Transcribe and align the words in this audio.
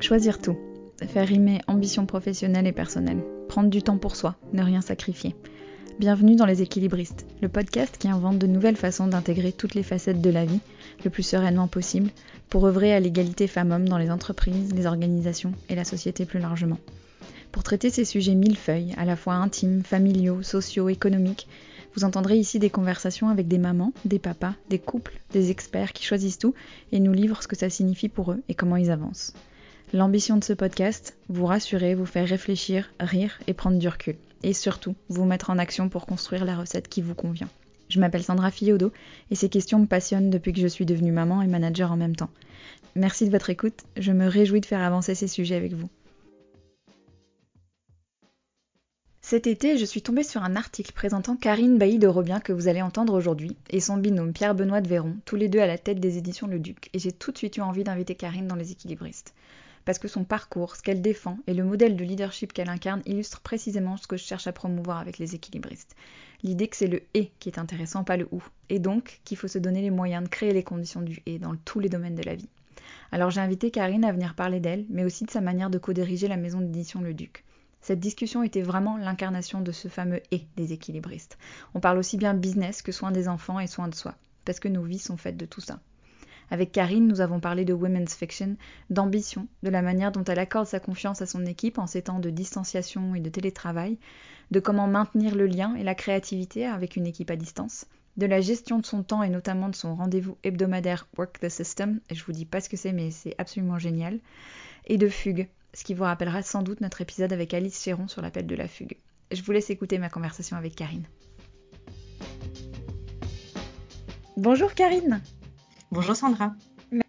Choisir 0.00 0.40
tout. 0.40 0.56
Faire 1.08 1.26
rimer 1.26 1.60
ambition 1.66 2.06
professionnelle 2.06 2.68
et 2.68 2.72
personnelle. 2.72 3.20
Prendre 3.48 3.68
du 3.68 3.82
temps 3.82 3.98
pour 3.98 4.14
soi, 4.14 4.36
ne 4.52 4.62
rien 4.62 4.80
sacrifier. 4.80 5.34
Bienvenue 5.98 6.36
dans 6.36 6.46
Les 6.46 6.62
Équilibristes, 6.62 7.26
le 7.42 7.48
podcast 7.48 7.96
qui 7.98 8.08
invente 8.08 8.38
de 8.38 8.46
nouvelles 8.46 8.76
façons 8.76 9.08
d'intégrer 9.08 9.50
toutes 9.50 9.74
les 9.74 9.82
facettes 9.82 10.20
de 10.20 10.30
la 10.30 10.44
vie 10.44 10.60
le 11.04 11.10
plus 11.10 11.24
sereinement 11.24 11.66
possible 11.66 12.10
pour 12.48 12.64
œuvrer 12.64 12.94
à 12.94 13.00
l'égalité 13.00 13.48
femmes-hommes 13.48 13.88
dans 13.88 13.98
les 13.98 14.12
entreprises, 14.12 14.72
les 14.72 14.86
organisations 14.86 15.52
et 15.68 15.74
la 15.74 15.84
société 15.84 16.26
plus 16.26 16.38
largement. 16.38 16.78
Pour 17.50 17.64
traiter 17.64 17.90
ces 17.90 18.04
sujets 18.04 18.36
millefeuilles, 18.36 18.94
à 18.98 19.04
la 19.04 19.16
fois 19.16 19.34
intimes, 19.34 19.82
familiaux, 19.82 20.42
sociaux, 20.44 20.88
économiques, 20.88 21.48
vous 21.96 22.04
entendrez 22.04 22.38
ici 22.38 22.60
des 22.60 22.70
conversations 22.70 23.30
avec 23.30 23.48
des 23.48 23.58
mamans, 23.58 23.92
des 24.04 24.20
papas, 24.20 24.54
des 24.70 24.78
couples, 24.78 25.18
des 25.32 25.50
experts 25.50 25.92
qui 25.92 26.04
choisissent 26.04 26.38
tout 26.38 26.54
et 26.92 27.00
nous 27.00 27.12
livrent 27.12 27.42
ce 27.42 27.48
que 27.48 27.56
ça 27.56 27.68
signifie 27.68 28.08
pour 28.08 28.30
eux 28.30 28.42
et 28.48 28.54
comment 28.54 28.76
ils 28.76 28.92
avancent. 28.92 29.34
L'ambition 29.94 30.36
de 30.36 30.44
ce 30.44 30.52
podcast, 30.52 31.16
vous 31.30 31.46
rassurer, 31.46 31.94
vous 31.94 32.04
faire 32.04 32.28
réfléchir, 32.28 32.90
rire 33.00 33.38
et 33.46 33.54
prendre 33.54 33.78
du 33.78 33.88
recul. 33.88 34.16
Et 34.42 34.52
surtout, 34.52 34.94
vous 35.08 35.24
mettre 35.24 35.48
en 35.48 35.56
action 35.56 35.88
pour 35.88 36.04
construire 36.04 36.44
la 36.44 36.56
recette 36.56 36.88
qui 36.88 37.00
vous 37.00 37.14
convient. 37.14 37.48
Je 37.88 37.98
m'appelle 37.98 38.22
Sandra 38.22 38.50
Fiodo 38.50 38.92
et 39.30 39.34
ces 39.34 39.48
questions 39.48 39.78
me 39.78 39.86
passionnent 39.86 40.28
depuis 40.28 40.52
que 40.52 40.60
je 40.60 40.66
suis 40.66 40.84
devenue 40.84 41.10
maman 41.10 41.40
et 41.40 41.46
manager 41.46 41.90
en 41.90 41.96
même 41.96 42.16
temps. 42.16 42.28
Merci 42.96 43.24
de 43.24 43.30
votre 43.30 43.48
écoute, 43.48 43.84
je 43.96 44.12
me 44.12 44.26
réjouis 44.26 44.60
de 44.60 44.66
faire 44.66 44.82
avancer 44.82 45.14
ces 45.14 45.26
sujets 45.26 45.56
avec 45.56 45.72
vous. 45.72 45.88
Cet 49.22 49.46
été, 49.46 49.78
je 49.78 49.86
suis 49.86 50.02
tombée 50.02 50.22
sur 50.22 50.42
un 50.42 50.54
article 50.54 50.92
présentant 50.92 51.34
Karine 51.34 51.78
Bailly 51.78 51.98
de 51.98 52.08
Robien 52.08 52.40
que 52.40 52.52
vous 52.52 52.68
allez 52.68 52.82
entendre 52.82 53.14
aujourd'hui 53.14 53.56
et 53.70 53.80
son 53.80 53.96
binôme 53.96 54.34
Pierre-Benoît 54.34 54.82
de 54.82 54.88
Véron, 54.88 55.16
tous 55.24 55.36
les 55.36 55.48
deux 55.48 55.60
à 55.60 55.66
la 55.66 55.78
tête 55.78 55.98
des 55.98 56.18
éditions 56.18 56.46
Le 56.46 56.58
Duc, 56.58 56.90
et 56.92 56.98
j'ai 56.98 57.12
tout 57.12 57.32
de 57.32 57.38
suite 57.38 57.56
eu 57.56 57.62
envie 57.62 57.84
d'inviter 57.84 58.14
Karine 58.14 58.48
dans 58.48 58.54
Les 58.54 58.72
Équilibristes 58.72 59.34
parce 59.84 59.98
que 59.98 60.08
son 60.08 60.24
parcours, 60.24 60.76
ce 60.76 60.82
qu'elle 60.82 61.02
défend 61.02 61.38
et 61.46 61.54
le 61.54 61.64
modèle 61.64 61.96
de 61.96 62.04
leadership 62.04 62.52
qu'elle 62.52 62.68
incarne 62.68 63.02
illustrent 63.06 63.40
précisément 63.40 63.96
ce 63.96 64.06
que 64.06 64.16
je 64.16 64.24
cherche 64.24 64.46
à 64.46 64.52
promouvoir 64.52 64.98
avec 64.98 65.18
les 65.18 65.34
équilibristes. 65.34 65.96
L'idée 66.42 66.68
que 66.68 66.76
c'est 66.76 66.86
le 66.86 67.02
et 67.14 67.32
qui 67.38 67.48
est 67.48 67.58
intéressant, 67.58 68.04
pas 68.04 68.16
le 68.16 68.28
ou, 68.30 68.42
et 68.68 68.78
donc 68.78 69.20
qu'il 69.24 69.36
faut 69.36 69.48
se 69.48 69.58
donner 69.58 69.82
les 69.82 69.90
moyens 69.90 70.22
de 70.22 70.28
créer 70.28 70.52
les 70.52 70.62
conditions 70.62 71.02
du 71.02 71.22
et 71.26 71.38
dans 71.38 71.56
tous 71.56 71.80
les 71.80 71.88
domaines 71.88 72.14
de 72.14 72.22
la 72.22 72.36
vie. 72.36 72.48
Alors 73.10 73.30
j'ai 73.30 73.40
invité 73.40 73.70
Karine 73.70 74.04
à 74.04 74.12
venir 74.12 74.34
parler 74.34 74.60
d'elle, 74.60 74.86
mais 74.88 75.04
aussi 75.04 75.24
de 75.24 75.30
sa 75.30 75.40
manière 75.40 75.70
de 75.70 75.78
co-diriger 75.78 76.28
la 76.28 76.36
maison 76.36 76.60
d'édition 76.60 77.00
Le 77.00 77.14
Duc. 77.14 77.44
Cette 77.80 78.00
discussion 78.00 78.42
était 78.42 78.62
vraiment 78.62 78.96
l'incarnation 78.96 79.60
de 79.60 79.72
ce 79.72 79.88
fameux 79.88 80.20
et 80.30 80.46
des 80.56 80.72
équilibristes. 80.72 81.38
On 81.74 81.80
parle 81.80 81.98
aussi 81.98 82.16
bien 82.16 82.34
business 82.34 82.82
que 82.82 82.92
soin 82.92 83.10
des 83.10 83.28
enfants 83.28 83.60
et 83.60 83.66
soin 83.66 83.88
de 83.88 83.94
soi, 83.94 84.14
parce 84.44 84.60
que 84.60 84.68
nos 84.68 84.82
vies 84.82 84.98
sont 84.98 85.16
faites 85.16 85.36
de 85.36 85.46
tout 85.46 85.60
ça. 85.60 85.80
Avec 86.50 86.72
Karine, 86.72 87.06
nous 87.06 87.20
avons 87.20 87.40
parlé 87.40 87.64
de 87.64 87.74
women's 87.74 88.14
fiction, 88.14 88.56
d'ambition, 88.88 89.48
de 89.62 89.70
la 89.70 89.82
manière 89.82 90.12
dont 90.12 90.24
elle 90.24 90.38
accorde 90.38 90.66
sa 90.66 90.80
confiance 90.80 91.20
à 91.20 91.26
son 91.26 91.44
équipe 91.44 91.78
en 91.78 91.86
ces 91.86 92.02
temps 92.02 92.20
de 92.20 92.30
distanciation 92.30 93.14
et 93.14 93.20
de 93.20 93.28
télétravail, 93.28 93.98
de 94.50 94.60
comment 94.60 94.86
maintenir 94.86 95.34
le 95.34 95.46
lien 95.46 95.74
et 95.74 95.82
la 95.82 95.94
créativité 95.94 96.66
avec 96.66 96.96
une 96.96 97.06
équipe 97.06 97.30
à 97.30 97.36
distance, 97.36 97.86
de 98.16 98.26
la 98.26 98.40
gestion 98.40 98.78
de 98.78 98.86
son 98.86 99.02
temps 99.02 99.22
et 99.22 99.28
notamment 99.28 99.68
de 99.68 99.74
son 99.74 99.94
rendez-vous 99.94 100.38
hebdomadaire 100.42 101.06
Work 101.18 101.38
the 101.40 101.50
System, 101.50 102.00
et 102.08 102.14
je 102.14 102.24
vous 102.24 102.32
dis 102.32 102.46
pas 102.46 102.60
ce 102.60 102.70
que 102.70 102.76
c'est 102.76 102.92
mais 102.92 103.10
c'est 103.10 103.34
absolument 103.38 103.78
génial, 103.78 104.18
et 104.86 104.96
de 104.96 105.08
fugue, 105.08 105.48
ce 105.74 105.84
qui 105.84 105.92
vous 105.92 106.04
rappellera 106.04 106.42
sans 106.42 106.62
doute 106.62 106.80
notre 106.80 107.02
épisode 107.02 107.32
avec 107.32 107.52
Alice 107.52 107.82
Chéron 107.82 108.08
sur 108.08 108.22
l'appel 108.22 108.46
de 108.46 108.54
la 108.54 108.68
fugue. 108.68 108.96
Je 109.30 109.42
vous 109.42 109.52
laisse 109.52 109.68
écouter 109.68 109.98
ma 109.98 110.08
conversation 110.08 110.56
avec 110.56 110.74
Karine. 110.74 111.04
Bonjour 114.38 114.72
Karine 114.72 115.20
Bonjour 115.90 116.14
Sandra. 116.14 116.54
Merci 116.92 117.08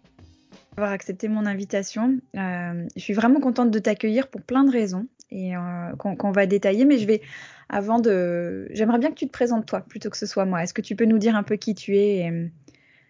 d'avoir 0.76 0.92
accepté 0.92 1.28
mon 1.28 1.44
invitation. 1.44 2.18
Euh, 2.36 2.86
je 2.96 3.00
suis 3.00 3.12
vraiment 3.12 3.40
contente 3.40 3.70
de 3.70 3.78
t'accueillir 3.78 4.28
pour 4.28 4.40
plein 4.40 4.64
de 4.64 4.70
raisons 4.70 5.06
et 5.30 5.54
euh, 5.54 5.94
qu'on 5.96 6.32
va 6.32 6.46
détailler, 6.46 6.86
mais 6.86 6.98
je 6.98 7.06
vais 7.06 7.20
avant 7.68 8.00
de. 8.00 8.68
J'aimerais 8.70 8.98
bien 8.98 9.10
que 9.10 9.16
tu 9.16 9.26
te 9.26 9.32
présentes 9.32 9.66
toi 9.66 9.80
plutôt 9.80 10.08
que 10.08 10.16
ce 10.16 10.26
soit 10.26 10.46
moi. 10.46 10.62
Est-ce 10.62 10.72
que 10.72 10.80
tu 10.80 10.96
peux 10.96 11.04
nous 11.04 11.18
dire 11.18 11.36
un 11.36 11.42
peu 11.42 11.56
qui 11.56 11.74
tu 11.74 11.96
es 11.96 12.18
et, 12.18 12.50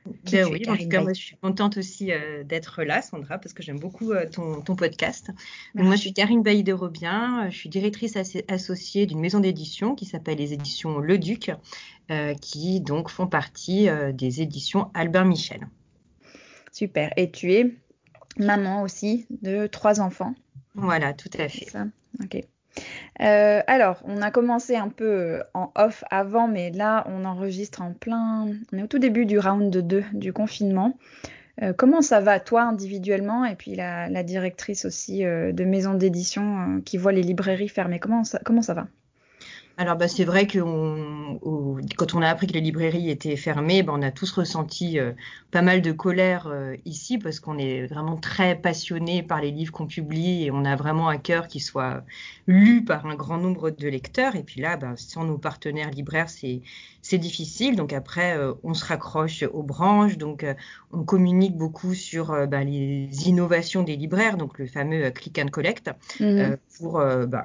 ben 0.06 0.46
oui, 0.50 0.62
en 0.68 0.76
tout 0.76 0.88
cas, 0.88 1.02
moi, 1.02 1.12
je 1.12 1.20
suis 1.20 1.36
contente 1.36 1.76
aussi 1.76 2.12
euh, 2.12 2.42
d'être 2.42 2.82
là, 2.82 3.02
Sandra, 3.02 3.38
parce 3.38 3.52
que 3.52 3.62
j'aime 3.62 3.78
beaucoup 3.78 4.12
ton, 4.32 4.62
podcast. 4.76 5.30
moi, 5.74 5.96
je 5.96 6.00
suis 6.00 6.12
Karine 6.12 6.42
Bailly 6.42 6.62
de 6.62 6.72
Robien, 6.72 7.48
je 7.50 7.56
suis 7.56 7.68
directrice 7.68 8.16
associée 8.48 9.06
d'une 9.06 9.20
maison 9.20 9.40
d'édition 9.40 9.94
qui 9.94 10.06
s'appelle 10.06 10.38
les 10.38 10.52
éditions 10.52 10.98
Le 10.98 11.18
Duc, 11.18 11.52
euh, 12.10 12.34
qui 12.34 12.80
donc 12.80 13.08
font 13.08 13.28
partie 13.28 13.88
euh, 13.88 14.10
des 14.12 14.42
éditions 14.42 14.90
Albert 14.94 15.26
Michel. 15.26 15.68
Super. 16.72 17.12
Et 17.16 17.30
tu 17.30 17.52
es 17.52 17.76
maman 18.36 18.82
aussi 18.82 19.26
de 19.42 19.68
trois 19.68 20.00
enfants. 20.00 20.34
Voilà, 20.74 21.12
tout 21.12 21.30
à 21.38 21.48
fait. 21.48 21.70
Ça? 21.70 21.86
Ok. 22.20 22.42
Euh, 23.20 23.60
alors, 23.66 24.02
on 24.06 24.22
a 24.22 24.30
commencé 24.30 24.76
un 24.76 24.88
peu 24.88 25.42
en 25.54 25.70
off 25.74 26.04
avant, 26.10 26.48
mais 26.48 26.70
là, 26.70 27.04
on 27.08 27.24
enregistre 27.24 27.82
en 27.82 27.92
plein. 27.92 28.48
On 28.72 28.78
est 28.78 28.82
au 28.82 28.86
tout 28.86 28.98
début 28.98 29.26
du 29.26 29.38
round 29.38 29.70
2 29.70 30.04
du 30.12 30.32
confinement. 30.32 30.96
comment 31.76 32.00
ça 32.00 32.20
va, 32.20 32.40
toi, 32.40 32.62
individuellement, 32.62 33.44
et 33.44 33.54
puis 33.56 33.74
la, 33.74 34.22
directrice 34.22 34.86
aussi 34.86 35.22
de 35.22 35.64
maison 35.64 35.94
d'édition 35.94 36.80
qui 36.84 36.96
voit 36.96 37.12
les 37.12 37.22
librairies 37.22 37.68
fermées? 37.68 37.98
Comment 38.00 38.22
comment 38.44 38.62
ça 38.62 38.74
va? 38.74 38.86
Alors 39.80 39.96
bah, 39.96 40.08
c'est 40.08 40.26
vrai 40.26 40.46
que 40.46 40.58
quand 41.96 42.14
on 42.14 42.20
a 42.20 42.28
appris 42.28 42.46
que 42.46 42.52
les 42.52 42.60
librairies 42.60 43.08
étaient 43.08 43.34
fermées, 43.36 43.82
bah, 43.82 43.94
on 43.96 44.02
a 44.02 44.10
tous 44.10 44.30
ressenti 44.30 44.98
euh, 44.98 45.12
pas 45.52 45.62
mal 45.62 45.80
de 45.80 45.90
colère 45.90 46.48
euh, 46.48 46.76
ici 46.84 47.16
parce 47.16 47.40
qu'on 47.40 47.56
est 47.56 47.86
vraiment 47.86 48.18
très 48.18 48.56
passionné 48.56 49.22
par 49.22 49.40
les 49.40 49.50
livres 49.50 49.72
qu'on 49.72 49.86
publie 49.86 50.44
et 50.44 50.50
on 50.50 50.66
a 50.66 50.76
vraiment 50.76 51.08
à 51.08 51.16
cœur 51.16 51.48
qu'ils 51.48 51.62
soient 51.62 52.04
lus 52.46 52.84
par 52.84 53.06
un 53.06 53.14
grand 53.14 53.38
nombre 53.38 53.70
de 53.70 53.88
lecteurs. 53.88 54.36
Et 54.36 54.42
puis 54.42 54.60
là, 54.60 54.76
bah, 54.76 54.92
sans 54.96 55.24
nos 55.24 55.38
partenaires 55.38 55.90
libraires, 55.90 56.28
c'est 56.28 56.60
c'est 57.02 57.18
difficile. 57.18 57.76
Donc 57.76 57.92
après, 57.92 58.36
euh, 58.36 58.54
on 58.62 58.74
se 58.74 58.84
raccroche 58.84 59.42
aux 59.42 59.62
branches. 59.62 60.18
Donc 60.18 60.44
on 60.92 61.04
communique 61.04 61.56
beaucoup 61.56 61.94
sur 61.94 62.34
les 62.34 63.08
innovations 63.28 63.82
des 63.82 63.96
libraires, 63.96 64.36
donc 64.36 64.58
le 64.58 64.66
fameux 64.66 65.10
click 65.10 65.38
and 65.38 65.48
collect, 65.48 65.90
mmh 66.18 66.56
pour 66.78 67.02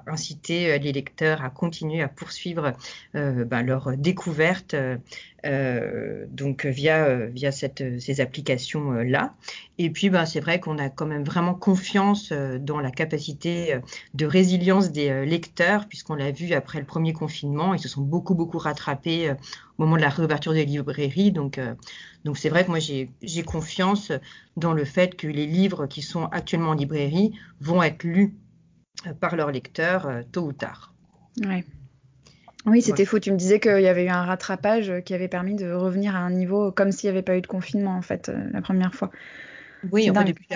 inciter 0.07 0.79
les 0.79 0.93
lecteurs 0.93 1.43
à 1.43 1.49
continuer 1.49 2.01
à 2.01 2.07
poursuivre 2.07 2.71
euh, 3.15 3.45
ben, 3.45 3.63
leur 3.63 3.95
découverte 3.97 4.73
euh, 4.73 4.97
euh, 5.45 6.25
donc 6.29 6.65
via, 6.65 7.27
via 7.27 7.51
cette, 7.51 7.99
ces 7.99 8.19
applications-là. 8.19 9.35
Et 9.77 9.89
puis, 9.91 10.09
ben, 10.09 10.25
c'est 10.25 10.39
vrai 10.39 10.59
qu'on 10.59 10.79
a 10.79 10.89
quand 10.89 11.05
même 11.05 11.23
vraiment 11.23 11.53
confiance 11.53 12.31
dans 12.31 12.79
la 12.79 12.89
capacité 12.89 13.79
de 14.15 14.25
résilience 14.25 14.91
des 14.91 15.25
lecteurs, 15.25 15.87
puisqu'on 15.87 16.15
l'a 16.15 16.31
vu 16.31 16.53
après 16.53 16.79
le 16.79 16.85
premier 16.85 17.13
confinement, 17.13 17.75
ils 17.75 17.79
se 17.79 17.89
sont 17.89 18.01
beaucoup, 18.01 18.33
beaucoup 18.33 18.57
rattrapés 18.57 19.33
au 19.77 19.83
moment 19.83 19.97
de 19.97 20.01
la 20.01 20.09
réouverture 20.09 20.53
des 20.53 20.65
librairies. 20.65 21.31
Donc, 21.31 21.59
donc 22.23 22.37
c'est 22.37 22.49
vrai 22.49 22.65
que 22.65 22.69
moi, 22.69 22.79
j'ai 22.79 23.43
confiance 23.43 24.11
dans 24.57 24.73
le 24.73 24.85
fait 24.85 25.15
que 25.15 25.27
les 25.27 25.45
livres 25.45 25.87
qui 25.87 26.01
sont 26.01 26.25
actuellement 26.25 26.71
en 26.71 26.75
librairie 26.75 27.33
vont 27.59 27.83
être 27.83 28.03
lus 28.03 28.35
par 29.19 29.35
leurs 29.35 29.51
lecteurs 29.51 30.09
tôt 30.31 30.43
ou 30.43 30.53
tard. 30.53 30.93
Ouais. 31.43 31.65
Oui, 32.65 32.81
c'était 32.81 33.05
fou. 33.05 33.19
Tu 33.19 33.31
me 33.31 33.37
disais 33.37 33.59
qu'il 33.59 33.81
y 33.81 33.87
avait 33.87 34.05
eu 34.05 34.09
un 34.09 34.23
rattrapage 34.23 34.91
qui 35.05 35.13
avait 35.13 35.27
permis 35.27 35.55
de 35.55 35.71
revenir 35.71 36.15
à 36.15 36.19
un 36.19 36.31
niveau 36.31 36.71
comme 36.71 36.91
s'il 36.91 37.09
n'y 37.09 37.11
avait 37.11 37.21
pas 37.21 37.37
eu 37.37 37.41
de 37.41 37.47
confinement, 37.47 37.95
en 37.95 38.01
fait, 38.01 38.29
euh, 38.29 38.37
la 38.51 38.61
première 38.61 38.93
fois. 38.93 39.11
Oui, 39.91 40.09
en 40.09 40.13
fait, 40.13 40.23
depuis, 40.23 40.47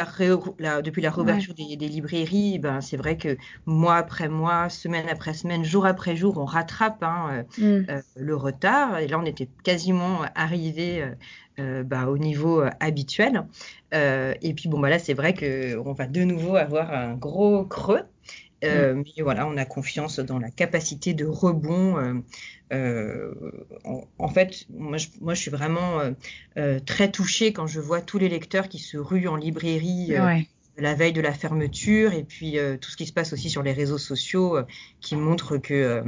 la, 0.59 0.81
depuis 0.81 1.01
la 1.01 1.11
réouverture 1.11 1.53
des, 1.53 1.75
librairies, 1.75 2.59
ben, 2.59 2.81
c'est 2.81 2.97
vrai 2.97 3.17
que 3.17 3.37
mois 3.65 3.97
après 3.97 4.29
mois, 4.29 4.69
semaine 4.69 5.07
après 5.09 5.33
semaine, 5.33 5.63
jour 5.63 5.85
après 5.85 6.15
jour, 6.15 6.37
on 6.37 6.45
rattrape 6.45 7.03
hein, 7.03 7.45
euh, 7.59 7.81
mm. 7.81 7.85
euh, 7.89 8.01
le 8.15 8.35
retard. 8.35 8.99
Et 8.99 9.07
là, 9.07 9.19
on 9.19 9.25
était 9.25 9.49
quasiment 9.63 10.21
arrivé 10.35 11.05
ben, 11.57 12.05
au 12.07 12.17
niveau 12.17 12.63
habituel. 12.79 13.45
et 13.91 14.53
puis, 14.55 14.69
bon, 14.69 14.79
bah, 14.79 14.89
là, 14.89 14.99
c'est 14.99 15.13
vrai 15.13 15.33
qu'on 15.33 15.93
va 15.93 16.07
de 16.07 16.23
nouveau 16.23 16.55
avoir 16.55 16.91
un 16.93 17.15
gros 17.15 17.65
creux. 17.65 18.03
Euh, 18.63 18.93
mm. 18.93 19.03
Mais 19.03 19.23
voilà, 19.23 19.47
on 19.47 19.57
a 19.57 19.65
confiance 19.65 20.19
dans 20.19 20.39
la 20.39 20.49
capacité 20.51 21.13
de 21.13 21.25
rebond. 21.25 21.97
Euh, 21.97 22.13
euh, 22.73 23.33
en, 24.17 24.27
fait, 24.27 24.65
moi 24.69 24.97
je, 24.97 25.07
moi 25.21 25.33
je, 25.33 25.41
suis 25.41 25.51
vraiment 25.51 25.99
très 26.85 27.11
touchée 27.11 27.53
quand 27.53 27.67
je 27.67 27.79
vois 27.79 28.01
tous 28.01 28.17
les 28.17 28.29
lecteurs 28.29 28.69
qui 28.69 28.79
se 28.79 28.97
ruent 28.97 29.27
en 29.27 29.35
librairie. 29.35 30.13
la 30.77 30.95
veille 30.95 31.11
de 31.11 31.19
la 31.19 31.33
fermeture 31.33 32.13
et 32.13 32.23
puis 32.23 32.57
tout 32.79 32.89
ce 32.89 32.95
qui 32.95 33.05
se 33.05 33.11
passe 33.11 33.33
aussi 33.33 33.49
sur 33.49 33.63
les 33.63 33.73
réseaux 33.73 33.97
sociaux 33.97 34.57
qui 35.01 35.17
montrent 35.17 35.57
que, 35.57 36.01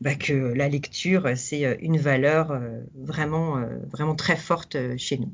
bah, 0.00 0.14
que 0.14 0.32
la 0.32 0.68
lecture 0.68 1.30
c'est 1.34 1.76
une 1.80 1.98
valeur 1.98 2.60
vraiment 2.94 3.60
vraiment 3.90 4.14
très 4.14 4.36
forte 4.36 4.76
chez 4.96 5.18
nous. 5.18 5.32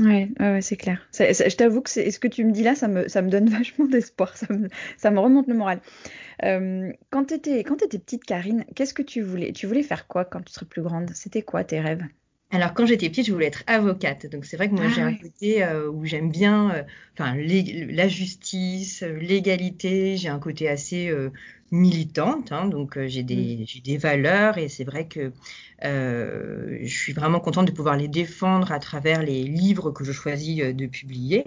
Ouais, 0.00 0.30
ouais, 0.38 0.62
c'est 0.62 0.76
clair. 0.76 1.08
je 1.12 1.56
t'avoue 1.56 1.80
que 1.82 1.90
ce 1.90 2.18
que 2.20 2.28
tu 2.28 2.44
me 2.44 2.52
dis 2.52 2.62
là, 2.62 2.76
ça 2.76 2.86
me, 2.86 3.28
donne 3.28 3.48
vachement 3.48 3.86
d'espoir. 3.86 4.36
Ça 4.36 4.46
me, 4.52 4.68
ça 4.96 5.10
me, 5.10 5.18
remonte 5.18 5.48
le 5.48 5.54
moral. 5.54 5.80
Euh, 6.44 6.92
quand 7.10 7.26
tu 7.26 7.34
étais, 7.34 7.60
étais, 7.60 7.98
petite, 7.98 8.24
Karine, 8.24 8.64
qu'est-ce 8.76 8.94
que 8.94 9.02
tu 9.02 9.22
voulais 9.22 9.52
Tu 9.52 9.66
voulais 9.66 9.82
faire 9.82 10.06
quoi 10.06 10.24
quand 10.24 10.42
tu 10.42 10.52
serais 10.52 10.66
plus 10.66 10.82
grande? 10.82 11.10
C'était 11.14 11.42
quoi 11.42 11.64
tes 11.64 11.80
rêves? 11.80 12.04
Alors, 12.50 12.72
quand 12.72 12.86
j'étais 12.86 13.10
petite, 13.10 13.26
je 13.26 13.32
voulais 13.32 13.46
être 13.46 13.62
avocate. 13.66 14.26
Donc, 14.26 14.44
c'est 14.46 14.56
vrai 14.56 14.68
que 14.70 14.74
moi, 14.74 14.86
Ah 14.86 14.88
j'ai 14.88 15.02
un 15.02 15.12
côté 15.12 15.62
euh, 15.64 15.90
où 15.90 16.04
j'aime 16.06 16.30
bien 16.30 16.70
euh, 16.74 16.82
enfin, 17.14 17.34
la 17.36 18.08
justice, 18.08 19.02
euh, 19.02 19.18
l'égalité. 19.18 20.16
J'ai 20.16 20.28
un 20.28 20.38
côté 20.38 20.66
assez 20.68 21.08
euh, 21.10 21.30
militante. 21.70 22.50
hein. 22.52 22.66
donc, 22.66 22.98
j'ai 23.06 23.22
Mm. 23.32 23.48
des, 23.56 23.64
j'ai 23.66 23.80
des 23.80 23.98
valeurs 23.98 24.56
et 24.58 24.68
c'est 24.70 24.84
vrai 24.84 25.06
que 25.08 25.32
je 25.82 26.86
suis 26.88 27.12
vraiment 27.12 27.40
contente 27.40 27.66
de 27.66 27.72
pouvoir 27.72 27.96
les 27.96 28.08
défendre 28.08 28.72
à 28.72 28.78
travers 28.78 29.22
les 29.22 29.44
livres 29.44 29.90
que 29.90 30.04
je 30.04 30.12
choisis 30.12 30.56
de 30.58 30.86
publier. 30.86 31.44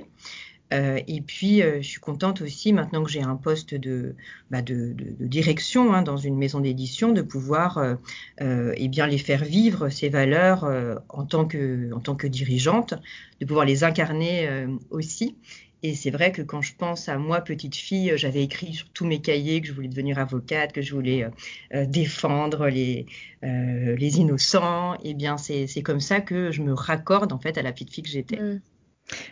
Euh, 0.73 0.99
et 1.07 1.21
puis, 1.21 1.61
euh, 1.61 1.81
je 1.81 1.87
suis 1.87 1.99
contente 1.99 2.41
aussi, 2.41 2.71
maintenant 2.73 3.03
que 3.03 3.09
j'ai 3.09 3.21
un 3.21 3.35
poste 3.35 3.75
de, 3.75 4.15
bah, 4.49 4.61
direction 4.61 5.93
hein, 5.93 6.01
dans 6.01 6.17
une 6.17 6.37
maison 6.37 6.59
d'édition, 6.59 7.11
de 7.11 7.21
pouvoir 7.21 7.77
euh, 7.77 7.95
euh, 8.41 8.73
eh 8.77 8.87
bien, 8.87 9.07
les 9.07 9.17
faire 9.17 9.43
vivre, 9.43 9.89
ces 9.89 10.09
valeurs, 10.09 10.69
en 11.09 11.25
tant 11.25 11.45
que, 11.45 11.91
en 11.93 11.99
tant 11.99 12.15
que 12.15 12.27
dirigeante, 12.27 12.93
de 13.39 13.45
pouvoir 13.45 13.65
les 13.65 13.83
incarner 13.83 14.67
aussi. 14.89 15.35
Et 15.83 15.95
c'est 15.95 16.11
vrai 16.11 16.31
que 16.31 16.41
quand 16.43 16.61
je 16.61 16.75
pense 16.75 17.09
à 17.09 17.17
moi, 17.17 17.41
petite 17.41 17.75
fille, 17.75 18.13
j'avais 18.15 18.43
écrit 18.43 18.73
sur 18.73 18.89
tous 18.89 19.05
mes 19.05 19.19
cahiers 19.19 19.61
que 19.61 19.67
je 19.67 19.73
voulais 19.73 19.87
devenir 19.87 20.19
avocate, 20.19 20.71
que 20.73 20.81
je 20.81 20.93
voulais 20.93 21.27
défendre 21.87 22.67
les, 22.67 23.05
les 23.41 24.19
innocents. 24.19 24.95
Et 25.03 25.13
bien, 25.13 25.37
c'est, 25.37 25.67
c'est 25.67 25.81
comme 25.81 26.01
ça 26.01 26.21
que 26.21 26.51
je 26.51 26.61
me 26.61 26.73
raccorde 26.73 27.33
en 27.33 27.39
fait 27.39 27.57
à 27.57 27.61
la 27.61 27.71
petite 27.71 27.91
fille 27.91 28.03
que 28.03 28.09
j'étais. 28.09 28.39
Mm. 28.39 28.61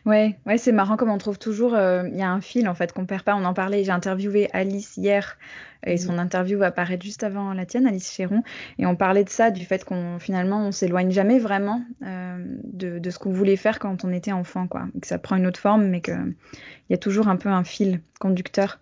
Ouais, 0.05 0.37
ouais, 0.45 0.57
c'est 0.57 0.71
marrant 0.71 0.97
comme 0.97 1.09
on 1.09 1.17
trouve 1.17 1.39
toujours, 1.39 1.73
euh, 1.73 2.03
il 2.11 2.17
y 2.17 2.21
a 2.21 2.29
un 2.29 2.41
fil 2.41 2.67
en 2.67 2.75
fait 2.75 2.91
qu'on 2.93 3.05
perd 3.05 3.23
pas. 3.23 3.35
On 3.35 3.45
en 3.45 3.53
parlait, 3.53 3.83
j'ai 3.83 3.91
interviewé 3.91 4.49
Alice 4.53 4.97
hier 4.97 5.37
et 5.85 5.97
son 5.97 6.17
interview 6.17 6.59
va 6.59 6.67
apparaître 6.67 7.05
juste 7.05 7.23
avant 7.23 7.53
la 7.53 7.65
tienne, 7.65 7.87
Alice 7.87 8.11
Chéron, 8.11 8.43
et 8.79 8.85
on 8.85 8.97
parlait 8.97 9.23
de 9.23 9.29
ça, 9.29 9.49
du 9.49 9.63
fait 9.63 9.85
qu'on 9.85 10.19
finalement 10.19 10.67
on 10.67 10.73
s'éloigne 10.73 11.09
jamais 11.11 11.39
vraiment 11.39 11.81
euh, 12.03 12.37
de, 12.65 12.99
de 12.99 13.09
ce 13.09 13.17
qu'on 13.17 13.31
voulait 13.31 13.55
faire 13.55 13.79
quand 13.79 14.03
on 14.03 14.11
était 14.11 14.33
enfant, 14.33 14.67
quoi, 14.67 14.87
et 14.93 14.99
que 14.99 15.07
ça 15.07 15.17
prend 15.19 15.37
une 15.37 15.47
autre 15.47 15.59
forme, 15.59 15.87
mais 15.87 16.01
que 16.01 16.11
il 16.11 16.91
y 16.91 16.93
a 16.93 16.97
toujours 16.97 17.29
un 17.29 17.37
peu 17.37 17.47
un 17.47 17.63
fil 17.63 18.01
conducteur. 18.19 18.79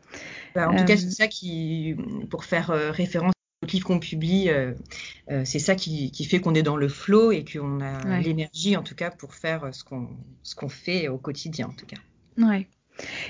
Bah, 0.56 0.70
en 0.70 0.76
tout 0.76 0.86
cas, 0.86 0.94
Euh, 0.94 0.98
c'est 0.98 1.12
ça 1.12 1.28
qui, 1.28 1.96
pour 2.32 2.46
faire 2.46 2.70
référence 2.70 3.34
livres 3.74 3.88
qu'on 3.88 4.00
publie, 4.00 4.50
euh, 4.50 4.74
euh, 5.32 5.44
c'est 5.46 5.60
ça 5.60 5.76
qui, 5.76 6.12
qui 6.12 6.26
fait 6.26 6.40
qu'on 6.42 6.56
est 6.56 6.64
dans 6.64 6.78
le 6.78 6.90
flow 6.90 7.32
et 7.32 7.46
qu'on 7.46 7.82
a 7.82 8.04
ouais, 8.04 8.18
l'énergie, 8.18 8.78
en 8.78 8.84
tout 8.84 8.96
cas, 8.96 9.12
pour 9.12 9.36
faire 9.36 9.66
euh, 9.66 9.72
ce 9.72 9.84
qu'on 10.56 10.70
fait 10.70 11.08
au 11.10 11.18
quotidien, 11.20 11.68
en 11.70 11.74
tout 11.74 11.86
cas. 11.86 11.98
ouais. 12.38 12.68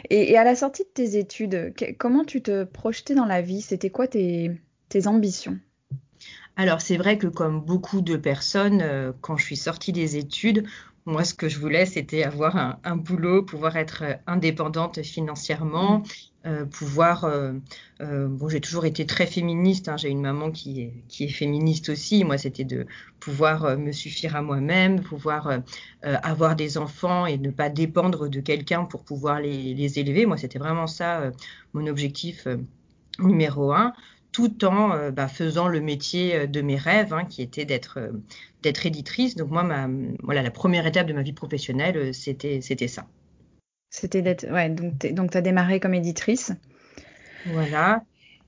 Et, 0.10 0.32
et 0.32 0.38
à 0.38 0.44
la 0.46 0.56
sortie 0.56 0.84
de 0.84 0.90
tes 0.90 1.18
études, 1.20 1.74
que- 1.76 1.94
comment 1.94 2.26
tu 2.26 2.42
te 2.44 2.64
projetais 2.66 3.16
dans 3.16 3.26
la 3.26 3.42
vie? 3.42 3.62
C'était 3.62 3.90
quoi 3.92 4.08
tes, 4.08 4.52
tes 4.90 5.08
ambitions? 5.08 5.60
Alors, 6.56 6.82
c'est 6.82 6.98
vrai 6.98 7.18
que 7.18 7.28
comme 7.28 7.62
beaucoup 7.62 8.02
de 8.02 8.18
personnes, 8.18 8.82
euh, 8.82 9.14
quand 9.22 9.38
je 9.38 9.46
suis 9.46 9.56
sortie 9.58 9.92
des 9.94 10.18
études, 10.18 10.66
moi, 11.06 11.24
ce 11.24 11.34
que 11.34 11.48
je 11.50 11.60
voulais, 11.60 11.86
c'était 11.86 12.24
avoir 12.24 12.58
un, 12.58 12.80
un 12.84 12.96
boulot, 12.98 13.44
pouvoir 13.44 13.78
être 13.78 14.04
indépendante 14.28 15.02
financièrement. 15.04 16.04
Euh, 16.48 16.66
pouvoir... 16.66 17.26
euh, 17.26 17.54
euh, 18.02 18.28
bon, 18.28 18.48
j'ai 18.48 18.62
toujours 18.62 18.86
été 18.86 19.06
très 19.06 19.26
féministe, 19.26 19.90
hein, 19.90 19.98
j'ai 19.98 20.10
une 20.10 20.22
maman 20.22 20.52
qui 20.52 20.94
est, 21.20 21.28
féministe 21.28 21.90
aussi. 21.90 22.24
Moi, 22.24 22.38
c'était 22.38 22.64
de 22.64 22.86
pouvoir 23.20 23.78
me 23.78 23.92
suffire 23.92 24.36
à 24.36 24.42
moi-même, 24.42 25.02
pouvoir 25.02 25.62
avoir 26.04 26.56
des 26.56 26.78
enfants 26.78 27.26
et 27.26 27.38
ne 27.38 27.50
pas 27.52 27.70
dépendre 27.70 28.30
de 28.30 28.40
quelqu'un 28.40 28.86
pour 28.86 29.04
pouvoir 29.04 29.42
les, 29.42 30.00
élever. 30.00 30.26
Moi, 30.26 30.38
c'était 30.38 30.60
vraiment 30.60 30.88
ça, 30.88 31.32
mon 31.74 31.88
objectif 31.88 32.48
numéro 33.20 33.74
un 33.74 33.94
tout 34.32 34.64
en 34.66 35.10
bah, 35.10 35.28
faisant 35.28 35.68
le 35.68 35.82
métier 35.82 36.48
de 36.48 36.62
mes 36.62 36.76
rêves, 36.76 37.14
hein, 37.14 37.26
qui 37.26 37.42
était 37.42 37.66
d'être 37.66 38.12
d'être 38.62 38.86
éditrice. 38.86 39.36
Donc 39.36 39.50
moi, 39.50 39.64
ma, 39.64 39.90
voilà, 40.22 40.44
la 40.44 40.52
première 40.52 40.86
étape 40.86 41.08
de 41.08 41.14
ma 41.14 41.24
vie 41.24 41.34
professionnelle, 41.34 42.14
c'était 42.14 42.88
ça. 42.88 43.08
C'était 43.90 44.22
d'être, 44.22 44.46
ouais, 44.52 44.70
donc 44.70 44.98
donc 45.14 45.32
t'as 45.32 45.42
démarré 45.42 45.80
comme 45.80 45.94
éditrice. 45.94 46.52
Voilà. 47.46 48.04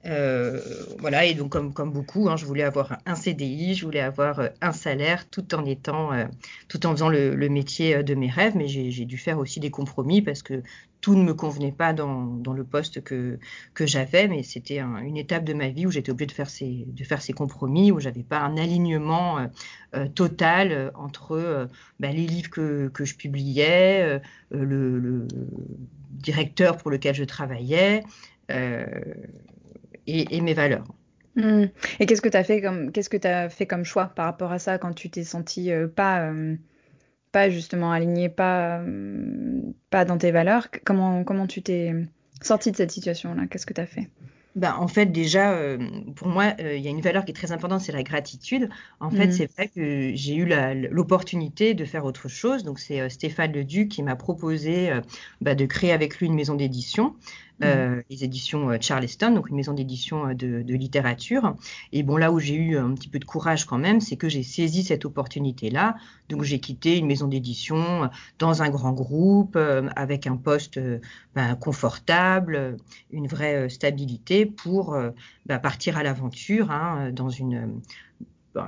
Euh, 0.06 0.62
voilà, 1.00 1.25
et 1.25 1.34
donc 1.34 1.51
comme, 1.51 1.74
comme 1.74 1.92
beaucoup, 1.92 2.30
hein, 2.30 2.38
je 2.38 2.46
voulais 2.46 2.63
avoir 2.63 3.00
un, 3.06 3.16
CDI, 3.16 3.75
je 3.75 3.84
voulais 3.86 4.00
avoir 4.00 4.40
euh, 4.40 4.48
un 4.62 4.72
salaire 4.72 5.30
tout 5.30 5.54
en 5.54 5.66
étant, 5.66 6.13
euh, 6.13 6.25
tout 6.69 6.86
en 6.86 6.92
faisant 6.92 7.10
le, 7.10 7.36
métier 7.50 8.01
de 8.04 8.16
mes 8.16 8.30
rêves, 8.30 8.56
mais 8.56 8.68
j'ai 8.68 9.06
dû 9.06 9.18
faire 9.18 9.40
aussi 9.40 9.60
des 9.60 9.72
compromis 9.72 10.22
parce 10.22 10.42
que 10.42 10.63
tout 11.01 11.16
ne 11.16 11.24
me 11.24 11.34
convenait 11.34 11.72
pas 11.74 11.92
dans, 11.94 12.25
dans 12.25 12.54
le 12.54 12.63
poste 12.63 13.04
que, 13.04 13.40
que 13.74 13.86
j'avais, 13.86 14.28
mais 14.30 14.44
c'était 14.44 14.80
un- 14.80 15.00
une 15.00 15.18
étape 15.18 15.44
de 15.44 15.54
ma 15.54 15.68
vie 15.69 15.86
où 15.86 15.92
j'étais 15.92 16.12
obligée 16.12 16.28
de 16.28 16.31
faire 16.34 16.50
ces, 16.50 16.86
de 16.88 17.04
faire 17.04 17.22
ces 17.22 17.34
compromis, 17.34 17.92
où 17.92 18.00
j'avais 18.00 18.24
pas 18.24 18.40
un 18.40 18.57
alignement 18.57 19.50
total 20.13 20.92
entre 20.96 21.68
bah, 22.00 22.12
les 22.12 22.28
livres 22.28 22.50
que, 22.50 22.90
que 22.90 23.06
je 23.06 23.16
publiais, 23.16 24.22
le, 24.51 25.25
directeur 26.12 26.78
pour 26.78 26.92
lequel 26.92 27.16
je 27.16 27.24
travaillais. 27.24 28.04
Et, 30.10 30.36
et 30.36 30.42
mes 30.42 30.54
valeurs. 30.54 30.86
Hmm. 31.36 31.66
Et 32.00 32.06
qu'est-ce 32.06 32.22
que 32.22 32.30
t'as 32.30 32.44
fait 32.44 32.62
comme, 32.62 32.92
qu'est-ce 32.92 33.10
que 33.10 33.18
t'as 33.18 33.50
fait 33.50 33.66
comme 33.68 33.86
choix 33.86 34.08
par 34.08 34.26
rapport 34.26 34.52
à 34.52 34.60
ça 34.60 34.78
quand 34.78 34.94
tu 34.94 35.10
t'es 35.10 35.24
senti 35.24 35.72
euh, 35.72 35.88
pas, 35.88 36.22
euh, 36.22 36.56
pas 37.32 37.50
justement 37.50 37.92
aligné, 37.92 38.30
pas, 38.30 38.80
euh, 38.80 39.62
pas 39.90 40.06
dans 40.06 40.18
tes 40.18 40.32
valeurs? 40.32 40.68
Comment, 40.84 41.24
comment 41.24 41.48
tu 41.48 41.62
t'es 41.62 41.94
sorti 42.42 42.72
de 42.72 42.76
cette 42.78 42.92
situation-là? 42.92 43.48
Qu'est-ce 43.48 43.66
que 43.66 43.74
t'as 43.74 43.86
fait? 43.86 44.10
Ben, 44.56 44.74
en 44.78 44.88
fait, 44.88 45.06
déjà, 45.06 45.54
euh, 45.54 45.78
pour 46.16 46.28
moi, 46.28 46.56
euh, 46.60 46.76
il 46.76 46.82
y 46.82 46.88
a 46.88 46.92
une 46.92 47.02
valeur 47.02 47.24
qui 47.24 47.32
est 47.32 47.36
très 47.36 47.52
importante, 47.52 47.82
c'est 47.82 47.92
la 47.92 48.04
gratitude. 48.04 48.68
En 49.00 49.12
fait, 49.12 49.28
Hmm. 49.28 49.32
c'est 49.32 49.52
vrai 49.54 49.68
que 49.68 50.12
j'ai 50.16 50.36
eu 50.36 50.50
l'opportunité 50.90 51.76
de 51.76 51.86
faire 51.86 52.04
autre 52.04 52.28
chose. 52.28 52.64
Donc, 52.64 52.80
c'est 52.80 53.00
euh, 53.00 53.10
Stéphane 53.10 53.54
Leduc 53.54 53.90
qui 53.90 54.02
m'a 54.02 54.16
proposé 54.16 54.92
bah, 55.40 55.54
de 55.54 55.66
créer 55.66 55.92
avec 55.92 56.18
lui 56.18 56.26
une 56.26 56.34
maison 56.34 56.56
d'édition. 56.56 57.16
Euh, 57.64 58.02
les 58.10 58.24
éditions 58.24 58.70
euh, 58.70 58.78
Charleston, 58.80 59.32
donc 59.32 59.50
une 59.50 59.56
maison 59.56 59.74
d'édition 59.74 60.28
euh, 60.28 60.34
de, 60.34 60.62
de 60.62 60.76
littérature. 60.76 61.56
Et 61.92 62.04
bon, 62.04 62.16
là 62.16 62.32
où 62.32 62.40
j'ai 62.40 62.56
eu 62.56 62.78
un 62.78 62.94
petit 62.94 63.10
peu 63.10 63.20
de 63.20 63.26
courage 63.26 63.66
quand 63.66 63.78
même, 63.78 64.00
c'est 64.00 64.16
que 64.16 64.30
j'ai 64.30 64.44
saisi 64.44 64.84
cette 64.84 65.04
opportunité-là. 65.04 65.98
Donc, 66.30 66.44
j'ai 66.44 66.60
quitté 66.60 66.98
une 66.98 67.08
maison 67.08 67.28
d'édition 67.28 68.10
dans 68.38 68.62
un 68.62 68.70
grand 68.70 68.94
groupe, 68.94 69.56
euh, 69.56 69.90
avec 69.96 70.26
un 70.26 70.38
poste 70.38 70.80
ben, 71.36 71.56
confortable, 71.56 72.78
une 73.12 73.28
vraie 73.28 73.70
stabilité 73.70 74.46
pour 74.46 74.98
bah, 75.46 75.60
partir 75.60 75.98
à 75.98 76.04
l'aventure 76.04 76.72
hein, 76.72 77.12
dans 77.12 77.30
une. 77.30 77.82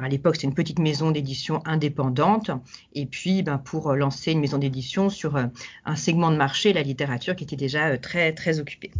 À 0.01 0.07
l'époque, 0.07 0.35
c'était 0.35 0.47
une 0.47 0.53
petite 0.53 0.79
maison 0.79 1.11
d'édition 1.11 1.61
indépendante, 1.65 2.51
et 2.93 3.05
puis 3.05 3.43
ben, 3.43 3.57
pour 3.57 3.89
euh, 3.89 3.95
lancer 3.95 4.31
une 4.31 4.39
maison 4.39 4.57
d'édition 4.57 5.09
sur 5.09 5.35
euh, 5.35 5.45
un 5.85 5.95
segment 5.95 6.31
de 6.31 6.37
marché, 6.37 6.73
la 6.73 6.83
littérature, 6.83 7.35
qui 7.35 7.43
était 7.43 7.55
déjà 7.55 7.87
euh, 7.87 7.97
très 7.97 8.33
très 8.33 8.59
occupé. 8.59 8.91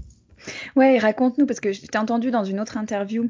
Ouais, 0.76 0.98
raconte-nous, 0.98 1.46
parce 1.46 1.60
que 1.60 1.72
je 1.72 1.82
t'ai 1.82 1.98
entendu 1.98 2.32
dans 2.32 2.44
une 2.44 2.60
autre 2.60 2.78
interview 2.78 3.30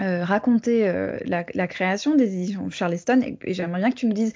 raconter 0.00 0.92
la, 1.24 1.66
création 1.66 2.14
des 2.14 2.32
éditions 2.32 2.70
Charleston, 2.70 3.20
et, 3.20 3.52
j'aimerais 3.52 3.80
bien 3.80 3.90
que 3.90 3.96
tu 3.96 4.06
nous 4.06 4.12
dises 4.12 4.32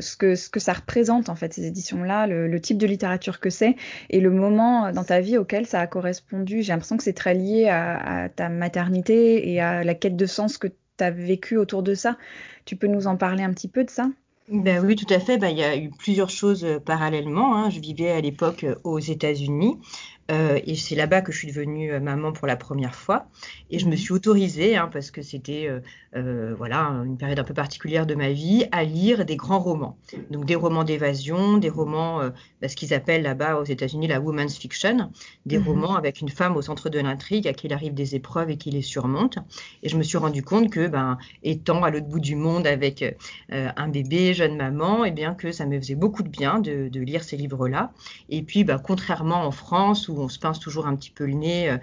ce 0.00 0.16
que, 0.16 0.34
ce 0.34 0.50
que 0.50 0.58
ça 0.58 0.72
représente, 0.72 1.28
en 1.28 1.36
fait, 1.36 1.52
ces 1.52 1.64
éditions-là, 1.64 2.26
le, 2.26 2.48
le 2.48 2.60
type 2.60 2.76
de 2.76 2.88
littérature 2.88 3.38
que 3.38 3.48
c'est, 3.48 3.76
et 4.10 4.18
le 4.18 4.30
moment 4.30 4.90
dans 4.90 5.04
ta 5.04 5.20
vie 5.20 5.38
auquel 5.38 5.64
ça 5.64 5.78
a 5.78 5.86
correspondu. 5.86 6.62
J'ai 6.62 6.72
l'impression 6.72 6.96
que 6.96 7.04
c'est 7.04 7.12
très 7.12 7.34
lié 7.34 7.68
à, 7.68 8.24
à 8.24 8.28
ta 8.28 8.48
maternité 8.48 9.52
et 9.52 9.60
à 9.60 9.84
la 9.84 9.94
quête 9.94 10.16
de 10.16 10.26
sens 10.26 10.58
que 10.58 10.66
tu 10.98 11.04
as 11.04 11.10
vécu 11.10 11.56
autour 11.58 11.82
de 11.82 11.94
ça. 11.94 12.18
Tu 12.64 12.76
peux 12.76 12.86
nous 12.88 13.06
en 13.06 13.16
parler 13.16 13.42
un 13.44 13.52
petit 13.52 13.68
peu 13.68 13.84
de 13.84 13.90
ça? 13.90 14.06
Ben 14.48 14.84
oui, 14.84 14.94
tout 14.94 15.12
à 15.12 15.18
fait. 15.18 15.38
Ben, 15.38 15.48
il 15.48 15.58
y 15.58 15.64
a 15.64 15.76
eu 15.76 15.90
plusieurs 15.90 16.30
choses 16.30 16.64
euh, 16.64 16.78
parallèlement. 16.78 17.56
hein. 17.56 17.68
Je 17.70 17.80
vivais 17.80 18.10
à 18.12 18.20
l'époque 18.20 18.62
euh, 18.64 18.76
aux 18.84 19.00
États-Unis. 19.00 19.80
Euh, 20.30 20.58
et 20.64 20.74
c'est 20.74 20.96
là-bas 20.96 21.22
que 21.22 21.30
je 21.30 21.38
suis 21.38 21.48
devenue 21.48 21.92
euh, 21.92 22.00
maman 22.00 22.32
pour 22.32 22.46
la 22.48 22.56
première 22.56 22.94
fois. 22.96 23.28
Et 23.70 23.78
je 23.78 23.88
me 23.88 23.94
Mhm. 23.94 23.96
suis 23.96 24.12
autorisée, 24.12 24.76
hein, 24.76 24.88
parce 24.92 25.10
que 25.12 25.22
c'était 25.22 25.68
euh, 26.16 26.54
voilà, 26.56 26.86
une 27.04 27.16
période 27.16 27.38
un 27.38 27.44
peu 27.44 27.54
particulière 27.54 28.06
de 28.06 28.14
ma 28.16 28.30
vie, 28.32 28.66
à 28.72 28.82
lire 28.84 29.24
des 29.24 29.36
grands 29.36 29.60
romans. 29.60 29.98
Donc 30.30 30.44
des 30.44 30.56
romans 30.56 30.82
d'évasion, 30.84 31.58
des 31.58 31.68
romans, 31.70 32.20
euh, 32.22 32.30
bah, 32.60 32.68
ce 32.68 32.74
qu'ils 32.76 32.92
appellent 32.94 33.22
là-bas 33.22 33.56
aux 33.60 33.64
États-Unis 33.64 34.08
la 34.08 34.20
woman's 34.20 34.56
fiction, 34.58 35.12
des 35.44 35.58
Mhm. 35.58 35.62
romans 35.64 35.94
avec 35.96 36.20
une 36.20 36.28
femme 36.28 36.56
au 36.56 36.62
centre 36.62 36.88
de 36.88 36.98
l'intrigue 36.98 37.46
à 37.46 37.52
qui 37.52 37.66
il 37.68 37.72
arrive 37.72 37.94
des 37.94 38.14
épreuves 38.16 38.50
et 38.50 38.56
qui 38.58 38.70
les 38.70 38.82
surmonte. 38.82 39.38
Et 39.82 39.88
je 39.88 39.96
me 39.96 40.02
suis 40.02 40.18
rendu 40.18 40.42
compte 40.42 40.70
que, 40.70 40.88
ben, 40.88 41.18
étant 41.42 41.82
à 41.84 41.90
l'autre 41.90 42.06
bout 42.08 42.20
du 42.20 42.34
monde 42.36 42.66
avec 42.66 43.04
un 43.50 43.88
bébé, 43.88 44.34
jeune 44.34 44.56
maman, 44.56 45.04
et 45.04 45.10
bien 45.12 45.34
que 45.34 45.52
ça 45.52 45.66
me 45.66 45.78
faisait 45.80 45.94
beaucoup 45.94 46.22
de 46.22 46.28
bien 46.28 46.58
de, 46.60 46.88
de 46.88 47.00
lire 47.00 47.22
ces 47.24 47.36
livres-là. 47.36 47.92
Et 48.28 48.42
puis, 48.42 48.64
bah, 48.64 48.80
contrairement 48.82 49.44
en 49.44 49.50
France 49.50 50.08
où 50.08 50.15
où 50.16 50.22
on 50.22 50.28
se 50.28 50.38
pince 50.38 50.58
toujours 50.58 50.86
un 50.86 50.96
petit 50.96 51.10
peu 51.10 51.26
le 51.26 51.34
nez 51.34 51.76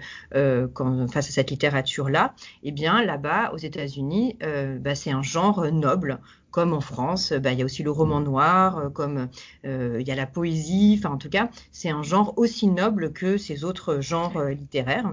quand, 0.74 1.06
face 1.10 1.28
à 1.28 1.32
cette 1.32 1.50
littérature-là, 1.50 2.34
eh 2.62 2.72
bien 2.72 3.02
là-bas, 3.04 3.52
aux 3.52 3.58
États-Unis, 3.58 4.36
bah, 4.80 4.94
c'est 4.94 5.10
un 5.10 5.22
genre 5.22 5.64
noble 5.72 6.18
comme 6.54 6.72
en 6.72 6.80
France, 6.80 7.32
bah, 7.32 7.50
il 7.50 7.58
y 7.58 7.62
a 7.62 7.64
aussi 7.64 7.82
le 7.82 7.90
roman 7.90 8.20
noir, 8.20 8.78
euh, 8.78 8.88
comme 8.88 9.28
euh, 9.66 9.96
il 10.00 10.06
y 10.06 10.12
a 10.12 10.14
la 10.14 10.24
poésie, 10.24 10.94
enfin 10.96 11.12
en 11.12 11.18
tout 11.18 11.28
cas, 11.28 11.50
c'est 11.72 11.90
un 11.90 12.04
genre 12.04 12.32
aussi 12.36 12.68
noble 12.68 13.12
que 13.12 13.38
ces 13.38 13.64
autres 13.64 14.00
genres 14.00 14.36
euh, 14.36 14.50
littéraires. 14.50 15.12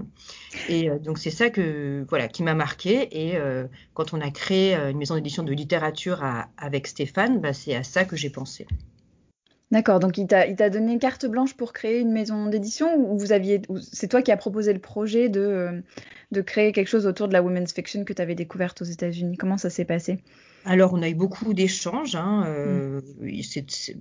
Et 0.68 0.88
donc 1.00 1.18
c'est 1.18 1.32
ça 1.32 1.50
que 1.50 2.06
voilà 2.08 2.28
qui 2.28 2.44
m'a 2.44 2.54
marqué. 2.54 3.08
Et 3.10 3.36
quand 3.94 4.12
on 4.12 4.20
a 4.20 4.30
créé 4.30 4.74
une 4.74 4.98
maison 4.98 5.14
d'édition 5.14 5.42
de 5.42 5.52
littérature 5.52 6.22
avec 6.58 6.86
Stéphane, 6.86 7.40
bah, 7.40 7.54
c'est 7.54 7.74
à 7.74 7.82
ça 7.82 8.04
que 8.04 8.16
j'ai 8.16 8.30
pensé. 8.30 8.66
D'accord, 9.72 10.00
donc 10.00 10.18
il 10.18 10.26
t'a 10.26 10.68
donné 10.68 10.98
carte 10.98 11.24
blanche 11.24 11.54
pour 11.54 11.72
créer 11.72 11.98
une 11.98 12.12
maison 12.12 12.46
d'édition 12.46 12.94
ou 12.94 13.18
vous 13.18 13.32
aviez 13.32 13.62
c'est 13.80 14.06
toi 14.06 14.20
qui 14.20 14.30
as 14.30 14.36
proposé 14.36 14.74
le 14.74 14.78
projet 14.78 15.30
de, 15.30 15.82
de 16.30 16.40
créer 16.42 16.72
quelque 16.72 16.88
chose 16.88 17.06
autour 17.06 17.26
de 17.26 17.32
la 17.32 17.42
women's 17.42 17.72
fiction 17.72 18.04
que 18.04 18.12
tu 18.12 18.20
avais 18.20 18.34
découverte 18.34 18.82
aux 18.82 18.84
États-Unis? 18.84 19.38
Comment 19.38 19.56
ça 19.56 19.70
s'est 19.70 19.86
passé? 19.86 20.18
Alors, 20.64 20.92
on 20.94 21.02
a 21.02 21.08
eu 21.08 21.14
beaucoup 21.14 21.54
d'échanges. 21.54 22.14
Hein, 22.14 22.44
euh, 22.46 23.00
mm. 23.20 23.42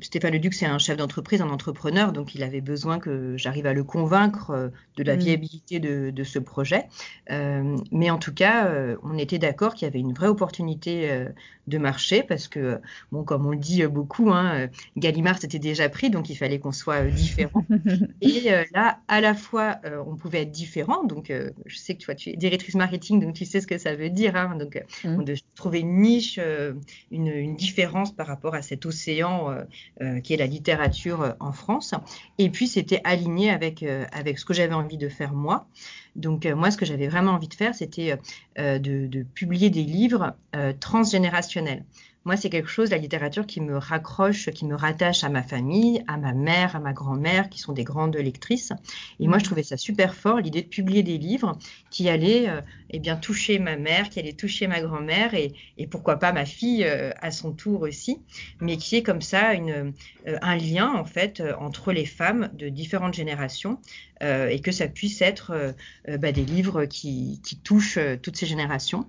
Stéphane 0.01 0.33
Leduc, 0.33 0.53
c'est 0.53 0.65
un 0.65 0.77
chef 0.77 0.97
d'entreprise, 0.97 1.41
un 1.41 1.49
entrepreneur, 1.49 2.11
donc 2.11 2.35
il 2.35 2.43
avait 2.43 2.61
besoin 2.61 2.99
que 2.99 3.35
j'arrive 3.35 3.65
à 3.65 3.73
le 3.73 3.83
convaincre 3.83 4.51
euh, 4.51 4.69
de 4.97 5.03
la 5.03 5.15
mm. 5.15 5.19
viabilité 5.19 5.79
de, 5.79 6.23
ce 6.23 6.37
projet. 6.37 6.85
Euh, 7.31 7.75
mais 7.91 8.11
en 8.11 8.19
tout 8.19 8.33
cas, 8.33 8.71
on 9.03 9.17
était 9.17 9.39
d'accord 9.39 9.73
qu'il 9.73 9.87
y 9.87 9.89
avait 9.89 9.99
une 9.99 10.13
vraie 10.13 10.27
opportunité 10.27 11.25
de 11.71 11.77
marché 11.77 12.23
parce 12.23 12.47
que, 12.47 12.79
bon, 13.11 13.23
comme 13.23 13.45
on 13.45 13.51
le 13.51 13.57
dit 13.57 13.85
beaucoup, 13.87 14.31
hein, 14.31 14.67
Gallimard 14.97 15.39
s'était 15.39 15.59
déjà 15.59 15.89
pris, 15.89 16.09
donc 16.09 16.29
il 16.29 16.35
fallait 16.35 16.59
qu'on 16.59 16.71
soit 16.71 17.03
différent. 17.05 17.65
Et 18.21 18.49
là, 18.73 18.99
à 19.07 19.21
la 19.21 19.33
fois, 19.33 19.77
on 20.05 20.15
pouvait 20.15 20.43
être 20.43 20.51
différent. 20.51 21.03
Donc, 21.03 21.31
je 21.65 21.77
sais 21.77 21.95
que 21.95 22.03
toi, 22.03 22.15
tu 22.15 22.29
es 22.29 22.35
directrice 22.35 22.75
marketing, 22.75 23.21
donc 23.21 23.33
tu 23.33 23.45
sais 23.45 23.61
ce 23.61 23.67
que 23.67 23.77
ça 23.77 23.95
veut 23.95 24.09
dire. 24.09 24.35
Hein, 24.35 24.55
donc, 24.57 24.83
mm. 25.03 25.23
devait 25.23 25.39
trouver 25.55 25.79
une 25.79 26.01
niche 26.01 26.39
euh, 26.39 26.73
une, 27.11 27.55
différence 27.55 28.11
par 28.11 28.27
rapport 28.27 28.55
à 28.55 28.61
cet 28.61 28.85
océan 28.85 29.51
euh, 29.51 29.63
euh, 30.01 30.19
qui 30.19 30.33
est 30.33 30.37
la 30.37 30.45
littérature 30.45 31.35
en 31.39 31.51
France. 31.51 31.93
Et 32.37 32.49
puis, 32.49 32.67
c'était 32.67 33.01
aligné 33.03 33.49
avec, 33.49 33.83
avec 33.83 34.39
ce 34.39 34.45
que 34.45 34.53
j'avais 34.53 34.73
envie 34.73 34.97
de 34.97 35.09
faire 35.09 35.33
moi. 35.33 35.67
Donc, 36.15 36.45
moi, 36.45 36.71
ce 36.71 36.77
que 36.77 36.85
j'avais 36.85 37.07
vraiment 37.07 37.31
envie 37.31 37.47
de 37.47 37.53
faire, 37.53 37.73
c'était 37.73 38.17
de, 38.57 38.79
de, 39.07 39.23
publier 39.23 39.69
des 39.69 39.83
livres 39.83 40.35
transgénérationnels. 40.79 41.85
Moi, 42.23 42.37
c'est 42.37 42.51
quelque 42.51 42.69
chose, 42.69 42.91
la 42.91 42.99
littérature, 42.99 43.47
qui 43.47 43.61
me 43.61 43.77
raccroche, 43.77 44.51
qui 44.51 44.65
me 44.65 44.75
rattache 44.75 45.23
à 45.23 45.29
ma 45.29 45.41
famille, 45.41 46.03
à 46.07 46.17
ma 46.17 46.33
mère, 46.33 46.75
à 46.75 46.79
ma 46.79 46.93
grand-mère, 46.93 47.49
qui 47.49 47.57
sont 47.57 47.73
des 47.73 47.83
grandes 47.83 48.15
lectrices. 48.15 48.73
Et 49.19 49.27
moi, 49.27 49.39
je 49.39 49.43
trouvais 49.43 49.63
ça 49.63 49.75
super 49.75 50.13
fort, 50.13 50.39
l'idée 50.39 50.61
de 50.61 50.67
publier 50.67 51.01
des 51.01 51.17
livres 51.17 51.57
qui 51.89 52.09
allaient 52.09 52.47
euh, 52.47 52.61
eh 52.91 52.99
bien, 52.99 53.15
toucher 53.15 53.57
ma 53.57 53.75
mère, 53.75 54.07
qui 54.09 54.19
allaient 54.19 54.33
toucher 54.33 54.67
ma 54.67 54.81
grand-mère 54.81 55.33
et, 55.33 55.53
pourquoi 55.89 56.17
pas 56.17 56.31
ma 56.31 56.45
fille 56.45 56.83
euh, 56.83 57.09
à 57.21 57.31
son 57.31 57.53
tour 57.53 57.81
aussi, 57.81 58.21
mais 58.59 58.77
qui 58.77 58.97
est 58.97 59.03
comme 59.03 59.21
ça 59.21 59.55
une, 59.55 59.93
euh, 60.27 60.37
un 60.43 60.55
lien, 60.57 60.93
en 60.93 61.05
fait, 61.05 61.41
entre 61.59 61.91
les 61.91 62.05
femmes 62.05 62.51
de 62.53 62.69
différentes 62.69 63.15
générations 63.15 63.79
et 64.21 64.61
que 64.61 64.71
ça 64.71 64.87
puisse 64.87 65.19
être 65.23 65.73
bah, 66.07 66.31
des 66.31 66.45
livres 66.45 66.85
qui, 66.85 67.41
qui 67.43 67.57
touchent 67.57 67.97
toutes 68.21 68.37
ces 68.37 68.45
générations. 68.45 69.07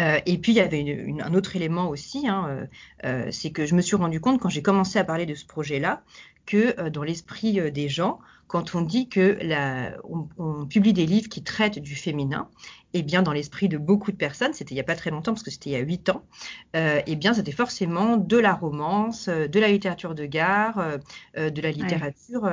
Euh, 0.00 0.18
et 0.26 0.38
puis 0.38 0.52
il 0.52 0.56
y 0.56 0.60
avait 0.60 1.14
un 1.20 1.34
autre 1.34 1.56
élément 1.56 1.88
aussi, 1.88 2.26
hein, 2.26 2.46
euh, 2.48 2.66
euh, 3.04 3.28
c'est 3.30 3.50
que 3.50 3.66
je 3.66 3.74
me 3.74 3.82
suis 3.82 3.96
rendu 3.96 4.20
compte 4.20 4.40
quand 4.40 4.48
j'ai 4.48 4.62
commencé 4.62 4.98
à 4.98 5.04
parler 5.04 5.26
de 5.26 5.34
ce 5.34 5.44
projet-là 5.44 6.02
que 6.46 6.88
dans 6.88 7.02
l'esprit 7.02 7.70
des 7.70 7.88
gens, 7.88 8.18
quand 8.50 8.74
on 8.74 8.80
dit 8.80 9.08
que 9.08 9.38
la, 9.42 9.92
on, 10.36 10.66
publie 10.66 10.92
des 10.92 11.06
livres 11.06 11.28
qui 11.28 11.44
traitent 11.44 11.78
du 11.78 11.94
féminin, 11.94 12.48
eh 12.94 13.02
bien, 13.02 13.22
dans 13.22 13.32
l'esprit 13.32 13.68
de 13.68 13.78
beaucoup 13.78 14.10
de 14.10 14.16
personnes, 14.16 14.52
c'était 14.52 14.72
il 14.72 14.74
n'y 14.74 14.80
a 14.80 14.84
pas 14.84 14.96
très 14.96 15.10
longtemps, 15.10 15.32
parce 15.32 15.44
que 15.44 15.52
c'était 15.52 15.70
il 15.70 15.72
y 15.74 15.76
a 15.76 15.80
huit 15.80 16.08
ans, 16.08 16.24
euh, 16.74 17.00
eh 17.06 17.14
bien, 17.14 17.32
c'était 17.32 17.52
forcément 17.52 18.16
de 18.16 18.36
la 18.36 18.52
romance, 18.52 19.28
euh, 19.28 19.46
de 19.46 19.60
la 19.60 19.68
littérature 19.68 20.16
de 20.16 20.26
gare, 20.26 20.98
euh, 21.36 21.50
de 21.50 21.62
la 21.62 21.70
littérature 21.70 22.50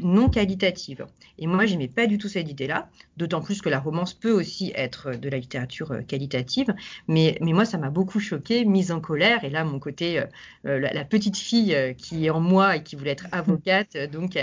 non 0.00 0.28
qualitative. 0.28 1.06
Et 1.38 1.46
moi, 1.46 1.64
j'aimais 1.64 1.88
pas 1.88 2.06
du 2.06 2.18
tout 2.18 2.28
cette 2.28 2.48
idée-là, 2.48 2.90
d'autant 3.16 3.40
plus 3.40 3.62
que 3.62 3.70
la 3.70 3.80
romance 3.80 4.12
peut 4.12 4.32
aussi 4.32 4.72
être 4.74 5.12
de 5.12 5.28
la 5.30 5.38
littérature 5.38 6.00
qualitative. 6.06 6.74
Mais, 7.06 7.38
mais 7.40 7.52
moi, 7.52 7.64
ça 7.64 7.78
m'a 7.78 7.90
beaucoup 7.90 8.20
choquée, 8.20 8.64
mise 8.64 8.92
en 8.92 9.00
colère. 9.00 9.44
Et 9.44 9.50
là, 9.50 9.64
mon 9.64 9.78
côté, 9.78 10.22
la, 10.64 11.04
petite 11.04 11.36
fille 11.36 11.76
qui 11.96 12.26
est 12.26 12.30
en 12.30 12.40
moi 12.40 12.76
et 12.76 12.82
qui 12.82 12.96
voulait 12.96 13.12
être 13.12 13.26
avocate, 13.32 13.96
donc 14.10 14.36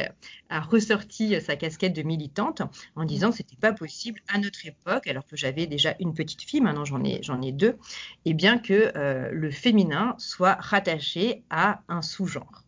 a 0.50 0.55
ressorti 0.62 1.40
sa 1.42 1.56
casquette 1.56 1.94
de 1.94 2.04
militante 2.04 2.62
en 2.96 3.06
disant 3.06 3.32
que 3.32 3.38
c'était 3.38 3.56
pas 3.56 3.74
possible 3.74 4.20
à 4.28 4.38
notre 4.38 4.66
époque, 4.66 5.08
alors 5.08 5.26
que 5.26 5.36
j'avais 5.36 5.68
déjà 5.68 5.96
une 6.00 6.14
petite 6.14 6.42
fille, 6.42 6.62
maintenant 6.62 6.86
j'en 6.86 7.04
ai, 7.04 7.52
deux, 7.52 7.78
et 8.26 8.34
bien 8.34 8.58
que 8.58 8.92
euh, 8.96 9.30
le 9.32 9.52
féminin 9.52 10.16
soit 10.18 10.56
rattaché 10.56 11.44
à 11.50 11.82
un 11.88 12.02
sous-genre. 12.02 12.64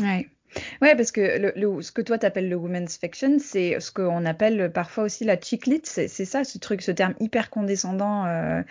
Ouais. 0.00 0.28
Ouais, 0.80 0.96
parce 0.96 1.12
que 1.12 1.52
ce 1.82 1.92
que 1.92 2.00
toi 2.00 2.16
t'appelles 2.18 2.48
le 2.48 2.56
women's 2.56 2.96
fiction, 2.96 3.38
c'est 3.38 3.78
ce 3.80 3.90
qu'on 3.90 4.24
appelle 4.24 4.72
parfois 4.72 5.04
aussi 5.04 5.24
la 5.24 5.38
chick 5.38 5.66
lit. 5.66 5.82
C'est 5.84 6.08
ça, 6.08 6.44
ce 6.44 6.56
truc, 6.56 6.80
ce 6.80 6.90
terme 6.90 7.14
hyper 7.20 7.50
condescendant. 7.50 8.24
Euh, 8.24 8.62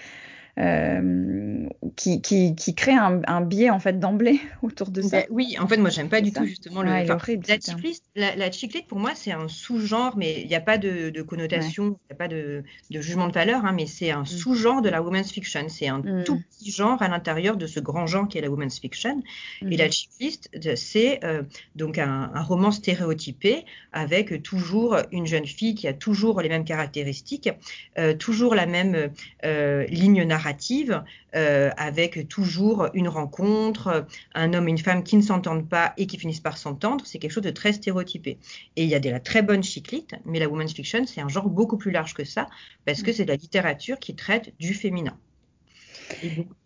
euh, 0.57 1.67
qui, 1.95 2.19
qui, 2.21 2.55
qui, 2.55 2.73
crée 2.73 2.93
un, 2.93 3.21
un, 3.27 3.41
biais 3.41 3.69
en 3.69 3.79
fait 3.79 3.99
d'emblée 3.99 4.39
autour 4.63 4.89
de 4.89 5.03
ça. 5.03 5.17
Ben 5.17 5.25
oui, 5.29 5.55
en 5.59 5.67
fait, 5.67 5.77
moi, 5.77 5.91
j'aime 5.91 6.09
pas 6.09 6.19
du 6.19 6.31
tout 6.31 6.45
justement 6.45 6.81
le. 6.81 6.89
la, 6.89 7.19
chiclite, 7.59 8.03
la, 8.15 8.35
la 8.35 8.49
pour 8.87 8.97
moi, 8.97 9.11
c'est 9.13 9.31
un 9.31 9.47
sous-genre, 9.47 10.17
mais 10.17 10.41
il 10.41 10.47
n'y 10.47 10.55
a 10.55 10.61
pas 10.61 10.79
de, 10.79 11.11
de 11.11 11.21
connotation, 11.21 11.85
il 11.85 11.89
n'y 11.89 12.13
a 12.13 12.15
pas 12.15 12.27
de, 12.27 12.63
de, 12.89 13.01
jugement 13.01 13.27
de 13.27 13.33
valeur, 13.33 13.65
hein, 13.65 13.73
mais 13.73 13.85
c'est 13.85 14.09
un 14.09 14.21
mm. 14.21 14.25
sous-genre 14.25 14.81
de 14.81 14.89
la 14.89 15.03
women's 15.03 15.31
fiction. 15.31 15.69
C'est 15.69 15.87
un 15.87 15.99
mm. 15.99 16.23
tout 16.23 16.41
petit 16.49 16.71
genre 16.71 16.99
à 17.03 17.07
l'intérieur 17.07 17.55
de 17.55 17.67
ce 17.67 17.79
grand 17.79 18.07
genre 18.07 18.27
qui 18.27 18.39
est 18.39 18.41
la 18.41 18.49
women's 18.49 18.79
fiction. 18.79 19.21
Et 19.61 19.77
la 19.77 19.87
mm. 19.87 19.91
chicliste, 19.91 20.49
c'est 20.75 21.23
euh, 21.23 21.43
donc 21.75 21.99
un, 21.99 22.31
un, 22.33 22.41
roman 22.41 22.71
stéréotypé 22.71 23.63
avec 23.91 24.41
toujours 24.41 24.97
une 25.11 25.27
jeune 25.27 25.45
fille 25.45 25.75
qui 25.75 25.87
a 25.87 25.93
toujours 25.93 26.41
les 26.41 26.49
mêmes 26.49 26.65
caractéristiques, 26.65 27.49
euh, 27.99 28.15
toujours 28.15 28.55
la 28.55 28.65
même 28.65 29.11
euh, 29.45 29.85
ligne 29.85 30.23
narrative 30.23 30.46
euh, 31.35 31.69
avec 31.77 32.27
toujours 32.27 32.87
une 32.93 33.07
rencontre, 33.07 34.07
un 34.33 34.53
homme 34.53 34.67
et 34.67 34.71
une 34.71 34.77
femme 34.77 35.03
qui 35.03 35.17
ne 35.17 35.21
s'entendent 35.21 35.67
pas 35.67 35.93
et 35.97 36.07
qui 36.07 36.17
finissent 36.17 36.39
par 36.39 36.57
s'entendre. 36.57 37.05
C'est 37.05 37.19
quelque 37.19 37.31
chose 37.31 37.43
de 37.43 37.51
très 37.51 37.73
stéréotypé. 37.73 38.37
Et 38.75 38.83
il 38.83 38.89
y 38.89 38.95
a 38.95 38.99
de 38.99 39.09
la 39.09 39.19
très 39.19 39.41
bonne 39.41 39.63
chiclite, 39.63 40.15
mais 40.25 40.39
la 40.39 40.47
women's 40.47 40.73
fiction, 40.73 41.05
c'est 41.05 41.21
un 41.21 41.29
genre 41.29 41.49
beaucoup 41.49 41.77
plus 41.77 41.91
large 41.91 42.13
que 42.13 42.23
ça, 42.23 42.47
parce 42.85 43.03
que 43.03 43.11
c'est 43.11 43.25
de 43.25 43.29
la 43.29 43.35
littérature 43.35 43.99
qui 43.99 44.15
traite 44.15 44.53
du 44.59 44.73
féminin. 44.73 45.17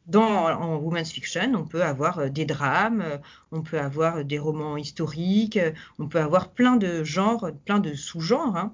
dans 0.06 0.22
en 0.22 0.78
women's 0.78 1.12
fiction, 1.12 1.54
on 1.56 1.66
peut 1.66 1.84
avoir 1.84 2.20
euh, 2.20 2.30
des 2.30 2.46
drames, 2.46 3.02
euh, 3.02 3.18
on 3.52 3.62
peut 3.64 3.80
avoir 3.80 4.24
des 4.24 4.40
romans 4.40 4.78
historiques, 4.78 5.60
on 6.00 6.08
peut 6.08 6.22
avoir 6.22 6.52
plein 6.52 6.76
de 6.78 7.04
genres, 7.04 7.50
plein 7.66 7.80
de 7.80 7.94
sous-genres 7.94 8.56
hein, 8.56 8.74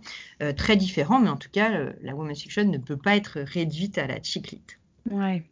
très 0.57 0.75
différents, 0.75 1.19
mais 1.19 1.29
en 1.29 1.37
tout 1.37 1.49
cas, 1.51 1.69
la 2.01 2.13
women's 2.13 2.41
fiction 2.41 2.65
ne 2.65 2.77
peut 2.77 2.97
pas 2.97 3.15
être 3.15 3.39
réduite 3.39 3.97
à 3.97 4.07
la 4.07 4.21
chiclite. 4.21 4.79
Ouais. 5.11 5.43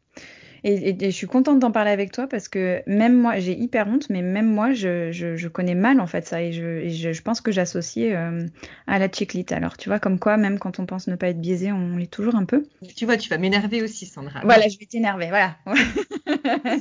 Et, 0.67 0.97
je 0.99 1.15
suis 1.15 1.27
contente 1.27 1.59
d'en 1.59 1.71
parler 1.71 1.91
avec 1.91 2.11
toi 2.11 2.25
parce 2.25 2.47
que 2.47 2.81
même 2.87 3.15
moi, 3.15 3.37
j'ai 3.37 3.55
hyper 3.55 3.87
honte, 3.87 4.09
mais 4.09 4.23
même 4.23 4.47
moi, 4.47 4.73
je, 4.73 5.11
je, 5.11 5.47
connais 5.47 5.75
mal 5.75 5.99
en 5.99 6.07
fait 6.07 6.25
ça 6.25 6.41
et 6.41 6.53
je, 6.53 6.89
je, 6.89 7.21
pense 7.21 7.39
que 7.39 7.51
j'associe 7.51 8.15
euh, 8.15 8.47
à 8.87 8.97
la 8.97 9.07
chiclite. 9.11 9.51
Alors, 9.51 9.77
tu 9.77 9.89
vois, 9.89 9.99
comme 9.99 10.17
quoi, 10.17 10.37
même 10.37 10.57
quand 10.57 10.79
on 10.79 10.87
pense 10.87 11.07
ne 11.07 11.15
pas 11.15 11.27
être 11.27 11.39
biaisé, 11.39 11.71
on 11.71 11.97
l'est 11.97 12.11
toujours 12.11 12.33
un 12.33 12.45
peu. 12.45 12.65
Tu 12.95 13.05
vois, 13.05 13.15
tu 13.17 13.29
vas 13.29 13.37
m'énerver 13.37 13.83
aussi, 13.83 14.07
Sandra. 14.07 14.41
Voilà, 14.43 14.67
je 14.67 14.79
vais 14.79 14.87
t'énerver, 14.87 15.27
voilà. 15.27 15.55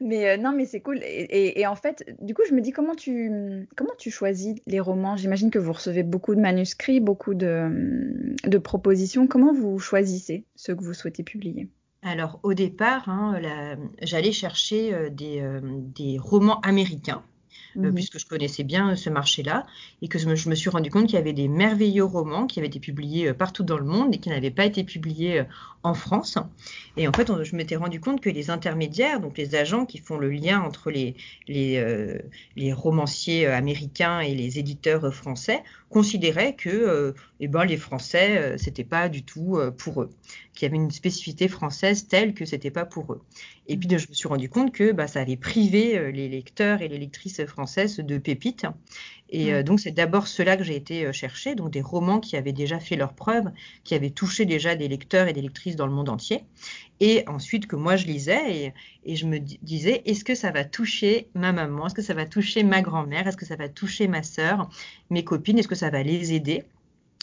mais 0.00 0.30
euh, 0.30 0.36
non, 0.36 0.50
mais 0.50 0.64
c'est 0.64 0.80
cool. 0.80 0.98
Et, 1.04 1.60
et, 1.60 1.66
en 1.68 1.76
fait, 1.76 2.04
du 2.20 2.34
coup, 2.34 2.42
je 2.48 2.54
me 2.54 2.60
dis 2.60 2.72
comment 2.72 2.96
tu 2.96 3.68
comment 3.76 3.94
tu 3.96 4.10
choisis 4.10 4.56
les 4.66 4.80
romans? 4.80 5.16
J'imagine 5.16 5.52
que 5.52 5.60
vous 5.60 5.72
recevez 5.72 6.02
beaucoup 6.02 6.34
de 6.34 6.40
manuscrits, 6.40 6.98
beaucoup 6.98 7.34
de, 7.34 8.34
de 8.42 8.58
propositions. 8.58 9.28
Comment 9.28 9.52
vous 9.52 9.78
choisissez 9.78 10.46
ceux 10.56 10.74
que 10.74 10.82
vous 10.82 10.94
souhaitez 10.94 11.22
publier? 11.22 11.68
Alors 12.02 12.38
au 12.42 12.54
départ, 12.54 13.08
hein, 13.08 13.40
j'allais 14.02 14.32
chercher 14.32 14.94
euh, 14.94 15.10
euh, 15.20 15.60
des, 15.62 16.18
romans 16.18 16.60
américains, 16.60 17.22
euh, 17.76 17.90
mmh 17.90 17.94
puisque 17.94 18.18
je 18.20 18.26
connaissais 18.26 18.62
bien 18.62 18.94
ce 18.94 19.10
marché-là, 19.10 19.66
et 20.00 20.08
que 20.08 20.18
je 20.18 20.28
me, 20.28 20.54
suis 20.54 20.70
rendu 20.70 20.90
compte 20.90 21.06
qu'il 21.06 21.16
y 21.16 21.18
avait 21.18 21.32
des 21.32 21.48
merveilleux 21.48 22.04
romans 22.04 22.46
qui 22.46 22.60
avaient 22.60 22.68
été 22.68 22.78
publiés 22.78 23.32
partout 23.34 23.64
dans 23.64 23.78
le 23.78 23.84
monde 23.84 24.14
et 24.14 24.18
qui 24.18 24.28
n'avaient 24.28 24.52
pas 24.52 24.64
été 24.64 24.84
publiés 24.84 25.42
en 25.82 25.94
France. 25.94 26.38
Et 26.96 27.08
en 27.08 27.12
fait, 27.12 27.30
je 27.42 27.56
m'étais 27.56 27.76
rendu 27.76 28.00
compte 28.00 28.20
que 28.20 28.30
les 28.30 28.50
intermédiaires, 28.50 29.20
donc 29.20 29.36
les 29.36 29.56
agents 29.56 29.84
qui 29.84 29.98
font 29.98 30.18
le 30.18 30.30
lien 30.30 30.60
entre 30.60 30.90
les, 30.92 31.16
les, 31.48 32.72
romanciers 32.72 33.46
américains 33.46 34.20
et 34.20 34.34
les 34.36 34.58
éditeurs 34.60 35.12
français, 35.12 35.64
considéraient 35.90 36.54
que 36.54 37.14
eh 37.40 37.48
ben, 37.48 37.64
les 37.64 37.76
Français, 37.76 38.56
c'était 38.58 38.84
pas 38.84 39.08
du 39.08 39.22
tout 39.22 39.58
pour 39.76 40.02
eux. 40.02 40.10
Qu'il 40.54 40.66
y 40.66 40.68
avait 40.70 40.76
une 40.76 40.90
spécificité 40.90 41.48
française 41.48 42.08
telle 42.08 42.34
que 42.34 42.44
c'était 42.44 42.70
pas 42.70 42.84
pour 42.84 43.12
eux. 43.12 43.22
Et 43.68 43.76
puis 43.76 43.88
je 43.90 44.08
me 44.08 44.14
suis 44.14 44.28
rendu 44.28 44.48
compte 44.48 44.72
que 44.72 44.92
bah, 44.92 45.06
ça 45.06 45.20
avait 45.20 45.36
privé 45.36 45.98
euh, 45.98 46.10
les 46.10 46.28
lecteurs 46.28 46.80
et 46.80 46.88
les 46.88 46.98
lectrices 46.98 47.44
française 47.44 47.98
de 47.98 48.18
pépites. 48.18 48.66
Et 49.28 49.52
euh, 49.52 49.62
donc, 49.62 49.78
c'est 49.78 49.90
d'abord 49.90 50.26
cela 50.26 50.56
que 50.56 50.64
j'ai 50.64 50.74
été 50.74 51.04
euh, 51.04 51.12
chercher, 51.12 51.54
donc 51.54 51.70
des 51.70 51.82
romans 51.82 52.18
qui 52.18 52.36
avaient 52.38 52.54
déjà 52.54 52.80
fait 52.80 52.96
leurs 52.96 53.12
preuves, 53.12 53.50
qui 53.84 53.94
avaient 53.94 54.10
touché 54.10 54.46
déjà 54.46 54.74
des 54.74 54.88
lecteurs 54.88 55.28
et 55.28 55.34
des 55.34 55.42
lectrices 55.42 55.76
dans 55.76 55.86
le 55.86 55.92
monde 55.92 56.08
entier. 56.08 56.44
Et 57.00 57.24
ensuite, 57.28 57.66
que 57.66 57.76
moi, 57.76 57.96
je 57.96 58.06
lisais 58.06 58.72
et, 59.04 59.16
je 59.16 59.26
me 59.26 59.38
disais, 59.38 60.02
est-ce 60.06 60.24
que 60.24 60.34
ça 60.34 60.50
va 60.50 60.64
toucher 60.64 61.28
ma 61.34 61.52
maman? 61.52 61.86
Est-ce 61.86 61.94
que 61.94 62.02
ça 62.02 62.14
va 62.14 62.24
toucher 62.24 62.62
ma 62.62 62.80
grand-mère? 62.80 63.26
Est-ce 63.26 63.36
que 63.36 63.46
ça 63.46 63.56
va 63.56 63.68
toucher 63.68 64.08
ma 64.08 64.22
sœur, 64.22 64.70
mes 65.10 65.24
copines? 65.24 65.58
Est-ce 65.58 65.68
que 65.68 65.74
ça 65.74 65.90
va 65.90 66.02
les 66.02 66.32
aider? 66.32 66.64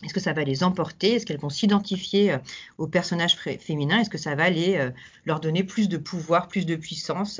Est-ce 0.03 0.13
que 0.13 0.19
ça 0.19 0.33
va 0.33 0.43
les 0.43 0.63
emporter? 0.63 1.13
Est-ce 1.13 1.25
qu'elles 1.25 1.39
vont 1.39 1.49
s'identifier 1.49 2.33
euh, 2.33 2.37
aux 2.77 2.87
personnages 2.87 3.37
féminins? 3.37 4.01
Est-ce 4.01 4.09
que 4.09 4.17
ça 4.17 4.35
va 4.35 4.49
les, 4.49 4.75
euh, 4.75 4.89
leur 5.25 5.39
donner 5.39 5.63
plus 5.63 5.87
de 5.87 5.97
pouvoir, 5.97 6.49
plus 6.49 6.65
de 6.65 6.75
puissance, 6.75 7.39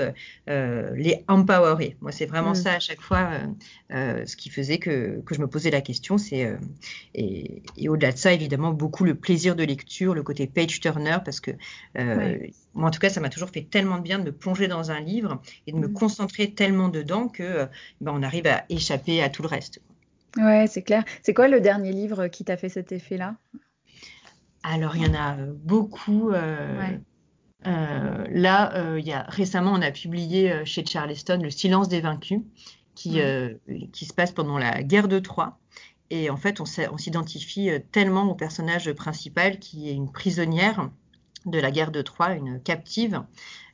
euh, 0.49 0.89
les 0.95 1.25
empowerer? 1.27 1.97
Moi, 1.99 2.13
c'est 2.13 2.25
vraiment 2.25 2.51
mm. 2.51 2.55
ça 2.55 2.73
à 2.73 2.79
chaque 2.79 3.01
fois 3.01 3.29
ce 3.89 4.35
qui 4.35 4.49
faisait 4.49 4.77
que, 4.77 5.21
que, 5.25 5.35
je 5.35 5.41
me 5.41 5.47
posais 5.47 5.69
la 5.69 5.81
question. 5.81 6.17
C'est 6.17 6.57
et, 7.13 7.61
au-delà 7.87 8.13
de 8.13 8.17
ça, 8.17 8.31
évidemment, 8.31 8.71
beaucoup 8.71 9.03
le 9.03 9.15
plaisir 9.15 9.55
de 9.55 9.63
lecture, 9.63 10.13
le 10.13 10.23
côté 10.23 10.47
page 10.47 10.79
turner, 10.79 11.17
parce 11.23 11.39
que 11.39 11.51
moi, 12.73 12.87
en 12.87 12.91
tout 12.91 12.99
cas, 12.99 13.09
ça 13.09 13.19
m'a 13.19 13.29
toujours 13.29 13.49
fait 13.49 13.67
tellement 13.69 13.97
de 13.97 14.03
bien 14.03 14.19
de 14.19 14.23
me 14.23 14.31
plonger 14.31 14.67
dans 14.67 14.91
un 14.91 15.01
livre 15.01 15.41
et 15.67 15.71
de 15.71 15.77
me 15.77 15.87
mm. 15.87 15.93
concentrer 15.93 16.51
tellement 16.51 16.87
dedans 16.87 17.27
que 17.27 17.67
ben, 18.01 18.13
on 18.15 18.23
arrive 18.23 18.47
à 18.47 18.63
échapper 18.69 19.21
à 19.21 19.29
tout 19.29 19.41
le 19.41 19.49
reste. 19.49 19.81
Ouais, 20.37 20.67
c'est 20.67 20.81
clair. 20.81 21.03
C'est 21.23 21.33
quoi 21.33 21.47
le 21.47 21.61
dernier 21.61 21.91
livre 21.91 22.27
qui 22.27 22.43
t'a 22.43 22.57
fait 22.57 22.69
cet 22.69 22.91
effet-là? 22.91 23.35
Alors, 24.63 24.95
il 24.95 25.05
y 25.05 25.09
en 25.09 25.13
a 25.13 25.37
euh, 25.37 25.53
beaucoup. 25.63 26.31
Euh, 26.31 26.97
euh, 27.67 28.25
là, 28.29 28.97
il 28.97 29.05
y 29.05 29.13
a, 29.13 29.23
récemment, 29.29 29.73
on 29.73 29.81
a 29.81 29.91
publié 29.91 30.65
chez 30.65 30.85
Charleston 30.85 31.39
Le 31.41 31.49
silence 31.49 31.87
des 31.87 32.01
vaincus, 32.01 32.41
qui, 32.95 33.19
qui 33.91 34.05
se 34.05 34.13
passe 34.13 34.31
pendant 34.31 34.57
la 34.57 34.83
guerre 34.83 35.07
de 35.07 35.19
Troie. 35.19 35.59
Et 36.11 36.29
en 36.29 36.37
fait, 36.37 36.61
on 36.61 36.65
s'identifie 36.97 37.69
tellement 37.91 38.29
au 38.29 38.35
personnage 38.35 38.91
principal 38.93 39.57
qui 39.57 39.89
est 39.89 39.93
une 39.93 40.11
prisonnière 40.11 40.91
de 41.45 41.59
la 41.59 41.71
guerre 41.71 41.91
de 41.91 42.01
Troie, 42.01 42.33
une 42.33 42.61
captive, 42.61 43.23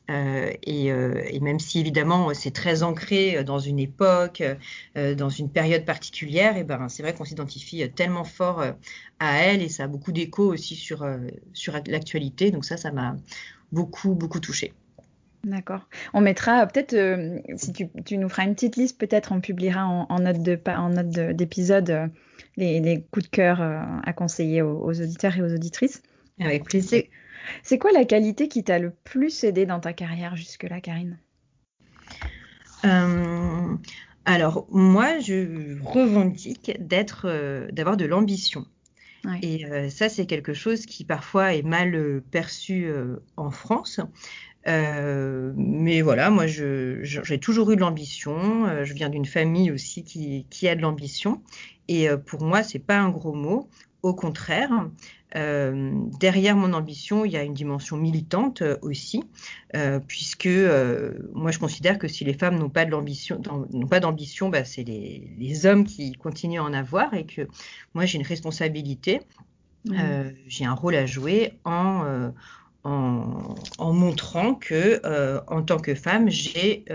euh, 0.09 0.51
euh, 0.67 1.23
et, 1.27 1.39
même 1.39 1.59
si 1.59 1.79
évidemment 1.79 2.33
c'est 2.33 2.51
très 2.51 2.83
ancré 2.83 3.43
dans 3.43 3.59
une 3.59 3.79
époque, 3.79 4.43
euh, 4.97 5.15
dans 5.15 5.29
une 5.29 5.49
période 5.49 5.85
particulière, 5.85 6.57
et 6.57 6.63
ben 6.63 6.89
c'est 6.89 7.03
vrai 7.03 7.13
qu'on 7.13 7.23
s'identifie 7.23 7.89
tellement 7.91 8.23
fort 8.23 8.63
à 9.19 9.37
elle 9.37 9.61
et 9.61 9.69
ça 9.69 9.83
a 9.83 9.87
beaucoup 9.87 10.11
d'écho 10.11 10.51
aussi 10.51 10.75
sur, 10.75 11.07
sur 11.53 11.73
l'actualité. 11.87 12.51
Donc 12.51 12.65
ça, 12.65 12.77
ça 12.77 12.91
m'a 12.91 13.15
beaucoup 13.71 14.13
beaucoup 14.15 14.39
touché. 14.39 14.73
D'accord. 15.43 15.87
On 16.13 16.21
mettra 16.21 16.67
peut-être, 16.67 16.95
si 17.55 17.73
tu, 17.73 18.17
nous 18.17 18.29
feras 18.29 18.43
une 18.43 18.53
petite 18.53 18.75
liste, 18.75 18.99
peut-être 18.99 19.31
on 19.31 19.41
publiera 19.41 19.87
en, 19.87 20.19
note 20.19 20.43
de 20.43 20.59
en 20.67 20.89
note 20.89 21.09
d'épisode 21.09 22.11
les, 22.57 23.03
coups 23.11 23.25
de 23.25 23.31
cœur 23.31 23.61
à 23.61 24.13
conseiller 24.13 24.61
aux, 24.61 24.77
aux, 24.83 25.01
auditeurs 25.01 25.37
et 25.37 25.41
aux 25.41 25.53
auditrices. 25.53 26.03
Avec 26.39 26.63
plaisir. 26.65 27.03
C'est 27.63 27.77
quoi 27.77 27.91
la 27.91 28.05
qualité 28.05 28.47
qui 28.47 28.63
t'a 28.63 28.79
le 28.79 28.91
plus 29.03 29.43
aidé 29.43 29.65
dans 29.65 29.79
ta 29.79 29.93
carrière 29.93 30.35
jusque-là, 30.35 30.81
Karine? 30.81 31.17
Euh, 32.85 33.75
Alors, 34.25 34.67
moi, 34.69 35.19
je 35.19 35.81
revendique 35.83 36.71
d'être, 36.79 37.25
euh, 37.25 37.67
d'avoir 37.71 37.97
de 37.97 38.05
l'ambition. 38.05 38.65
Et 39.43 39.65
euh, 39.65 39.89
ça, 39.89 40.09
c'est 40.09 40.25
quelque 40.25 40.53
chose 40.53 40.87
qui 40.87 41.05
parfois 41.05 41.53
est 41.53 41.61
mal 41.61 42.23
perçu 42.31 42.91
en 43.37 43.51
France. 43.51 43.99
Mais 44.65 46.01
voilà, 46.01 46.29
moi, 46.29 46.45
j'ai 46.47 47.39
toujours 47.39 47.71
eu 47.71 47.75
de 47.75 47.81
l'ambition. 47.81 48.83
je 48.83 48.93
viens 48.93 49.09
d'une 49.09 49.25
famille 49.25 49.71
aussi 49.71 50.03
qui, 50.03 50.45
qui 50.49 50.67
a 50.67 50.75
de 50.75 50.81
l'ambition. 50.81 51.41
Et 51.87 52.07
pour 52.25 52.43
moi, 52.43 52.63
c'est 52.63 52.79
pas 52.79 52.97
un 52.97 53.09
gros 53.09 53.33
mot. 53.33 53.69
Au 54.03 54.15
contraire, 54.15 54.71
euh, 55.35 55.91
derrière 56.19 56.55
mon 56.55 56.73
ambition, 56.73 57.23
il 57.23 57.31
y 57.31 57.37
a 57.37 57.43
une 57.43 57.53
dimension 57.53 57.95
militante 57.97 58.61
euh, 58.61 58.77
aussi, 58.81 59.23
euh, 59.75 59.99
puisque 60.05 60.49
moi 61.33 61.51
je 61.51 61.59
considère 61.59 61.97
que 61.97 62.07
si 62.07 62.25
les 62.25 62.33
femmes 62.33 62.57
n'ont 62.57 62.69
pas 62.69 62.85
de 62.85 62.91
l'ambition, 62.91 63.41
n'ont 63.71 63.87
pas 63.87 63.99
d'ambition, 63.99 64.49
bah, 64.49 64.65
c'est 64.65 64.83
les, 64.83 65.65
hommes 65.65 65.85
qui 65.85 66.13
continuent 66.13 66.59
à 66.59 66.63
en 66.63 66.73
avoir, 66.73 67.13
et 67.13 67.25
que 67.25 67.47
moi 67.93 68.05
j'ai 68.05 68.17
une 68.17 68.25
responsabilité, 68.25 69.21
mmh. 69.85 69.95
j'ai 70.47 70.65
un 70.65 70.73
rôle 70.73 70.95
à 70.95 71.05
jouer 71.05 71.53
en 71.63 72.31
en, 72.83 73.55
en, 73.77 73.93
montrant 73.93 74.55
que 74.55 75.01
en 75.47 75.61
tant 75.61 75.77
que 75.77 75.95
femme 75.95 76.29
j'ai 76.29 76.85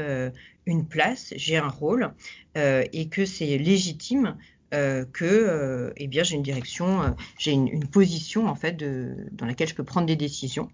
une 0.67 0.87
place, 0.87 1.33
j'ai 1.37 1.57
un 1.57 1.69
rôle 1.69 2.13
et 2.57 3.09
que 3.09 3.25
c'est 3.25 3.59
légitime 3.59 4.37
euh, 4.75 5.05
que 5.05 5.25
euh, 5.25 5.93
eh 5.97 6.09
bien 6.09 6.25
j'ai 6.25 6.35
une 6.35 6.43
direction, 6.43 7.01
euh, 7.01 7.11
j'ai 7.39 7.53
une, 7.53 7.87
position 7.87 8.49
en 8.49 8.57
fait 8.57 8.77
dans 8.77 9.47
laquelle 9.47 9.69
je 9.69 9.77
peux 9.77 9.85
prendre 9.85 10.09
des 10.09 10.17
décisions. 10.17 10.69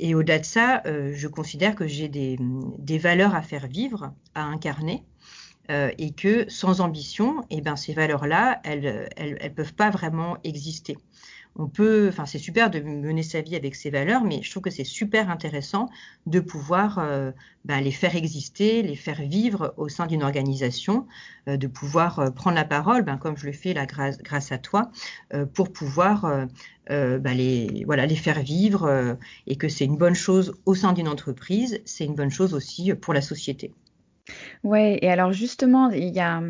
et 0.00 0.14
au-delà 0.14 0.40
de 0.40 0.44
ça, 0.44 0.82
je 0.84 1.28
considère 1.28 1.74
que 1.74 1.86
j'ai 1.86 2.08
des, 2.08 2.98
valeurs 2.98 3.34
à 3.34 3.42
faire 3.42 3.66
vivre, 3.68 4.12
à 4.34 4.44
incarner, 4.44 5.04
et 5.70 6.12
que 6.12 6.48
sans 6.50 6.80
ambition, 6.80 7.44
eh 7.50 7.60
ben, 7.60 7.76
ces 7.76 7.94
valeurs-là, 7.94 8.60
elles, 8.64 9.08
elles, 9.16 9.54
peuvent 9.54 9.74
pas 9.74 9.90
vraiment 9.90 10.36
exister 10.44 10.98
on 11.58 11.68
peut, 11.68 12.08
enfin 12.08 12.26
c'est 12.26 12.38
super 12.38 12.70
de 12.70 12.80
mener 12.80 13.22
sa 13.22 13.40
vie 13.40 13.56
avec 13.56 13.74
ses 13.74 13.90
valeurs, 13.90 14.24
mais 14.24 14.42
je 14.42 14.50
trouve 14.50 14.62
que 14.62 14.70
c'est 14.70 14.84
super 14.84 15.30
intéressant 15.30 15.88
de 16.26 16.40
pouvoir 16.40 16.98
euh, 16.98 17.32
ben, 17.64 17.80
les 17.80 17.90
faire 17.90 18.14
exister, 18.14 18.82
les 18.82 18.96
faire 18.96 19.22
vivre 19.22 19.74
au 19.76 19.88
sein 19.88 20.06
d'une 20.06 20.22
organisation, 20.22 21.06
euh, 21.48 21.56
de 21.56 21.66
pouvoir 21.66 22.18
euh, 22.18 22.30
prendre 22.30 22.56
la 22.56 22.64
parole, 22.64 23.02
ben, 23.02 23.16
comme 23.16 23.36
je 23.36 23.46
le 23.46 23.52
fais 23.52 23.72
là 23.72 23.86
grâce, 23.86 24.18
grâce 24.18 24.52
à 24.52 24.58
toi, 24.58 24.90
pour 25.54 25.72
pouvoir 25.72 26.46
ben, 26.88 27.36
les, 27.36 27.84
voilà, 27.84 28.06
les 28.06 28.16
faire 28.16 28.40
vivre 28.40 29.16
et 29.46 29.56
que 29.56 29.68
c'est 29.68 29.84
une 29.84 29.96
bonne 29.96 30.14
chose 30.14 30.54
au 30.66 30.74
sein 30.74 30.92
d'une 30.92 31.08
entreprise, 31.08 31.80
c'est 31.84 32.04
une 32.04 32.14
bonne 32.14 32.30
chose 32.30 32.54
aussi 32.54 32.94
pour 32.94 33.14
la 33.14 33.20
société. 33.20 33.72
Ouais, 34.64 34.98
et 35.02 35.08
alors 35.08 35.32
justement, 35.32 35.90
il 35.90 36.14
y 36.14 36.20
a, 36.20 36.42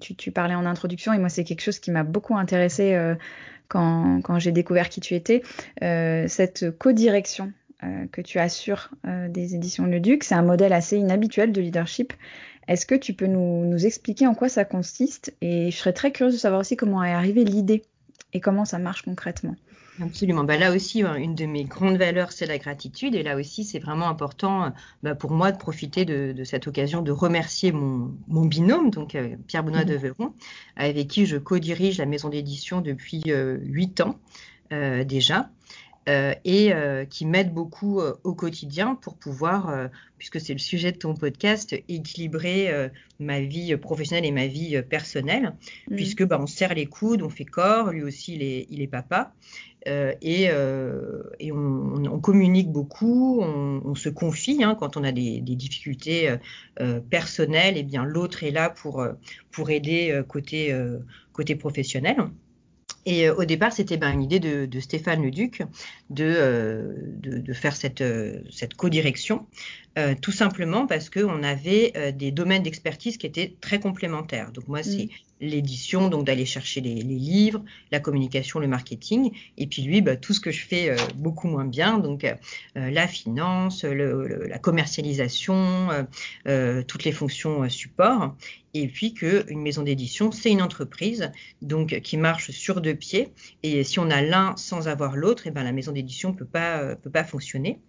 tu, 0.00 0.14
tu 0.14 0.32
parlais 0.32 0.54
en 0.54 0.66
introduction, 0.66 1.12
et 1.12 1.18
moi 1.18 1.28
c'est 1.28 1.44
quelque 1.44 1.62
chose 1.62 1.78
qui 1.78 1.90
m'a 1.90 2.04
beaucoup 2.04 2.36
intéressé 2.36 2.94
quand, 3.72 4.38
j'ai 4.38 4.52
découvert 4.52 4.88
qui 4.88 5.00
tu 5.00 5.14
étais, 5.14 5.42
euh, 5.82 6.26
cette 6.28 6.76
co-direction 6.78 7.52
euh, 7.82 8.06
que 8.12 8.20
tu 8.20 8.38
assures 8.38 8.90
euh, 9.06 9.28
des 9.28 9.54
éditions 9.54 9.86
Le 9.86 10.00
Duc, 10.00 10.24
c'est 10.24 10.34
un 10.34 10.42
modèle 10.42 10.72
assez 10.72 10.98
inhabituel 10.98 11.52
de 11.52 11.60
leadership. 11.60 12.12
Est-ce 12.68 12.86
que 12.86 12.94
tu 12.94 13.14
peux 13.14 13.26
nous, 13.26 13.64
nous, 13.64 13.86
expliquer 13.86 14.26
en 14.26 14.34
quoi 14.34 14.48
ça 14.48 14.64
consiste? 14.64 15.34
Et 15.40 15.70
je 15.70 15.76
serais 15.76 15.92
très 15.92 16.12
curieuse 16.12 16.34
de 16.34 16.38
savoir 16.38 16.60
aussi 16.60 16.76
comment 16.76 17.02
est 17.02 17.12
arrivée 17.12 17.44
l'idée 17.44 17.82
et 18.32 18.40
comment 18.40 18.64
ça 18.64 18.78
marche 18.78 19.02
concrètement. 19.02 19.56
Absolument. 20.00 20.44
Bah, 20.44 20.56
là 20.56 20.72
aussi, 20.72 21.02
hein, 21.02 21.16
une 21.16 21.34
de 21.34 21.44
mes 21.44 21.64
grandes 21.64 21.96
valeurs, 21.96 22.32
c'est 22.32 22.46
la 22.46 22.58
gratitude. 22.58 23.14
Et 23.14 23.22
là 23.22 23.36
aussi, 23.36 23.64
c'est 23.64 23.78
vraiment 23.78 24.08
important 24.08 24.64
euh, 24.64 24.68
bah, 25.02 25.14
pour 25.14 25.32
moi 25.32 25.52
de 25.52 25.58
profiter 25.58 26.04
de, 26.04 26.44
cette 26.44 26.66
occasion 26.66 27.02
de 27.02 27.12
remercier 27.12 27.72
mon, 27.72 28.14
binôme, 28.46 28.90
donc 28.90 29.14
euh, 29.14 29.36
Pierre-Benoît 29.46 29.84
de 29.84 29.94
Veron, 29.94 30.34
avec 30.76 31.08
qui 31.08 31.26
je 31.26 31.36
co-dirige 31.36 31.98
la 31.98 32.06
maison 32.06 32.30
d'édition 32.30 32.80
depuis 32.80 33.22
euh, 33.28 33.58
huit 33.62 34.00
ans 34.00 34.18
déjà. 34.70 35.50
et 36.06 36.72
qui 37.10 37.26
m'aide 37.26 37.54
beaucoup 37.54 38.00
au 38.00 38.34
quotidien 38.34 38.96
pour 38.96 39.14
pouvoir, 39.16 39.88
puisque 40.18 40.40
c'est 40.40 40.52
le 40.52 40.58
sujet 40.58 40.90
de 40.90 40.96
ton 40.96 41.14
podcast, 41.14 41.76
équilibrer 41.88 42.90
ma 43.20 43.38
vie 43.40 43.76
professionnelle 43.76 44.24
et 44.24 44.32
ma 44.32 44.48
vie 44.48 44.82
personnelle, 44.82 45.54
mmh. 45.88 45.94
puisque 45.94 46.24
bah, 46.24 46.38
on 46.40 46.48
serre 46.48 46.74
les 46.74 46.86
coudes, 46.86 47.22
on 47.22 47.28
fait 47.28 47.44
corps, 47.44 47.92
lui 47.92 48.02
aussi 48.02 48.34
il 48.34 48.42
est, 48.42 48.66
il 48.68 48.82
est 48.82 48.88
papa, 48.88 49.32
euh, 49.88 50.14
et, 50.22 50.48
euh, 50.50 51.22
on, 51.40 52.20
communique 52.20 52.70
beaucoup, 52.70 53.40
on, 53.42 53.94
se 53.94 54.08
confie 54.08 54.62
hein, 54.62 54.76
quand 54.78 54.96
on 54.96 55.04
a 55.04 55.12
des, 55.12 55.40
difficultés 55.40 56.36
euh, 56.80 57.00
personnelles. 57.00 57.76
Et 57.76 57.80
eh 57.80 57.82
bien 57.82 58.04
l'autre 58.04 58.44
est 58.44 58.50
là 58.50 58.70
pour 58.70 59.04
pour 59.50 59.70
aider 59.70 60.22
côté 60.28 60.74
côté 61.32 61.56
professionnel. 61.56 62.16
Et 63.04 63.28
au 63.28 63.44
départ, 63.44 63.72
c'était 63.72 63.96
ben, 63.96 64.12
une 64.12 64.22
idée 64.22 64.38
de, 64.38 64.80
Stéphane 64.80 65.24
Leduc 65.24 65.64
de, 66.10 66.94
de, 67.20 67.38
de 67.38 67.52
faire 67.52 67.74
cette, 67.74 68.04
cette 68.50 68.74
co-direction, 68.74 69.46
tout 70.20 70.30
simplement 70.30 70.86
parce 70.86 71.10
qu'on 71.10 71.42
avait 71.42 72.12
des 72.12 72.30
domaines 72.30 72.62
d'expertise 72.62 73.16
qui 73.16 73.26
étaient 73.26 73.56
très 73.60 73.80
complémentaires. 73.80 74.52
Donc 74.52 74.68
moi, 74.68 74.84
c'est 74.84 75.06
mmh 75.06 75.31
l'édition, 75.42 76.08
donc 76.08 76.24
d'aller 76.24 76.46
chercher 76.46 76.80
les, 76.80 76.94
livres, 76.94 77.62
la 77.90 78.00
communication, 78.00 78.60
le 78.60 78.68
marketing, 78.68 79.32
et 79.58 79.66
puis 79.66 79.82
lui, 79.82 80.00
bah, 80.00 80.16
tout 80.16 80.32
ce 80.32 80.40
que 80.40 80.52
je 80.52 80.64
fais 80.64 80.90
euh, 80.90 80.96
beaucoup 81.16 81.48
moins 81.48 81.64
bien, 81.64 81.98
donc 81.98 82.24
euh, 82.24 82.34
la 82.74 83.08
finance, 83.08 83.84
la 83.84 84.58
commercialisation, 84.58 85.88
euh, 86.46 86.82
toutes 86.84 87.04
les 87.04 87.12
fonctions 87.12 87.68
support, 87.68 88.36
et 88.72 88.86
puis 88.86 89.12
qu'une 89.12 89.60
maison 89.60 89.82
d'édition, 89.82 90.30
c'est 90.30 90.50
une 90.50 90.62
entreprise 90.62 91.30
donc 91.60 92.00
qui 92.00 92.16
marche 92.16 92.52
sur 92.52 92.80
deux 92.80 92.94
pieds, 92.94 93.32
et 93.62 93.84
si 93.84 93.98
on 93.98 94.10
a 94.10 94.22
l'un 94.22 94.56
sans 94.56 94.88
avoir 94.88 95.16
l'autre, 95.16 95.46
et 95.46 95.50
eh 95.50 95.52
ben 95.52 95.64
la 95.64 95.72
maison 95.72 95.92
d'édition 95.92 96.32
peut 96.32 96.46
pas 96.46 96.94
peut 96.96 97.10
pas 97.10 97.24
fonctionner. 97.24 97.80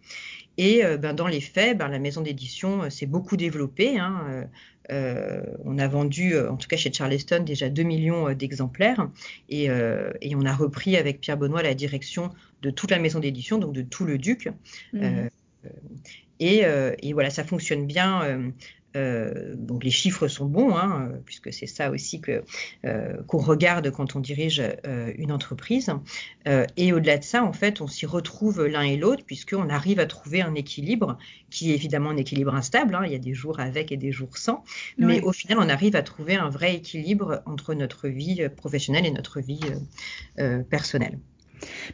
Et 0.57 0.83
ben, 0.99 1.13
dans 1.13 1.25
les 1.25 1.41
faits, 1.41 1.77
ben, 1.77 1.87
la 1.87 1.97
maison 1.97 2.21
d'édition 2.21 2.89
s'est 2.91 3.07
beaucoup 3.07 3.37
développée. 3.37 3.97
Hein, 3.97 4.47
on 4.89 5.77
a 5.77 5.87
vendu, 5.87 6.37
en 6.37 6.57
tout 6.57 6.67
cas 6.67 6.77
chez 6.77 6.91
Charleston, 6.91 7.43
déjà 7.45 7.69
2 7.69 7.83
millions 7.83 8.33
d'exemplaires 8.33 9.09
et, 9.49 9.65
et, 10.21 10.35
on 10.35 10.45
a 10.45 10.53
repris 10.53 10.97
avec 10.97 11.21
Pierre 11.21 11.37
Benoît 11.37 11.63
la 11.63 11.73
direction 11.73 12.31
de 12.61 12.69
toute 12.69 12.91
la 12.91 12.99
maison 12.99 13.19
d'édition, 13.19 13.57
donc 13.57 13.73
de 13.73 13.81
tout 13.81 14.05
le 14.05 14.17
Duc. 14.17 14.49
Mmh. 14.93 15.27
Et, 16.39 16.63
et, 17.01 17.13
voilà, 17.13 17.29
ça 17.29 17.43
fonctionne 17.43 17.85
bien 17.85 18.23
euh, 18.23 18.49
donc 18.95 19.83
les 19.83 19.91
chiffres 19.91 20.27
sont 20.27 20.45
bons, 20.45 20.75
hein, 20.75 21.11
puisque 21.25 21.51
c'est 21.51 21.67
ça 21.67 21.89
aussi 21.89 22.21
que 22.21 22.43
euh, 22.85 23.21
qu'on 23.27 23.39
regarde 23.39 23.89
quand 23.91 24.15
on 24.15 24.19
dirige 24.19 24.61
euh, 24.85 25.11
une 25.17 25.31
entreprise. 25.31 25.91
et 26.77 26.93
au-delà 26.93 27.17
de 27.17 27.23
ça, 27.23 27.43
en 27.43 27.53
fait, 27.53 27.81
on 27.81 27.87
s'y 27.87 28.05
retrouve 28.05 28.65
l'un 28.65 28.83
et 28.83 28.97
l'autre, 28.97 29.23
puisqu'on 29.25 29.69
arrive 29.69 29.99
à 29.99 30.05
trouver 30.05 30.41
un 30.41 30.55
équilibre 30.55 31.17
qui 31.49 31.71
est 31.71 31.75
évidemment 31.75 32.11
un 32.11 32.17
équilibre 32.17 32.53
instable. 32.53 32.95
Hein. 32.95 33.03
il 33.05 33.11
y 33.11 33.15
a 33.15 33.19
des 33.19 33.33
jours 33.33 33.59
avec 33.59 33.91
et 33.91 33.97
des 33.97 34.11
jours 34.11 34.37
sans, 34.37 34.63
mais 34.97 35.21
au 35.21 35.31
final, 35.31 35.57
on 35.59 35.69
arrive 35.69 35.95
à 35.95 36.03
trouver 36.03 36.35
un 36.35 36.49
vrai 36.49 36.75
équilibre 36.75 37.41
entre 37.45 37.73
notre 37.73 38.07
vie 38.07 38.47
professionnelle 38.55 39.05
et 39.05 39.11
notre 39.11 39.39
vie 39.39 39.61
personnelle. 40.69 41.19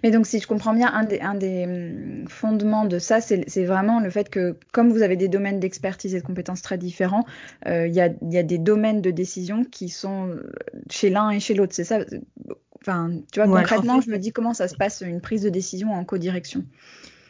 Mais 0.03 0.12
donc, 0.12 0.25
si 0.25 0.39
je 0.39 0.47
comprends 0.47 0.73
bien, 0.73 0.91
un 0.93 1.03
des, 1.03 1.19
un 1.19 1.36
des 1.36 1.65
hum, 1.65 2.27
fondements 2.27 2.86
de 2.86 2.99
ça, 2.99 3.21
c'est 3.21 3.65
vraiment 3.65 3.99
le 3.99 4.10
fait 4.10 4.29
que, 4.29 4.58
comme 4.71 4.91
vous 4.91 5.01
avez 5.01 5.15
des 5.15 5.27
domaines 5.27 5.60
d'expertise 5.60 6.15
et 6.15 6.21
de 6.21 6.25
compétences 6.25 6.62
très 6.62 6.77
différents, 6.77 7.25
euh, 7.67 7.88
il 7.88 7.93
y, 7.93 8.01
a, 8.01 8.10
y, 8.29 8.38
a, 8.38 8.43
des 8.43 8.58
domaines 8.58 9.01
de 9.01 9.12
décision 9.12 9.63
qui 9.63 9.89
sont 9.89 10.27
euh, 10.27 10.51
chez 10.89 11.10
l'un 11.10 11.29
et 11.32 11.39
chez 11.39 11.53
l'autre. 11.53 11.73
C'est 11.73 11.84
ça 11.84 11.99
Enfin, 12.82 13.12
tu 13.34 13.41
vois, 13.41 13.47
concrètement, 13.47 13.99
je 13.99 14.10
me 14.10 14.17
dis 14.17 14.32
comment 14.32 14.53
ça 14.53 14.69
se 14.69 14.75
passe 14.75 15.01
une 15.01 15.19
prise 15.19 15.41
de 15.41 15.49
décision 15.49 15.91
en 15.91 16.05
codirection. 16.05 16.63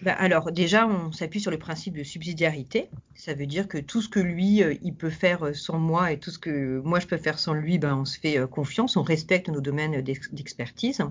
Bah, 0.02 0.14
alors 0.14 0.52
déjà, 0.52 0.88
on 0.88 1.12
s'appuie 1.12 1.42
sur 1.42 1.52
le 1.52 1.58
principe 1.58 1.98
de 1.98 2.04
subsidiarité. 2.04 2.90
Ça 3.20 3.34
veut 3.34 3.48
dire 3.48 3.68
que 3.68 3.78
tout 3.78 4.02
ce 4.02 4.08
que 4.08 4.22
lui, 4.22 4.64
euh, 4.64 4.76
il 4.82 4.94
peut 4.94 5.10
faire 5.10 5.48
euh, 5.48 5.54
sans 5.54 5.78
moi 5.78 6.14
et 6.14 6.20
tout 6.20 6.32
ce 6.32 6.40
que 6.40 6.80
moi, 6.86 7.02
je 7.02 7.06
peux 7.06 7.18
faire 7.18 7.38
sans 7.38 7.54
lui, 7.54 7.78
ben, 7.78 7.98
on 7.98 8.06
se 8.06 8.18
fait 8.18 8.38
euh, 8.38 8.48
confiance, 8.48 8.96
on 8.96 9.04
respecte 9.04 9.50
nos 9.50 9.60
domaines 9.60 10.02
d'expertise. 10.02 11.02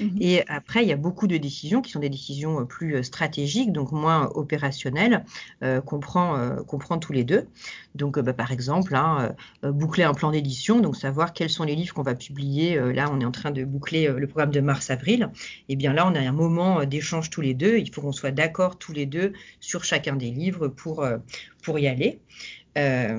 Mhm. 0.00 0.16
Et 0.18 0.48
après, 0.48 0.82
il 0.82 0.88
y 0.88 0.92
a 0.92 0.96
beaucoup 0.96 1.26
de 1.26 1.36
décisions 1.36 1.82
qui 1.82 1.90
sont 1.90 2.00
des 2.00 2.08
décisions 2.08 2.64
plus 2.64 3.04
stratégiques, 3.04 3.70
donc 3.70 3.92
moins 3.92 4.30
opérationnelles, 4.34 5.26
qu'on 5.84 6.00
prend, 6.00 6.56
prend, 6.78 6.98
tous 6.98 7.12
les 7.12 7.24
deux. 7.24 7.46
Donc, 7.94 8.18
bah, 8.18 8.32
par 8.32 8.50
exemple, 8.50 8.94
hein, 8.96 9.34
boucler 9.62 10.04
un 10.04 10.14
plan 10.14 10.30
d'édition, 10.30 10.80
donc 10.80 10.96
savoir 10.96 11.34
quels 11.34 11.50
sont 11.50 11.64
les 11.64 11.74
livres 11.74 11.92
qu'on 11.94 12.02
va 12.02 12.14
publier. 12.14 12.76
là, 12.94 13.10
on 13.12 13.20
est 13.20 13.24
en 13.24 13.30
train 13.30 13.50
de 13.50 13.64
boucler 13.64 14.08
le 14.08 14.26
programme 14.26 14.52
de 14.52 14.60
mars-avril. 14.60 15.30
Et 15.68 15.76
bien 15.76 15.92
là, 15.92 16.06
on 16.06 16.14
a 16.14 16.20
un 16.20 16.32
moment 16.32 16.84
d'échange 16.84 17.28
tous 17.28 17.42
les 17.42 17.54
deux. 17.54 17.78
Il 17.78 17.92
faut 17.92 18.00
qu'on 18.00 18.12
soit 18.12 18.30
d'accord 18.38 18.78
tous 18.78 18.92
les 18.92 19.04
deux 19.04 19.32
sur 19.58 19.84
chacun 19.84 20.14
des 20.14 20.30
livres 20.30 20.68
pour, 20.68 21.02
euh, 21.02 21.18
pour 21.62 21.78
y 21.78 21.88
aller. 21.88 22.20
Euh, 22.76 23.18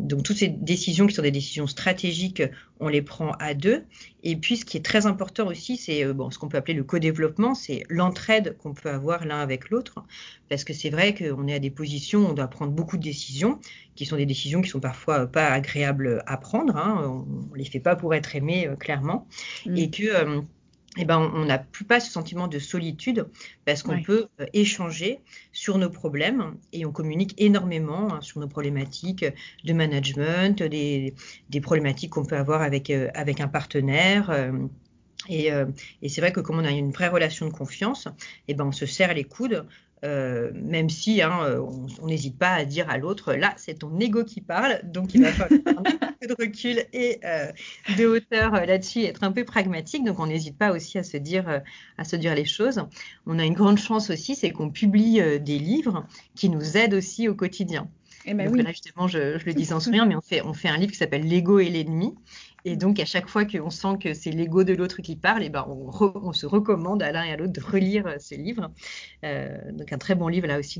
donc 0.00 0.24
toutes 0.24 0.38
ces 0.38 0.48
décisions 0.48 1.06
qui 1.06 1.14
sont 1.14 1.22
des 1.22 1.30
décisions 1.30 1.68
stratégiques, 1.68 2.42
on 2.80 2.88
les 2.88 3.02
prend 3.02 3.32
à 3.38 3.54
deux. 3.54 3.84
Et 4.24 4.34
puis 4.34 4.56
ce 4.56 4.64
qui 4.64 4.76
est 4.76 4.84
très 4.84 5.06
important 5.06 5.46
aussi, 5.46 5.76
c'est 5.76 6.04
euh, 6.04 6.12
bon, 6.12 6.32
ce 6.32 6.38
qu'on 6.40 6.48
peut 6.48 6.56
appeler 6.56 6.74
le 6.74 6.82
co-développement, 6.82 7.54
c'est 7.54 7.84
l'entraide 7.88 8.56
qu'on 8.58 8.74
peut 8.74 8.90
avoir 8.90 9.24
l'un 9.24 9.38
avec 9.38 9.70
l'autre. 9.70 10.02
Parce 10.48 10.64
que 10.64 10.72
c'est 10.72 10.90
vrai 10.90 11.14
qu'on 11.14 11.46
est 11.46 11.54
à 11.54 11.60
des 11.60 11.70
positions 11.70 12.26
où 12.26 12.30
on 12.30 12.32
doit 12.32 12.48
prendre 12.48 12.72
beaucoup 12.72 12.96
de 12.96 13.02
décisions, 13.02 13.60
qui 13.94 14.06
sont 14.06 14.16
des 14.16 14.26
décisions 14.26 14.60
qui 14.60 14.70
sont 14.70 14.80
parfois 14.80 15.28
pas 15.28 15.46
agréables 15.46 16.24
à 16.26 16.36
prendre. 16.36 16.76
Hein. 16.76 17.24
on, 17.24 17.54
ne 17.54 17.56
les 17.56 17.66
fait 17.66 17.78
pas 17.78 17.94
pour 17.94 18.12
être 18.12 18.34
aimé 18.34 18.68
clairement. 18.80 19.28
Mmh. 19.66 19.76
Et 19.76 19.90
que 19.90 20.42
eh 20.98 21.04
ben, 21.04 21.30
on 21.34 21.44
n'a 21.44 21.58
plus 21.58 21.84
pas 21.84 22.00
ce 22.00 22.10
sentiment 22.10 22.48
de 22.48 22.58
solitude 22.58 23.26
parce 23.64 23.84
qu'on 23.84 24.02
peut 24.02 24.28
euh, 24.40 24.46
échanger 24.52 25.20
sur 25.52 25.78
nos 25.78 25.90
problèmes 25.90 26.56
et 26.72 26.84
on 26.84 26.92
communique 26.92 27.34
énormément 27.38 28.12
hein, 28.12 28.20
sur 28.20 28.40
nos 28.40 28.48
problématiques 28.48 29.24
de 29.64 29.72
management, 29.72 30.60
des, 30.62 31.14
problématiques 31.62 32.10
qu'on 32.10 32.24
peut 32.24 32.36
avoir 32.36 32.62
avec, 32.62 32.90
euh, 32.90 33.08
avec 33.14 33.40
un 33.40 33.48
partenaire. 33.48 34.30
Euh, 34.30 34.52
et, 35.28 35.50
c'est 36.08 36.20
vrai 36.20 36.32
que 36.32 36.40
comme 36.40 36.58
on 36.58 36.64
a 36.64 36.70
une 36.70 36.90
vraie 36.90 37.08
relation 37.08 37.46
de 37.46 37.52
confiance, 37.52 38.08
eh 38.48 38.54
ben, 38.54 38.64
on 38.64 38.72
se 38.72 38.86
serre 38.86 39.14
les 39.14 39.24
coudes 39.24 39.66
euh, 40.04 40.50
même 40.54 40.88
si 40.88 41.22
hein, 41.22 41.40
euh, 41.42 41.64
on 42.00 42.06
n'hésite 42.06 42.38
pas 42.38 42.52
à 42.52 42.64
dire 42.64 42.88
à 42.88 42.98
l'autre, 42.98 43.34
là, 43.34 43.54
c'est 43.56 43.80
ton 43.80 43.98
ego 43.98 44.24
qui 44.24 44.40
parle, 44.40 44.80
donc 44.84 45.14
il 45.14 45.22
va 45.22 45.32
falloir 45.32 45.60
un 45.66 46.12
peu 46.20 46.26
de 46.26 46.34
recul 46.38 46.84
et 46.92 47.20
euh, 47.24 47.50
de 47.96 48.06
hauteur 48.06 48.52
là-dessus, 48.52 49.02
être 49.02 49.24
un 49.24 49.32
peu 49.32 49.44
pragmatique. 49.44 50.04
Donc 50.04 50.20
on 50.20 50.26
n'hésite 50.26 50.56
pas 50.56 50.72
aussi 50.72 50.98
à 50.98 51.02
se 51.02 51.16
dire, 51.16 51.62
à 51.96 52.04
se 52.04 52.16
dire 52.16 52.34
les 52.34 52.44
choses. 52.44 52.82
On 53.26 53.38
a 53.38 53.44
une 53.44 53.54
grande 53.54 53.78
chance 53.78 54.10
aussi, 54.10 54.36
c'est 54.36 54.50
qu'on 54.50 54.70
publie 54.70 55.20
des 55.40 55.58
livres 55.58 56.06
qui 56.34 56.48
nous 56.48 56.76
aident 56.76 56.94
aussi 56.94 57.28
au 57.28 57.34
quotidien. 57.34 57.88
Et 58.24 58.32
eh 58.32 58.34
ben 58.34 58.50
oui. 58.52 58.62
là, 58.62 58.70
justement, 58.70 59.08
je, 59.08 59.38
je, 59.38 59.46
le 59.46 59.54
dis 59.54 59.64
sans 59.64 59.80
sourire, 59.80 60.04
mais 60.04 60.14
on 60.14 60.20
fait, 60.20 60.42
on 60.42 60.52
fait 60.52 60.68
un 60.68 60.76
livre 60.76 60.92
qui 60.92 60.98
s'appelle 60.98 61.26
L'ego 61.26 61.60
et 61.60 61.70
l'ennemi. 61.70 62.14
Et 62.68 62.76
donc, 62.76 63.00
à 63.00 63.06
chaque 63.06 63.28
fois 63.28 63.46
qu'on 63.46 63.70
sent 63.70 63.96
que 63.98 64.12
c'est 64.12 64.30
l'ego 64.30 64.62
de 64.62 64.74
l'autre 64.74 65.00
qui 65.00 65.16
parle, 65.16 65.42
et 65.42 65.46
eh 65.46 65.48
ben 65.48 65.66
on, 65.66 66.34
se 66.34 66.44
recommande 66.44 67.02
à 67.02 67.12
l'un 67.12 67.24
et 67.24 67.32
à 67.32 67.36
l'autre 67.38 67.54
de 67.54 67.62
relire 67.62 68.06
euh, 68.06 68.16
ce 68.18 68.34
livre. 68.34 68.70
Euh, 69.24 69.56
donc, 69.72 69.90
un 69.90 69.96
très 69.96 70.14
bon 70.14 70.28
livre 70.28 70.46
là 70.46 70.58
aussi 70.58 70.78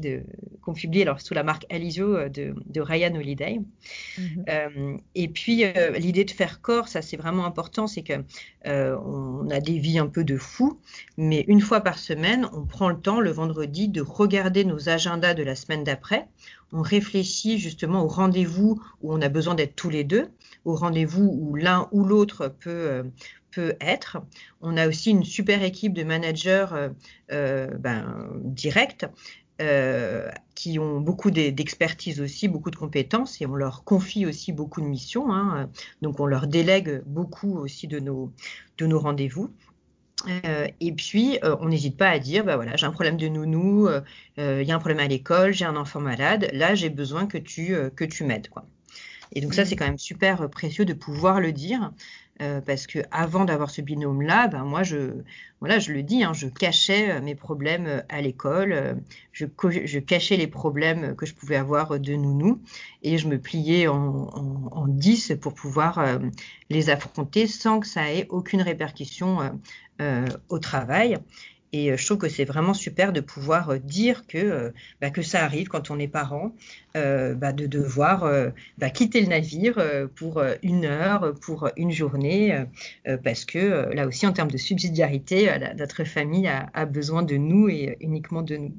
qu'on 0.60 0.74
publie 0.74 1.00
alors, 1.00 1.22
sous 1.22 1.32
la 1.32 1.42
marque 1.42 1.64
Alizio 1.72 2.14
euh, 2.14 2.28
de, 2.28 2.54
de 2.66 2.80
Ryan 2.82 3.14
Holiday. 3.14 3.60
Mhm. 4.18 4.98
et 5.14 5.28
puis, 5.28 5.64
l'idée 5.98 6.24
de 6.24 6.30
faire 6.30 6.60
corps, 6.60 6.88
ça 6.88 7.00
c'est 7.00 7.16
vraiment 7.16 7.46
important, 7.46 7.86
c'est 7.86 8.02
que 8.02 8.14
on 8.66 9.48
a 9.50 9.60
des 9.60 9.78
vies 9.78 9.98
un 9.98 10.08
peu 10.08 10.24
de 10.24 10.36
fous, 10.36 10.78
mais 11.16 11.44
une 11.48 11.62
fois 11.62 11.80
par 11.80 11.98
semaine, 11.98 12.46
on 12.52 12.66
prend 12.66 12.90
le 12.90 13.00
temps 13.00 13.20
le 13.20 13.30
vendredi 13.30 13.88
de 13.88 14.02
regarder 14.02 14.64
nos 14.64 14.90
agendas 14.90 15.32
de 15.32 15.42
la 15.42 15.54
semaine 15.54 15.84
d'après 15.84 16.28
on 16.72 16.82
réfléchit 16.82 17.58
justement 17.58 18.04
au 18.04 18.08
rendez-vous 18.08 18.80
où 19.02 19.12
on 19.12 19.20
a 19.22 19.28
besoin 19.28 19.54
d'être 19.54 19.76
tous 19.76 19.90
les 19.90 20.04
deux, 20.04 20.28
au 20.64 20.74
rendez-vous 20.74 21.24
où 21.24 21.56
l'un 21.56 21.88
ou 21.92 22.04
l'autre 22.04 22.48
peut, 22.48 22.70
euh, 23.58 23.72
être. 23.80 24.18
On 24.60 24.76
a 24.76 24.86
aussi 24.86 25.10
une 25.10 25.24
super 25.24 25.64
équipe 25.64 25.92
de 25.92 26.04
managers 26.04 26.66
euh, 26.72 26.88
euh 27.32 27.66
ben, 27.66 28.30
directs 28.44 29.06
qui 30.54 30.78
ont 30.78 31.00
beaucoup 31.00 31.32
d'expertise 31.32 32.20
aussi, 32.20 32.46
beaucoup 32.46 32.70
de 32.70 32.76
compétences, 32.76 33.40
et 33.40 33.46
on 33.46 33.56
leur 33.56 33.82
confie 33.82 34.24
aussi 34.24 34.52
beaucoup 34.52 34.80
de 34.80 34.86
missions. 34.86 35.32
Hein. 35.32 35.68
donc 36.00 36.20
on 36.20 36.26
leur 36.26 36.46
délègue 36.46 37.02
beaucoup 37.06 37.58
aussi 37.58 37.88
de 37.88 37.98
nos 37.98 39.00
rendez-vous. 39.00 39.50
Euh, 40.26 40.66
et 40.80 40.92
puis, 40.92 41.38
euh, 41.44 41.56
on 41.60 41.68
n'hésite 41.68 41.96
pas 41.96 42.08
à 42.08 42.18
dire, 42.18 42.44
bah 42.44 42.56
voilà, 42.56 42.76
j'ai 42.76 42.86
un 42.86 42.92
problème 42.92 43.16
de 43.16 43.28
nounou, 43.28 43.88
euh, 43.88 44.00
il 44.36 44.66
y 44.66 44.72
a 44.72 44.74
un 44.74 44.78
problème 44.78 45.00
à 45.00 45.08
l'école, 45.08 45.52
j'ai 45.52 45.64
un 45.64 45.76
enfant 45.76 46.00
malade, 46.00 46.50
là 46.52 46.74
j'ai 46.74 46.90
besoin 46.90 47.26
que 47.26 47.38
tu, 47.38 47.76
que 47.94 48.04
tu 48.04 48.24
m'aides, 48.24 48.48
quoi. 48.48 48.66
Et 49.34 49.42
donc 49.42 49.52
ça, 49.52 49.66
c'est 49.66 49.74
mmh. 49.74 49.78
quand 49.78 49.84
même 49.84 49.98
super 49.98 50.48
précieux 50.48 50.86
de 50.86 50.94
pouvoir 50.94 51.40
le 51.40 51.52
dire, 51.52 51.92
parce 52.66 52.86
que 52.86 53.00
avant 53.10 53.44
d'avoir 53.44 53.70
ce 53.70 53.80
binôme-là, 53.80 54.48
ben 54.48 54.64
moi, 54.64 54.82
je, 54.82 55.22
voilà, 55.60 55.78
je 55.78 55.92
le 55.92 56.02
dis, 56.02 56.22
hein, 56.22 56.32
je 56.32 56.46
cachais 56.46 57.20
mes 57.20 57.34
problèmes 57.34 58.02
à 58.08 58.20
l'école, 58.20 58.96
je, 59.32 59.98
cachais 59.98 60.36
les 60.36 60.46
problèmes 60.46 61.16
que 61.16 61.26
je 61.26 61.34
pouvais 61.34 61.56
avoir 61.56 61.98
de 61.98 62.14
nounou, 62.14 62.60
et 63.02 63.18
je 63.18 63.28
me 63.28 63.38
pliais 63.38 63.88
en, 63.88 63.96
en, 63.96 64.68
en 64.70 64.86
10 64.86 65.34
pour 65.40 65.54
pouvoir 65.54 66.20
les 66.70 66.90
affronter 66.90 67.46
sans 67.46 67.80
que 67.80 67.86
ça 67.86 68.12
ait 68.12 68.26
aucune 68.30 68.62
répercussion 68.62 69.58
euh, 70.00 70.26
au 70.48 70.60
travail. 70.60 71.18
Et 71.72 71.92
euh, 71.92 71.96
je 71.96 72.06
trouve 72.06 72.18
que 72.18 72.28
c'est 72.28 72.44
vraiment 72.44 72.74
super 72.74 73.12
de 73.12 73.20
pouvoir 73.20 73.70
euh, 73.70 73.78
dire 73.78 74.26
que, 74.26 74.72
bah, 75.00 75.10
que 75.10 75.22
ça 75.22 75.44
arrive 75.44 75.68
quand 75.68 75.90
on 75.90 75.98
est 75.98 76.08
parent, 76.08 76.54
bah, 76.94 77.52
de 77.52 77.66
devoir 77.66 78.28
bah, 78.78 78.90
quitter 78.90 79.20
le 79.20 79.28
navire 79.28 79.80
pour 80.16 80.42
une 80.64 80.84
heure, 80.84 81.32
pour 81.40 81.68
une 81.76 81.92
journée, 81.92 82.64
parce 83.22 83.44
que 83.44 83.94
là 83.94 84.08
aussi, 84.08 84.26
en 84.26 84.32
termes 84.32 84.50
de 84.50 84.56
subsidiarité, 84.56 85.48
notre 85.76 86.02
famille 86.02 86.48
a, 86.48 86.86
besoin 86.86 87.22
de 87.22 87.36
nous 87.36 87.68
et 87.68 87.96
uniquement 88.00 88.42
de 88.42 88.56
nous. 88.56 88.72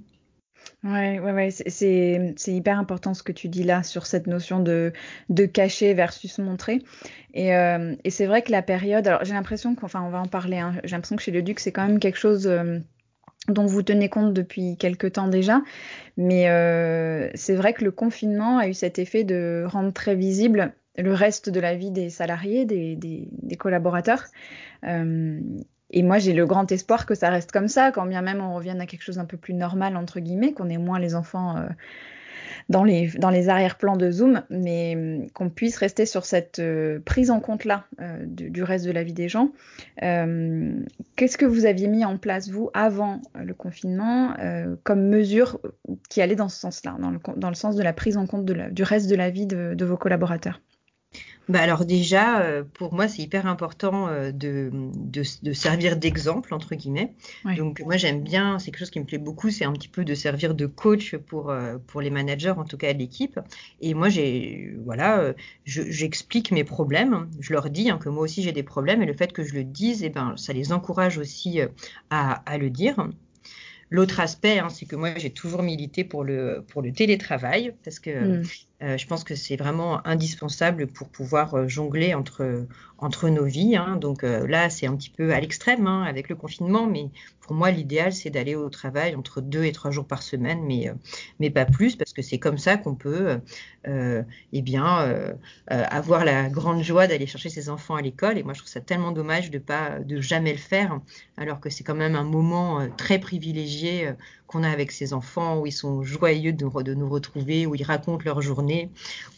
Ouais, 0.84 1.19
ouais, 1.19 1.32
ouais, 1.32 1.49
c'est 1.51 2.34
hyper 2.47 2.79
important 2.79 3.13
ce 3.13 3.23
que 3.23 3.32
tu 3.32 3.49
dis 3.49 3.63
là 3.63 3.84
sur 3.84 4.05
cette 4.05 4.27
notion 4.27 4.60
de, 4.60 4.93
de 5.29 5.45
cacher 5.45 5.93
versus 5.93 6.38
montrer. 6.39 6.82
Et, 7.34 7.55
euh, 7.55 7.95
et 8.03 8.10
c'est 8.10 8.25
vrai 8.25 8.41
que 8.41 8.51
la 8.51 8.62
période, 8.62 9.08
alors 9.08 9.23
j'ai 9.23 9.34
l'impression 9.34 9.75
qu'enfin 9.75 10.01
on 10.01 10.10
va 10.10 10.19
en 10.19 10.27
parler, 10.27 10.58
hein, 10.58 10.73
j'ai 10.84 10.95
l'impression 10.95 11.15
que 11.15 11.21
chez 11.21 11.32
le 11.32 11.41
Duc 11.41 11.60
c'est 11.60 11.71
quand 11.71 11.86
même 11.86 11.99
quelque 11.99 12.17
chose 12.17 12.47
euh, 12.47 12.79
dont 13.47 13.65
vous 13.65 13.84
tenez 13.84 14.10
compte 14.10 14.34
depuis 14.34 14.77
quelques 14.77 15.13
temps 15.13 15.27
déjà, 15.27 15.62
mais 16.17 16.49
euh, 16.49 17.29
c'est 17.36 17.55
vrai 17.55 17.73
que 17.73 17.84
le 17.84 17.91
confinement 17.91 18.58
a 18.58 18.67
eu 18.67 18.73
cet 18.73 18.99
effet 18.99 19.23
de 19.23 19.63
rendre 19.67 19.93
très 19.93 20.15
visible 20.15 20.73
le 20.97 21.13
reste 21.13 21.49
de 21.49 21.60
la 21.60 21.75
vie 21.75 21.91
des 21.91 22.10
salariés, 22.10 22.65
des, 22.65 22.95
des, 22.95 23.55
collaborateurs. 23.58 24.25
Et 25.91 26.04
moi, 26.04 26.19
j'ai 26.19 26.34
le 26.34 26.45
grand 26.45 26.71
espoir 26.71 27.06
que 27.06 27.15
ça 27.15 27.30
reste 27.30 27.52
comme 27.52 27.67
ça, 27.67 27.91
quand 27.91 28.06
bien 28.06 28.21
même 28.21 28.41
on 28.41 28.54
revienne 28.54 28.80
à 28.82 28.86
quelque 28.86 29.04
chose 29.04 29.19
un 29.19 29.25
peu 29.25 29.38
plus 29.38 29.54
normal, 29.54 29.97
entre 29.97 30.19
guillemets, 30.19 30.54
qu'on 30.54 30.69
ait 30.69 30.78
moins 30.78 30.99
les 30.99 31.15
enfants 31.15 31.58
euh, 31.58 31.67
dans 32.69 32.84
les, 32.84 33.08
dans 33.08 33.32
les 33.32 33.49
arrière-plans 33.49 33.97
de 33.97 34.12
Zoom, 34.12 34.43
mais 34.52 34.93
hum, 34.95 35.32
qu'on 35.32 35.49
puisse 35.49 35.78
rester 35.78 36.06
sur 36.06 36.25
cette 36.25 36.60
euh, 36.60 36.99
prise 36.99 37.32
en 37.32 37.39
compte-là 37.39 37.86
euh, 38.02 38.23
du, 38.28 38.62
reste 38.62 38.86
de 38.86 38.91
la 38.91 39.04
vie 39.04 39.13
des 39.13 39.30
gens. 39.30 39.52
Qu'est-ce 39.99 41.38
que 41.38 41.45
vous 41.45 41.65
aviez 41.65 41.88
mis 41.88 42.06
en 42.06 42.17
place, 42.17 42.49
vous, 42.49 42.69
avant 42.75 43.21
le 43.34 43.54
confinement, 43.56 44.36
comme 44.84 45.10
mesure 45.10 45.60
qui 46.10 46.21
allait 46.21 46.36
dans 46.36 46.49
ce 46.49 46.60
sens-là, 46.60 46.97
dans 46.99 47.49
le, 47.49 47.56
sens 47.56 47.75
de 47.75 47.84
la 47.84 47.93
prise 47.93 48.15
en 48.15 48.28
compte 48.28 48.45
du 48.45 48.84
reste 48.84 49.10
de 49.10 49.15
la 49.15 49.30
vie 49.30 49.47
de 49.47 49.86
vos 49.86 49.97
collaborateurs? 49.97 50.62
Bah 51.49 51.62
alors 51.62 51.83
déjà, 51.83 52.41
euh, 52.41 52.63
pour 52.75 52.93
moi, 52.93 53.07
c'est 53.07 53.23
hyper 53.23 53.47
important 53.47 54.07
euh, 54.07 54.31
de, 54.31 54.69
de, 54.71 55.53
servir 55.53 55.97
d'exemple, 55.97 56.53
entre 56.53 56.75
guillemets. 56.75 57.13
Donc 57.57 57.81
moi, 57.81 57.97
j'aime 57.97 58.21
bien, 58.21 58.59
c'est 58.59 58.69
quelque 58.69 58.81
chose 58.81 58.91
qui 58.91 58.99
me 58.99 59.05
plaît 59.05 59.17
beaucoup, 59.17 59.49
c'est 59.49 59.65
un 59.65 59.73
petit 59.73 59.88
peu 59.88 60.05
de 60.05 60.13
servir 60.13 60.53
de 60.53 60.67
coach 60.67 61.15
pour, 61.17 61.49
euh, 61.49 61.77
pour 61.88 62.01
les 62.01 62.12
managers, 62.12 62.53
en 62.55 62.65
tout 62.65 62.77
cas 62.77 62.93
l'équipe. 62.93 63.39
Et 63.81 63.95
moi, 63.95 64.09
j'ai, 64.09 64.75
voilà, 64.85 65.33
j'explique 65.65 66.51
mes 66.51 66.63
problèmes, 66.63 67.27
je 67.39 67.51
leur 67.51 67.71
dis 67.71 67.89
hein, 67.89 67.97
que 67.97 68.09
moi 68.09 68.23
aussi 68.23 68.43
j'ai 68.43 68.51
des 68.51 68.63
problèmes, 68.63 69.01
et 69.01 69.07
le 69.07 69.13
fait 69.13 69.33
que 69.33 69.43
je 69.43 69.55
le 69.55 69.63
dise, 69.63 70.03
eh 70.03 70.09
ben, 70.09 70.35
ça 70.38 70.53
les 70.53 70.71
encourage 70.71 71.17
aussi 71.17 71.62
à, 72.12 72.43
à 72.45 72.57
le 72.59 72.69
dire. 72.69 73.09
L'autre 73.89 74.19
aspect, 74.19 74.59
hein, 74.59 74.69
c'est 74.69 74.85
que 74.85 74.95
moi, 74.95 75.17
j'ai 75.17 75.31
toujours 75.31 75.63
milité 75.63 76.03
pour 76.03 76.23
le, 76.23 76.63
pour 76.67 76.83
le 76.83 76.91
télétravail, 76.91 77.73
parce 77.83 77.99
que 77.99 78.41
mm. 78.41 78.43
Euh, 78.82 78.98
je 78.98 79.06
pense 79.08 79.26
que 79.26 79.36
c'est 79.36 79.58
vraiment 79.58 80.06
indispensable 80.08 80.88
pour 80.88 81.10
pouvoir 81.10 81.54
euh, 81.54 81.68
jongler 81.68 82.13
entre, 82.13 82.65
entre 82.98 83.28
nos 83.28 83.44
vies. 83.44 83.76
Hein. 83.76 83.98
Donc 83.98 84.24
euh, 84.24 84.48
là, 84.48 84.70
c'est 84.70 84.88
un 84.88 84.96
petit 84.96 85.10
peu 85.10 85.34
à 85.34 85.39
l'extrême 85.42 85.86
hein, 85.86 86.04
avec 86.04 86.30
le 86.30 86.36
confinement, 86.36 86.88
mais 86.88 87.10
pour 87.42 87.56
moi, 87.56 87.72
l'idéal, 87.72 88.13
c'est 88.13 88.30
d'aller 88.30 88.56
au 88.56 88.70
travail 88.70 89.15
entre 89.15 89.42
deux 89.42 89.65
et 89.65 89.74
trois 89.74 89.92
jours 89.92 90.06
par 90.06 90.22
semaine, 90.22 90.62
mais, 90.63 90.94
mais 91.39 91.50
pas 91.50 91.65
plus, 91.65 91.96
parce 91.96 92.13
que 92.13 92.22
c'est 92.22 92.38
comme 92.38 92.60
ça 92.60 92.78
qu'on 92.78 92.94
peut 92.94 93.39
eh 93.88 94.62
bien, 94.62 95.36
avoir 95.65 96.26
la 96.26 96.48
grande 96.48 96.84
joie 96.84 97.08
d'aller 97.08 97.26
chercher 97.26 97.50
ses 97.50 97.70
enfants 97.70 97.96
à 97.96 98.04
l'école. 98.04 98.38
Et 98.38 98.44
moi, 98.44 98.54
je 98.54 98.60
trouve 98.60 98.70
ça 98.70 98.82
tellement 98.82 99.12
dommage 99.12 99.50
de 99.50 99.58
pas 99.58 99.98
de 99.98 100.22
jamais 100.22 100.52
le 100.52 100.60
faire, 100.60 101.00
alors 101.38 101.60
que 101.60 101.72
c'est 101.72 101.84
quand 101.84 101.96
même 101.96 102.15
un 102.15 102.24
moment 102.24 102.88
très 102.98 103.18
privilégié 103.18 104.13
qu'on 104.50 104.63
a 104.63 104.70
avec 104.70 104.92
ses 104.92 105.13
enfants, 105.13 105.60
où 105.60 105.68
ils 105.68 105.72
sont 105.72 106.02
joyeux 106.02 106.54
de, 106.54 106.82
de, 106.82 106.94
nous 106.96 107.08
retrouver, 107.08 107.68
où 107.68 107.76
ils 107.76 107.84
racontent 107.84 108.24
leur 108.26 108.42
journée, 108.42 108.68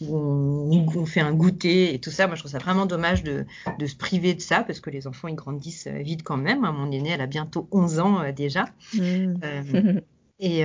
où 0.00 0.16
on, 0.16 1.06
fait 1.06 1.20
un 1.20 1.32
goûter 1.32 1.94
et 1.94 1.98
tout 1.98 2.10
ça. 2.10 2.26
Moi, 2.26 2.36
je 2.36 2.42
trouve 2.42 2.52
ça 2.52 2.58
vraiment 2.58 2.86
dommage 2.86 3.22
de, 3.22 3.44
de, 3.78 3.86
se 3.86 3.96
priver 3.96 4.34
de 4.34 4.40
ça, 4.40 4.62
parce 4.62 4.80
que 4.80 4.90
les 4.90 5.06
enfants, 5.06 5.28
ils 5.28 5.34
grandissent 5.34 5.86
euh, 5.86 5.98
vite 5.98 6.22
quand 6.22 6.36
même. 6.36 6.60
Mon 6.60 6.90
aînée, 6.90 7.10
elle 7.10 7.20
a 7.20 7.26
bientôt 7.26 7.68
11 7.70 7.98
ans 8.00 8.20
euh, 8.20 8.32
déjà. 8.32 8.66
Mmh. 8.94 9.34
Euh, 9.44 10.00
et, 10.40 10.64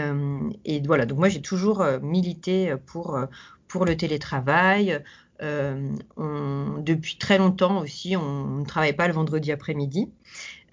et, 0.65 0.81
voilà, 0.85 1.05
donc 1.05 1.19
moi, 1.19 1.29
j'ai 1.29 1.41
toujours 1.41 1.85
milité 2.01 2.73
pour, 2.87 3.19
pour 3.67 3.85
le 3.85 3.95
télétravail. 3.95 5.03
On, 5.39 6.81
depuis 6.81 7.17
très 7.17 7.37
longtemps 7.37 7.81
aussi, 7.81 8.15
on 8.15 8.59
ne 8.59 8.65
travaille 8.65 8.93
pas 8.93 9.07
le 9.07 9.13
vendredi 9.13 9.51
après-midi. 9.51 10.09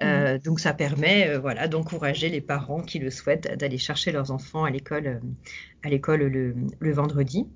Euh, 0.02 0.38
donc 0.38 0.58
ça 0.58 0.74
permet 0.74 1.28
euh, 1.28 1.38
voilà 1.38 1.68
d'encourager 1.68 2.28
les 2.28 2.40
parents 2.40 2.80
qui 2.80 2.98
le 2.98 3.10
souhaitent 3.10 3.56
d'aller 3.56 3.78
chercher 3.78 4.10
leurs 4.10 4.32
enfants 4.32 4.64
à 4.64 4.70
l'école 4.70 5.06
euh, 5.06 5.20
à 5.84 5.88
l'école 5.88 6.22
le, 6.22 6.92
vendredi. 6.92 7.46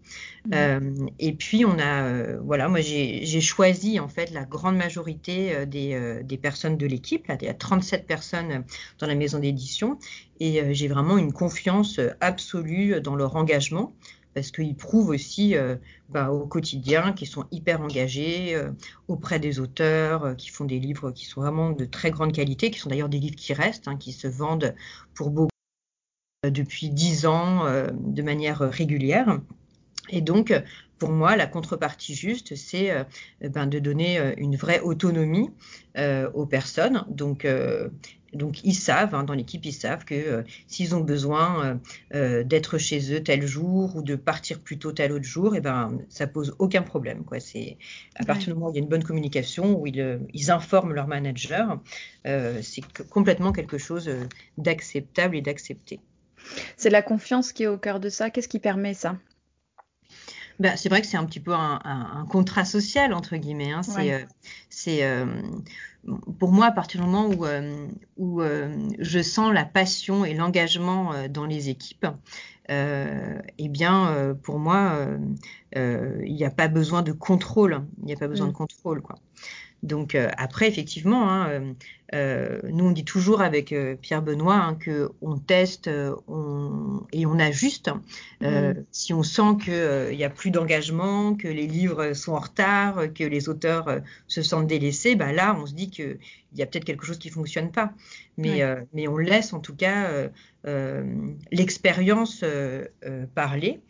et 0.52 1.32
puis 1.32 1.64
on 1.64 1.78
a 1.78 2.36
voilà 2.42 2.68
moi 2.68 2.80
j'ai 2.82 3.40
choisi 3.40 3.98
en 3.98 4.08
fait 4.08 4.30
la 4.32 4.44
grande 4.44 4.76
majorité 4.76 5.64
des, 5.64 6.20
des 6.22 6.36
personnes 6.36 6.76
de 6.76 6.86
l'équipe. 6.86 7.24
Il 7.40 7.46
y 7.46 7.48
a 7.48 7.54
37 7.54 8.06
personnes 8.06 8.64
dans 8.98 9.06
la 9.06 9.14
maison 9.14 9.38
d'édition. 9.38 9.98
Et 10.40 10.74
j'ai 10.74 10.88
vraiment 10.88 11.16
une 11.16 11.32
confiance 11.32 12.00
absolue 12.20 13.00
dans 13.00 13.16
leur 13.16 13.34
engagement 13.34 13.94
parce 14.38 14.52
qu'ils 14.52 14.76
prouvent 14.76 15.08
aussi 15.08 15.56
euh, 15.56 15.74
bah, 16.10 16.30
au 16.30 16.46
quotidien 16.46 17.12
qu'ils 17.12 17.26
sont 17.26 17.44
hyper 17.50 17.80
engagés 17.80 18.54
euh, 18.54 18.70
auprès 19.08 19.40
des 19.40 19.58
auteurs, 19.58 20.22
euh, 20.22 20.34
qui 20.34 20.50
font 20.50 20.64
des 20.64 20.78
livres 20.78 21.10
qui 21.10 21.24
sont 21.24 21.40
vraiment 21.40 21.72
de 21.72 21.84
très 21.84 22.12
grande 22.12 22.32
qualité, 22.32 22.70
qui 22.70 22.78
sont 22.78 22.88
d'ailleurs 22.88 23.08
des 23.08 23.18
livres 23.18 23.34
qui 23.34 23.52
restent, 23.52 23.88
hein, 23.88 23.96
qui 23.96 24.12
se 24.12 24.28
vendent 24.28 24.76
pour 25.14 25.30
beaucoup 25.30 25.50
depuis 26.48 26.88
dix 26.90 27.26
ans 27.26 27.64
de 27.92 28.22
manière 28.22 28.60
régulière. 28.60 29.40
Et 30.10 30.20
donc, 30.20 30.52
pour 30.98 31.10
moi, 31.10 31.36
la 31.36 31.46
contrepartie 31.46 32.14
juste, 32.14 32.54
c'est 32.56 32.92
ben, 33.40 33.66
de 33.66 33.78
donner 33.78 34.34
une 34.36 34.56
vraie 34.56 34.80
autonomie 34.80 35.50
aux 36.34 36.46
personnes. 36.46 37.04
Donc, 37.08 37.46
donc 38.32 38.62
ils 38.64 38.74
savent, 38.74 39.14
hein, 39.14 39.24
dans 39.24 39.34
l'équipe, 39.34 39.64
ils 39.64 39.72
savent 39.72 40.04
que 40.04 40.14
euh, 40.14 40.42
s'ils 40.66 40.94
ont 40.94 41.00
besoin 41.00 41.64
euh, 41.64 41.74
euh, 42.14 42.44
d'être 42.44 42.78
chez 42.78 43.14
eux 43.14 43.22
tel 43.22 43.46
jour 43.46 43.96
ou 43.96 44.02
de 44.02 44.16
partir 44.16 44.60
plus 44.60 44.78
tôt 44.78 44.92
tel 44.92 45.12
autre 45.12 45.24
jour, 45.24 45.54
et 45.54 45.58
eh 45.58 45.60
ben 45.60 45.98
ça 46.08 46.26
pose 46.26 46.54
aucun 46.58 46.82
problème. 46.82 47.24
Quoi. 47.24 47.40
C'est 47.40 47.78
à 48.16 48.24
partir 48.24 48.48
du 48.48 48.54
moment 48.54 48.68
où 48.68 48.72
il 48.72 48.76
y 48.76 48.78
a 48.80 48.82
une 48.82 48.88
bonne 48.88 49.04
communication, 49.04 49.80
où 49.80 49.86
ils, 49.86 50.20
ils 50.34 50.50
informent 50.50 50.92
leur 50.92 51.06
manager, 51.06 51.80
c'est 52.24 52.82
complètement 53.08 53.52
quelque 53.52 53.78
chose 53.78 54.10
d'acceptable 54.58 55.36
et 55.36 55.40
d'accepté. 55.40 56.00
C'est 56.76 56.90
la 56.90 57.02
confiance 57.02 57.52
qui 57.52 57.64
est 57.64 57.66
au 57.66 57.78
cœur 57.78 58.00
de 58.00 58.08
ça. 58.08 58.30
Qu'est-ce 58.30 58.48
qui 58.48 58.58
permet 58.58 58.94
ça? 58.94 59.16
Ben, 60.58 60.76
c'est 60.76 60.88
vrai 60.88 61.00
que 61.00 61.06
c'est 61.06 61.16
un 61.16 61.24
petit 61.24 61.40
peu 61.40 61.54
un, 61.54 61.80
un, 61.84 62.26
contrat 62.26 62.64
social 62.64 63.12
entre 63.12 63.36
guillemets. 63.36 63.72
Hein. 63.72 63.82
C'est, 63.82 64.26
c'est 64.68 65.02
pour 66.38 66.52
moi, 66.52 66.66
à 66.66 66.72
partir 66.72 67.00
du 67.00 67.06
moment 67.06 67.26
où, 67.26 67.44
euh, 67.44 67.86
où 68.16 68.40
euh, 68.40 68.88
je 68.98 69.20
sens 69.20 69.52
la 69.52 69.64
passion 69.64 70.24
et 70.24 70.34
l'engagement 70.34 71.12
euh, 71.12 71.28
dans 71.28 71.46
les 71.46 71.68
équipes, 71.68 72.06
eh 72.70 73.68
bien, 73.70 74.36
pour 74.42 74.58
moi, 74.58 75.08
il 75.74 76.34
n'y 76.34 76.44
a 76.44 76.50
pas 76.50 76.68
besoin 76.68 77.00
de 77.00 77.12
contrôle. 77.12 77.86
Il 78.00 78.04
n'y 78.04 78.12
a 78.12 78.16
pas 78.16 78.28
besoin 78.28 78.48
mm. 78.48 78.50
de 78.50 78.54
contrôle, 78.54 79.00
quoi. 79.00 79.16
Donc 79.82 80.16
après, 80.36 80.68
effectivement, 80.68 81.30
hein, 81.30 81.74
euh, 82.14 82.60
nous, 82.64 82.86
on 82.86 82.90
dit 82.90 83.04
toujours 83.04 83.42
avec 83.42 83.72
euh, 83.72 83.94
Pierre 84.00 84.22
Benoît 84.22 84.54
hein, 84.54 84.74
que 84.76 85.10
on 85.20 85.36
teste 85.36 85.90
on, 86.26 87.02
et 87.12 87.26
on 87.26 87.38
ajuste. 87.38 87.90
Euh, 88.42 88.72
mm. 88.72 88.84
Si 88.92 89.12
on 89.12 89.22
sent 89.22 89.58
qu'il 89.64 90.16
n'y 90.16 90.24
a 90.24 90.30
plus 90.30 90.50
d'engagement, 90.50 91.34
que 91.34 91.48
les 91.48 91.66
livres 91.66 92.14
sont 92.14 92.32
en 92.32 92.38
retard, 92.38 93.12
que 93.14 93.24
les 93.24 93.48
auteurs 93.48 94.00
se 94.26 94.42
sentent 94.42 94.66
délaissés, 94.66 95.16
bah 95.16 95.32
là, 95.32 95.56
on 95.60 95.66
se 95.66 95.74
dit 95.74 95.90
qu'il 95.90 96.18
y 96.54 96.62
a 96.62 96.66
peut-être 96.66 96.84
quelque 96.84 97.04
chose 97.04 97.18
qui 97.18 97.28
fonctionne 97.28 97.70
pas. 97.70 97.92
Mais, 98.38 98.62
mais 98.94 99.08
on 99.08 99.18
laisse 99.18 99.52
en 99.52 99.60
tout 99.60 99.74
cas 99.74 100.10
l'expérience 101.50 102.44
parler. 103.34 103.80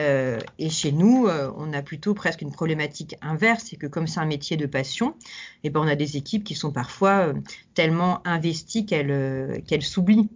Euh, 0.00 0.38
et 0.58 0.70
chez 0.70 0.92
nous, 0.92 1.26
euh, 1.26 1.52
on 1.56 1.72
a 1.72 1.82
plutôt 1.82 2.14
presque 2.14 2.40
une 2.40 2.52
problématique 2.52 3.16
inverse, 3.20 3.66
c'est 3.68 3.76
que 3.76 3.86
comme 3.86 4.06
c'est 4.06 4.20
un 4.20 4.26
métier 4.26 4.56
de 4.56 4.66
passion, 4.66 5.14
eh 5.62 5.70
ben, 5.70 5.80
on 5.80 5.86
a 5.86 5.94
des 5.94 6.16
équipes 6.16 6.42
qui 6.42 6.54
sont 6.54 6.72
parfois 6.72 7.28
euh, 7.28 7.34
tellement 7.74 8.26
investies 8.26 8.86
qu'elles 8.86 9.82
s'oublient. 9.82 10.30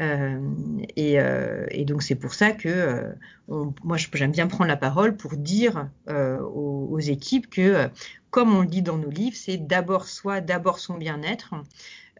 Et, 0.00 1.84
donc 1.84 2.02
c'est 2.02 2.14
pour 2.14 2.34
ça 2.34 2.52
que 2.52 3.12
moi 3.48 3.96
j'aime 3.96 4.30
bien 4.30 4.46
prendre 4.46 4.68
la 4.68 4.76
parole 4.76 5.16
pour 5.16 5.36
dire 5.36 5.88
aux, 6.06 7.00
équipes 7.00 7.50
que, 7.50 7.88
comme 8.30 8.54
on 8.54 8.60
le 8.60 8.68
dit 8.68 8.82
dans 8.82 8.96
nos 8.96 9.10
livres, 9.10 9.36
c'est 9.36 9.56
d'abord 9.56 10.06
soi, 10.06 10.40
d'abord 10.40 10.78
son 10.78 10.94
bien-être. 10.94 11.54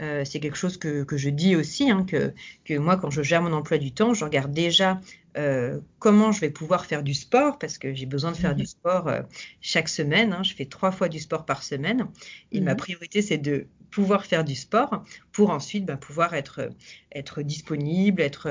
C'est 0.01 0.41
quelque 0.41 0.57
chose 0.57 0.77
que, 0.77 1.05
que, 1.05 1.17
je 1.17 1.31
dis 1.31 1.55
aussi, 1.55 1.89
hein, 1.89 2.05
que, 2.05 2.33
que, 2.65 2.77
moi, 2.79 2.97
quand 2.97 3.11
je 3.11 3.23
gère 3.23 3.43
mon 3.43 3.53
emploi 3.53 3.79
du 3.79 3.93
temps, 3.93 4.13
je 4.13 4.25
regarde 4.25 4.53
déjà 4.53 5.01
euh, 5.37 5.81
comment 5.99 6.33
je 6.33 6.41
vais 6.41 6.51
pouvoir 6.51 6.87
faire 6.87 7.03
du 7.03 7.15
sport, 7.15 7.59
parce 7.59 7.79
que 7.79 7.95
j'ai 7.95 8.07
besoin 8.07 8.33
de 8.33 8.37
faire 8.37 8.55
du 8.55 8.63
mhm. 8.63 8.69
sport 8.69 9.09
euh, 9.09 9.23
chaque 9.61 9.89
semaine. 9.89 10.33
Hein, 10.33 10.43
je 10.43 10.55
fais 10.55 10.67
trois 10.67 10.91
fois 10.91 11.09
du 11.09 11.19
sport 11.19 11.45
par 11.45 11.63
semaine. 11.63 12.07
Et 12.53 12.61
ma 12.61 12.73
mhm. 12.73 12.79
priorité, 12.79 13.23
c'est 13.23 13.39
de 13.39 13.67
pouvoir 13.91 14.27
faire 14.27 14.45
du 14.45 14.55
sport 14.55 15.05
pour 15.33 15.51
ensuite 15.51 15.87
bah, 15.87 15.97
pouvoir 15.97 16.35
être, 16.35 16.71
être 17.13 17.43
disponible, 17.43 18.21
être 18.21 18.49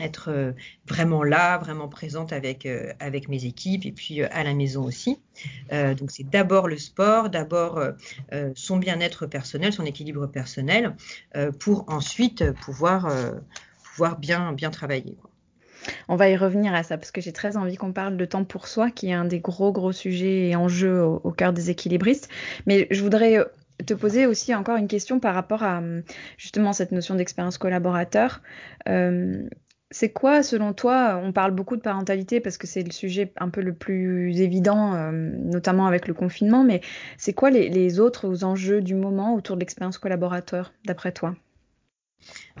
être 0.00 0.30
euh, 0.30 0.52
vraiment 0.88 1.22
là, 1.22 1.58
vraiment 1.58 1.88
présente 1.88 2.32
avec, 2.32 2.66
euh, 2.66 2.92
avec 3.00 3.28
mes 3.28 3.44
équipes 3.44 3.86
et 3.86 3.92
puis 3.92 4.22
euh, 4.22 4.28
à 4.30 4.44
la 4.44 4.54
maison 4.54 4.84
aussi. 4.84 5.20
donc 5.70 6.10
c'est 6.10 6.28
d'abord 6.28 6.68
le 6.68 6.78
sport, 6.78 7.28
d'abord 7.28 7.80
son 8.54 8.76
bien-être 8.76 9.26
personnel, 9.26 9.72
son 9.72 9.84
équilibre 9.84 10.28
personnel, 10.28 10.94
pour 11.58 11.84
ensuite 11.88 12.52
pouvoir, 12.52 13.12
pouvoir 13.82 14.16
bien, 14.18 14.52
bien 14.52 14.70
travailler. 14.70 15.16
On 16.08 16.16
va 16.16 16.28
y 16.28 16.36
revenir 16.36 16.74
à 16.74 16.82
ça 16.82 16.98
parce 16.98 17.10
que 17.10 17.20
j'ai 17.20 17.32
très 17.32 17.56
envie 17.56 17.76
qu'on 17.76 17.92
parle 17.92 18.16
de 18.16 18.24
temps 18.24 18.44
pour 18.44 18.68
soi, 18.68 18.90
qui 18.90 19.08
est 19.08 19.12
un 19.12 19.24
des 19.24 19.40
gros 19.40 19.72
gros 19.72 19.92
sujets 19.92 20.48
et 20.48 20.56
enjeux 20.56 21.02
au, 21.02 21.30
cœur 21.30 21.52
des 21.52 21.70
équilibristes. 21.70 22.28
Mais 22.66 22.86
je 22.90 23.02
voudrais 23.02 23.44
te 23.86 23.94
poser 23.94 24.26
aussi 24.26 24.54
encore 24.54 24.76
une 24.76 24.88
question 24.88 25.20
par 25.20 25.34
rapport 25.34 25.62
à 25.62 25.82
justement 26.36 26.72
cette 26.72 26.92
notion 26.92 27.14
d'expérience 27.14 27.58
collaborateur. 27.58 28.40
C'est 29.94 30.10
quoi, 30.10 30.42
selon 30.42 30.72
toi, 30.72 31.20
on 31.22 31.32
parle 31.32 31.52
beaucoup 31.52 31.76
de 31.76 31.80
parentalité 31.80 32.40
parce 32.40 32.58
que 32.58 32.66
c'est 32.66 32.82
le 32.82 32.90
sujet 32.90 33.32
un 33.36 33.48
peu 33.48 33.60
le 33.60 33.72
plus 33.72 34.40
évident, 34.40 34.92
euh, 34.94 35.12
notamment 35.12 35.86
avec 35.86 36.08
le 36.08 36.14
confinement, 36.14 36.64
mais 36.64 36.80
c'est 37.16 37.32
quoi 37.32 37.50
les, 37.50 38.00
autres 38.00 38.42
enjeux 38.42 38.80
du 38.80 38.96
moment 38.96 39.36
autour 39.36 39.54
de 39.54 39.60
l'expérience 39.60 39.98
collaborateur, 39.98 40.72
d'après 40.84 41.12
toi? 41.12 41.36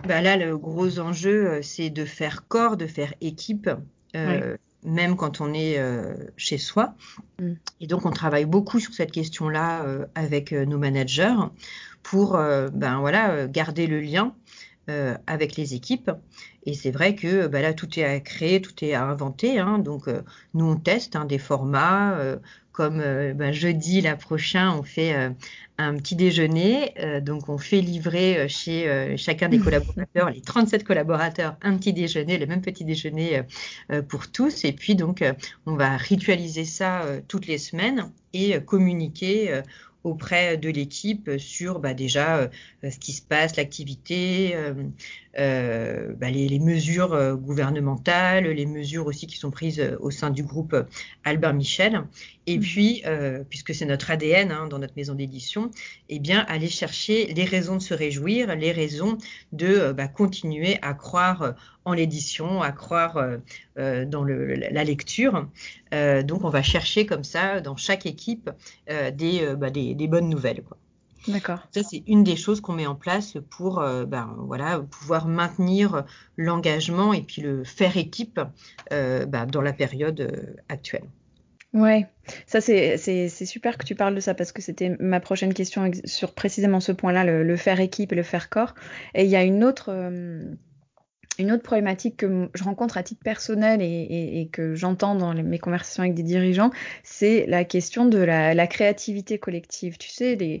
Bah 0.06 0.20
Là, 0.20 0.36
le 0.36 0.56
gros 0.56 0.98
enjeu, 0.98 1.50
euh, 1.50 1.62
c'est 1.62 1.90
de 1.90 2.04
faire 2.04 2.46
corps, 2.48 2.76
de 2.76 2.86
faire 2.86 3.14
équipe. 3.20 3.70
Euh, 4.16 4.56
même 4.84 5.16
quand 5.16 5.40
on 5.40 5.54
est 5.54 5.80
chez 6.36 6.58
soi. 6.58 6.94
Mm. 7.40 7.52
Et 7.80 7.86
donc, 7.86 8.04
on 8.04 8.10
travaille 8.10 8.44
beaucoup 8.44 8.78
sur 8.78 8.92
cette 8.92 9.10
question-là 9.10 9.82
avec 10.14 10.52
nos 10.52 10.76
managers 10.76 11.34
pour 12.02 12.32
ben, 12.34 13.00
voilà, 13.00 13.46
garder 13.46 13.86
le 13.86 14.00
lien 14.00 14.34
avec 14.86 15.56
les 15.56 15.72
équipes. 15.72 16.10
Et 16.66 16.74
c'est 16.74 16.90
vrai 16.90 17.14
que 17.14 17.46
ben, 17.46 17.62
là, 17.62 17.72
tout 17.72 17.98
est 17.98 18.04
à 18.04 18.20
créer, 18.20 18.60
tout 18.60 18.84
est 18.84 18.92
à 18.92 19.06
inventer. 19.06 19.58
Hein. 19.58 19.78
donc, 19.78 20.04
nous, 20.52 20.66
on 20.66 20.76
teste 20.76 21.16
hein, 21.16 21.24
des 21.24 21.38
formats 21.38 22.18
comme 22.74 22.98
ben, 22.98 23.52
jeudi, 23.52 24.02
la 24.02 24.16
prochain, 24.16 24.76
on 24.76 24.82
fait 24.82 25.14
un 25.78 25.96
petit 25.96 26.16
déjeuner. 26.16 26.94
Euh, 27.00 27.20
donc, 27.20 27.48
on 27.48 27.58
fait 27.58 27.80
livrer 27.80 28.38
euh, 28.38 28.48
chez 28.48 28.88
euh, 28.88 29.16
chacun 29.16 29.48
des 29.48 29.58
collaborateurs, 29.60 30.30
les 30.30 30.40
37 30.40 30.84
collaborateurs, 30.84 31.56
un 31.62 31.76
petit 31.76 31.92
déjeuner, 31.92 32.38
le 32.38 32.46
même 32.46 32.60
petit 32.60 32.84
déjeuner 32.84 33.42
pour 34.08 34.30
tous. 34.30 34.64
Et 34.64 34.72
puis, 34.72 34.94
donc, 34.94 35.24
on 35.66 35.74
va 35.76 35.96
ritualiser 35.96 36.64
ça 36.64 37.02
toutes 37.28 37.46
les 37.46 37.58
semaines 37.58 38.10
et 38.32 38.60
communiquer 38.60 39.62
auprès 40.04 40.58
de 40.58 40.68
l'équipe 40.68 41.30
sur 41.38 41.80
bah, 41.80 41.94
déjà 41.94 42.36
euh, 42.36 42.48
ce 42.88 42.98
qui 42.98 43.12
se 43.12 43.22
passe, 43.22 43.56
l'activité, 43.56 44.54
euh, 44.54 44.74
euh, 45.38 46.12
bah, 46.14 46.30
les, 46.30 46.58
mesures 46.58 47.36
gouvernementales, 47.36 48.44
les 48.44 48.66
mesures 48.66 49.06
aussi 49.06 49.26
qui 49.26 49.38
sont 49.38 49.50
prises 49.50 49.82
au 50.00 50.10
sein 50.10 50.30
du 50.30 50.44
groupe 50.44 50.76
Albert 51.24 51.54
Michel. 51.54 52.04
Et 52.46 52.58
mmh. 52.58 52.60
puis, 52.60 53.02
puisque 53.48 53.74
c'est 53.74 53.86
notre 53.86 54.10
ADN 54.10 54.52
hein, 54.52 54.66
dans 54.68 54.78
notre 54.78 54.94
maison 54.96 55.14
d'édition, 55.14 55.70
eh 56.10 56.18
bien, 56.18 56.44
aller 56.48 56.68
chercher 56.68 57.32
les 57.34 57.44
raisons 57.44 57.76
de 57.76 57.82
se 57.82 57.94
réjouir, 57.94 58.54
les 58.54 58.70
raisons 58.70 59.18
de 59.52 59.92
bah, 59.92 60.08
continuer 60.08 60.78
à 60.82 60.94
croire 60.94 61.54
en 61.84 61.92
l'édition, 61.92 62.62
à 62.62 62.72
croire 62.72 63.16
euh, 63.16 63.36
euh, 63.78 64.04
dans 64.04 64.24
la 64.24 64.84
lecture. 64.84 65.48
Euh, 65.92 66.22
donc 66.22 66.44
on 66.44 66.48
va 66.48 66.62
chercher 66.62 67.06
comme 67.06 67.24
ça 67.24 67.60
dans 67.60 67.76
chaque 67.76 68.06
équipe 68.06 68.50
bah, 68.88 69.10
des, 69.10 69.94
des, 69.94 70.08
bonnes 70.08 70.28
nouvelles. 70.28 70.62
D'accord. 71.28 71.60
Ça, 71.70 71.82
c'est 71.82 72.02
une 72.06 72.22
des 72.22 72.36
choses 72.36 72.60
qu'on 72.60 72.74
met 72.74 72.86
en 72.86 72.94
place 72.94 73.38
pour 73.50 73.76
ben, 73.76 74.36
voilà, 74.40 74.80
pouvoir 74.80 75.26
maintenir 75.26 76.04
l'engagement 76.36 77.14
et 77.14 77.22
puis 77.22 77.40
le 77.40 77.64
faire 77.64 77.96
équipe 77.96 78.40
bah, 78.90 79.46
dans 79.46 79.62
la 79.62 79.72
période 79.72 80.60
actuelle. 80.68 81.08
Ouais, 81.72 82.06
ça 82.46 82.60
c'est 82.60 83.28
super 83.28 83.78
que 83.78 83.84
tu 83.84 83.96
parles 83.96 84.14
de 84.14 84.20
ça 84.20 84.34
parce 84.34 84.52
que 84.52 84.62
c'était 84.62 84.96
ma 85.00 85.18
prochaine 85.18 85.52
question 85.52 85.90
sur 86.04 86.32
précisément 86.32 86.78
ce 86.78 86.92
point-là, 86.92 87.24
le, 87.24 87.56
faire 87.56 87.80
équipe 87.80 88.12
et 88.12 88.16
le 88.16 88.22
faire 88.22 88.48
corps. 88.48 88.74
Et 89.14 89.24
il 89.24 89.30
y 89.30 89.36
a 89.36 89.42
une 89.42 89.64
autre, 89.64 89.90
une 91.38 91.50
autre 91.50 91.62
problématique 91.62 92.18
que 92.18 92.48
je 92.54 92.64
rencontre 92.64 92.96
à 92.96 93.02
titre 93.02 93.22
personnel 93.22 93.80
et, 93.82 94.48
que 94.52 94.74
j'entends 94.74 95.14
dans 95.14 95.34
mes 95.34 95.58
conversations 95.58 96.02
avec 96.02 96.14
des 96.14 96.22
dirigeants, 96.22 96.70
c'est 97.02 97.46
la 97.48 97.64
question 97.64 98.06
de 98.06 98.18
la, 98.18 98.66
créativité 98.66 99.38
collective. 99.38 99.98
Tu 99.98 100.10
sais, 100.10 100.34
il 100.34 100.60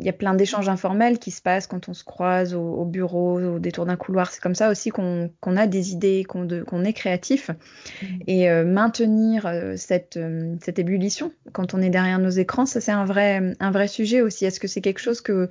y 0.00 0.08
a 0.08 0.12
plein 0.12 0.34
d'échanges 0.34 0.68
informels 0.68 1.18
qui 1.18 1.30
se 1.30 1.42
passent 1.42 1.66
quand 1.66 1.88
on 1.88 1.94
se 1.94 2.04
croise 2.04 2.54
au, 2.54 2.84
bureau, 2.84 3.40
au 3.40 3.58
détour 3.58 3.86
d'un 3.86 3.96
couloir. 3.96 4.30
C'est 4.32 4.40
comme 4.40 4.54
ça 4.54 4.70
aussi 4.70 4.90
qu'on 4.90 5.30
a 5.44 5.66
des 5.66 5.92
idées, 5.92 6.24
qu'on 6.24 6.84
est 6.84 6.92
créatif. 6.92 7.50
Mmh. 7.50 8.06
Et 8.26 8.50
euh, 8.50 8.64
maintenir 8.64 9.46
euh, 9.46 9.74
cette, 9.76 10.16
euh, 10.16 10.56
cette 10.62 10.78
ébullition 10.78 11.32
quand 11.52 11.74
on 11.74 11.80
est 11.80 11.90
derrière 11.90 12.18
nos 12.18 12.30
écrans, 12.30 12.66
ça 12.66 12.80
c'est 12.80 12.92
un 12.92 13.04
vrai, 13.04 13.54
un 13.60 13.70
vrai 13.70 13.88
sujet 13.88 14.22
aussi. 14.22 14.44
Est-ce 14.44 14.60
que 14.60 14.68
c'est 14.68 14.80
quelque 14.80 15.00
chose 15.00 15.20
que, 15.20 15.48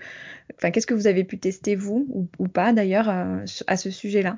enfin, 0.55 0.71
qu'est-ce 0.71 0.87
que 0.87 0.93
vous 0.93 1.07
avez 1.07 1.23
pu 1.23 1.37
tester 1.37 1.75
vous 1.75 2.07
ou, 2.09 2.27
ou 2.39 2.47
pas 2.47 2.73
d'ailleurs 2.73 3.09
à 3.09 3.77
ce 3.77 3.89
sujet 3.89 4.06
là 4.23 4.37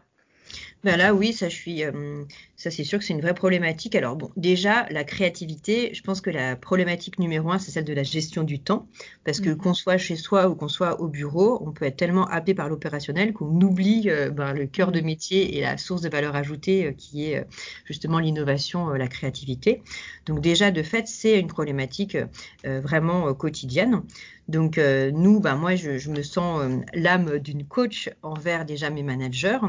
ben 0.86 0.96
là, 0.96 1.14
oui, 1.14 1.34
ça, 1.34 1.50
je 1.50 1.56
suis, 1.56 1.84
euh, 1.84 2.24
ça 2.56 2.72
c'est 2.72 2.86
sûr 2.86 3.00
que 3.00 3.06
c'est 3.06 3.14
une 3.14 3.20
vraie 3.20 3.34
problématique. 3.34 3.96
Alors 3.96 4.16
bon, 4.16 4.32
déjà, 4.38 4.88
la 4.92 5.04
créativité, 5.04 5.94
je 5.94 6.02
pense 6.02 6.22
que 6.22 6.30
la 6.30 6.56
problématique 6.56 7.20
numéro 7.20 7.52
un, 7.52 7.60
c'est 7.60 7.72
celle 7.72 7.84
de 7.84 7.94
la 7.94 8.04
gestion 8.04 8.44
du 8.44 8.60
temps, 8.60 8.88
parce 9.26 9.42
que 9.42 9.50
mm. 9.50 9.58
qu'on 9.58 9.74
soit 9.74 9.98
chez 9.98 10.16
soi 10.16 10.48
ou 10.48 10.56
qu'on 10.56 10.70
soit 10.70 11.02
au 11.02 11.10
bureau, 11.10 11.62
on 11.68 11.74
peut 11.74 11.84
être 11.84 11.98
tellement 11.98 12.26
happé 12.28 12.54
par 12.54 12.70
l'opérationnel 12.70 13.34
qu'on 13.34 13.60
oublie 13.60 14.10
euh, 14.10 14.30
ben, 14.30 14.54
le 14.54 14.68
cœur 14.68 14.94
de 14.94 15.02
métier 15.02 15.58
et 15.58 15.62
la 15.62 15.78
source 15.78 16.02
de 16.02 16.08
valeur 16.08 16.38
ajoutée 16.38 16.86
euh, 16.86 16.92
qui 16.94 17.26
est 17.26 17.46
justement 17.84 18.20
l'innovation, 18.20 18.90
la 18.92 19.08
créativité. 19.10 19.82
Donc 20.28 20.40
déjà, 20.40 20.72
de 20.72 20.82
fait, 20.82 21.10
c'est 21.10 21.40
une 21.40 21.48
problématique 21.48 22.18
vraiment 22.64 23.34
quotidienne. 23.34 24.04
Donc 24.48 24.78
nous, 24.78 25.40
ben, 25.40 25.56
moi, 25.56 25.76
je, 25.76 25.98
je 25.98 26.10
me 26.10 26.22
sens 26.22 26.62
l'âme 26.94 27.40
d'une 27.40 27.66
coach 27.66 28.10
envers 28.22 28.66
déjà 28.66 28.90
mes 28.90 29.04
managers 29.04 29.60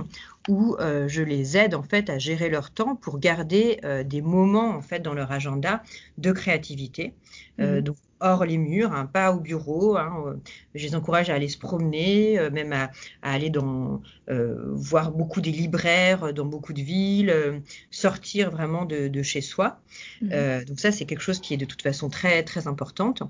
où 0.49 0.77
euh, 1.00 1.08
je 1.08 1.22
les 1.22 1.56
aide 1.56 1.74
en 1.74 1.82
fait 1.82 2.10
à 2.10 2.18
gérer 2.18 2.48
leur 2.48 2.70
temps 2.70 2.96
pour 2.96 3.18
garder 3.18 3.78
euh, 3.84 4.02
des 4.02 4.22
moments 4.22 4.70
en 4.70 4.82
fait 4.82 5.00
dans 5.00 5.14
leur 5.14 5.32
agenda 5.32 5.82
de 6.18 6.32
créativité. 6.32 7.14
Euh, 7.60 7.76
mhm. 7.76 7.80
donc 7.82 7.96
hors 8.22 8.44
les 8.44 8.58
murs, 8.58 8.92
hein, 8.92 9.06
pas 9.06 9.32
au 9.32 9.40
bureau. 9.40 9.96
Hein, 9.96 10.36
je 10.74 10.86
les 10.86 10.94
encourage 10.94 11.30
à 11.30 11.34
aller 11.34 11.48
se 11.48 11.56
promener, 11.56 12.38
même 12.50 12.72
à, 12.74 12.90
aller 13.22 13.48
dans 13.48 14.02
voir 14.28 15.10
beaucoup 15.10 15.40
des 15.40 15.50
libraires 15.50 16.34
dans 16.34 16.44
beaucoup 16.44 16.74
de 16.74 16.82
villes, 16.82 17.62
sortir 17.90 18.50
vraiment 18.50 18.84
de, 18.84 19.22
chez 19.22 19.40
soi. 19.40 19.80
Mhm. 20.20 20.64
donc 20.66 20.80
ça 20.80 20.92
c'est 20.92 21.06
quelque 21.06 21.22
chose 21.22 21.40
qui 21.40 21.54
est 21.54 21.56
de 21.56 21.64
toute 21.64 21.80
façon 21.80 22.10
très 22.10 22.42
très 22.42 22.66
importante. 22.66 23.22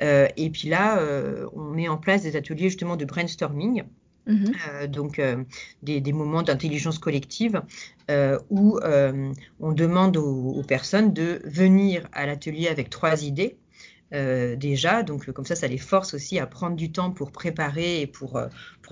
et 0.00 0.50
puis 0.50 0.68
là, 0.68 1.00
on 1.54 1.70
met 1.70 1.88
en 1.88 1.96
place 1.96 2.20
des 2.20 2.36
ateliers 2.36 2.68
justement 2.68 2.96
de 2.96 3.06
brainstorming. 3.06 3.84
Mmh 4.26 4.52
euh, 4.68 4.86
donc 4.86 5.18
euh, 5.18 5.44
des, 5.82 6.12
moments 6.12 6.42
d'intelligence 6.42 6.98
collective 6.98 7.60
euh, 8.10 8.38
où 8.48 8.78
on 9.60 9.72
demande 9.72 10.16
aux, 10.16 10.62
personnes 10.62 11.12
de 11.12 11.42
venir 11.44 12.08
à 12.12 12.26
l'atelier 12.26 12.68
avec 12.68 12.88
trois 12.90 13.24
idées. 13.24 13.56
déjà, 14.12 15.02
donc 15.02 15.30
comme 15.32 15.44
ça, 15.44 15.56
ça 15.56 15.66
les 15.66 15.78
force 15.78 16.14
aussi 16.14 16.38
à 16.38 16.46
prendre 16.46 16.76
du 16.76 16.90
temps 16.92 17.10
pour 17.10 17.32
préparer 17.32 18.00
et 18.00 18.06
pour, 18.06 18.40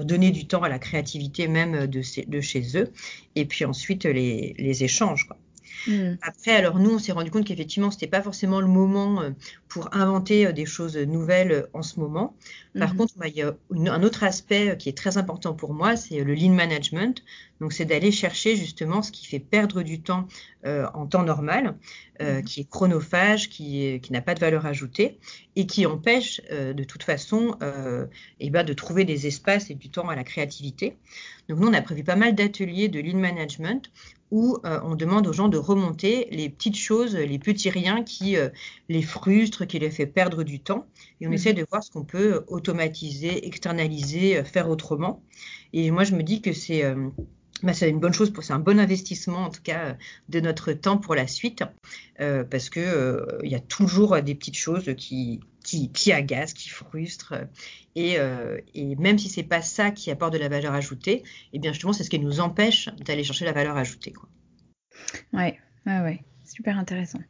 donner 0.00 0.32
du 0.32 0.46
temps 0.46 0.62
à 0.62 0.68
la 0.68 0.78
créativité 0.78 1.48
même 1.48 1.86
de, 1.86 2.40
chez 2.40 2.76
eux, 2.76 2.92
et 3.36 3.44
puis 3.44 3.64
ensuite 3.64 4.04
les, 4.04 4.54
les 4.58 4.84
échanges. 4.84 5.26
Quoi. 5.26 5.38
Mmh. 5.86 6.14
Après, 6.22 6.52
alors 6.52 6.78
nous, 6.78 6.90
on 6.90 6.98
s'est 6.98 7.12
rendu 7.12 7.30
compte 7.30 7.44
qu'effectivement, 7.44 7.90
ce 7.90 7.96
n'était 7.96 8.06
pas 8.06 8.22
forcément 8.22 8.60
le 8.60 8.66
moment 8.66 9.22
euh, 9.22 9.30
pour 9.68 9.94
inventer 9.94 10.46
euh, 10.46 10.52
des 10.52 10.66
choses 10.66 10.96
nouvelles 10.96 11.52
euh, 11.52 11.66
en 11.72 11.82
ce 11.82 11.98
moment. 11.98 12.36
Par 12.78 12.94
mmh. 12.94 12.96
contre, 12.96 13.14
il 13.26 13.34
y 13.34 13.42
a 13.42 13.54
un 13.70 14.02
autre 14.02 14.24
aspect 14.24 14.76
qui 14.78 14.88
est 14.88 14.96
très 14.96 15.18
important 15.18 15.54
pour 15.54 15.74
moi, 15.74 15.96
c'est 15.96 16.22
le 16.22 16.34
lean 16.34 16.52
management. 16.52 17.22
Donc, 17.60 17.72
c'est 17.72 17.84
d'aller 17.84 18.10
chercher 18.10 18.56
justement 18.56 19.02
ce 19.02 19.12
qui 19.12 19.26
fait 19.26 19.38
perdre 19.38 19.82
du 19.82 20.00
temps 20.02 20.26
en 20.64 21.06
temps 21.06 21.22
normal, 21.22 21.76
mmh. 22.20 22.42
qui 22.42 22.60
est 22.60 22.68
chronophage, 22.68 23.50
qui, 23.50 24.00
qui 24.00 24.12
n'a 24.12 24.20
pas 24.20 24.34
de 24.34 24.40
valeur 24.40 24.66
ajoutée 24.66 25.18
et 25.54 25.66
qui 25.66 25.86
empêche 25.86 26.40
de 26.50 26.84
toute 26.84 27.02
façon 27.02 27.56
eh 28.40 28.50
ben, 28.50 28.64
de 28.64 28.72
trouver 28.72 29.04
des 29.04 29.26
espaces 29.26 29.70
et 29.70 29.74
du 29.74 29.90
temps 29.90 30.08
à 30.08 30.16
la 30.16 30.24
créativité. 30.24 30.96
Donc, 31.48 31.60
nous, 31.60 31.68
on 31.68 31.74
a 31.74 31.82
prévu 31.82 32.02
pas 32.02 32.16
mal 32.16 32.34
d'ateliers 32.34 32.88
de 32.88 33.00
lean 33.00 33.18
management 33.18 33.90
où 34.32 34.56
euh, 34.64 34.80
on 34.82 34.96
demande 34.96 35.26
aux 35.26 35.32
gens 35.34 35.48
de 35.48 35.58
remonter 35.58 36.26
les 36.30 36.48
petites 36.48 36.78
choses, 36.78 37.14
les 37.14 37.38
petits 37.38 37.68
riens 37.68 38.02
qui 38.02 38.38
euh, 38.38 38.48
les 38.88 39.02
frustrent, 39.02 39.66
qui 39.66 39.78
les 39.78 39.90
fait 39.90 40.06
perdre 40.06 40.42
du 40.42 40.58
temps. 40.58 40.86
Et 41.20 41.26
on 41.26 41.28
mhm. 41.28 41.34
essaie 41.34 41.52
de 41.52 41.66
voir 41.70 41.84
ce 41.84 41.90
qu'on 41.90 42.04
peut 42.04 42.42
automatiser, 42.48 43.46
externaliser, 43.46 44.38
euh, 44.38 44.44
faire 44.44 44.70
autrement. 44.70 45.22
Et 45.74 45.90
moi, 45.90 46.04
je 46.04 46.14
me 46.14 46.22
dis 46.22 46.40
que 46.40 46.54
c'est 46.54 46.82
bah, 47.62 47.72
une 47.82 48.00
bonne 48.00 48.14
chose, 48.14 48.30
pour 48.30 48.42
c'est 48.42 48.54
un 48.54 48.58
bon 48.58 48.80
investissement 48.80 49.44
en 49.44 49.50
tout 49.50 49.62
cas 49.62 49.96
de 50.30 50.40
notre 50.40 50.72
temps 50.72 50.96
pour 50.96 51.14
la 51.14 51.26
suite, 51.26 51.62
parce 52.18 52.68
que 52.68 53.26
il 53.42 53.50
y 53.50 53.54
a 53.54 53.60
toujours 53.60 54.20
des 54.20 54.34
petites 54.34 54.56
choses 54.56 54.94
qui, 54.96 55.40
qui, 55.92 56.12
agacent, 56.12 56.54
qui 56.54 56.68
frustrent, 56.68 57.34
et, 57.94 58.16
et 58.74 58.96
même 58.96 59.18
si 59.18 59.28
c'est 59.28 59.42
pas 59.42 59.62
ça 59.62 59.90
qui 59.90 60.10
apporte 60.10 60.32
de 60.32 60.38
la 60.38 60.48
valeur 60.48 60.74
ajoutée, 60.74 61.22
eh 61.52 61.58
bien 61.58 61.72
justement 61.72 61.92
c'est 61.92 62.04
ce 62.04 62.10
qui 62.10 62.18
nous 62.18 62.40
empêche 62.40 62.88
d'aller 63.06 63.24
chercher 63.24 63.44
la 63.44 63.52
valeur 63.52 63.76
ajoutée. 63.76 64.12
Quoi. 64.12 64.28
Ouais, 65.32 65.58
ouais, 65.86 66.24
super 66.44 66.78
intéressant. 66.78 67.20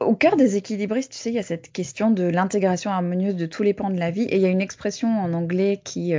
Au 0.00 0.14
cœur 0.14 0.36
des 0.36 0.56
équilibristes, 0.56 1.12
tu 1.12 1.18
sais, 1.18 1.30
il 1.30 1.34
y 1.34 1.38
a 1.38 1.42
cette 1.42 1.70
question 1.70 2.10
de 2.10 2.24
l'intégration 2.24 2.90
harmonieuse 2.90 3.36
de 3.36 3.46
tous 3.46 3.62
les 3.62 3.74
pans 3.74 3.90
de 3.90 3.98
la 3.98 4.10
vie. 4.10 4.24
Et 4.24 4.36
il 4.36 4.42
y 4.42 4.46
a 4.46 4.50
une 4.50 4.62
expression 4.62 5.08
en 5.08 5.32
anglais 5.34 5.80
qui, 5.84 6.14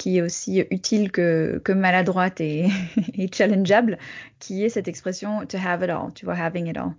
qui 0.00 0.16
est 0.16 0.22
aussi 0.22 0.64
utile 0.70 1.12
que, 1.12 1.60
maladroite 1.72 2.40
et, 2.40 2.70
challengeable, 3.30 3.98
qui 4.38 4.64
est 4.64 4.70
cette 4.70 4.88
expression 4.88 5.44
to 5.44 5.58
have 5.62 5.82
it 5.82 5.90
all, 5.90 6.10
tu 6.14 6.24
vois, 6.24 6.34
having 6.34 6.68
it 6.68 6.78
all. 6.78 6.92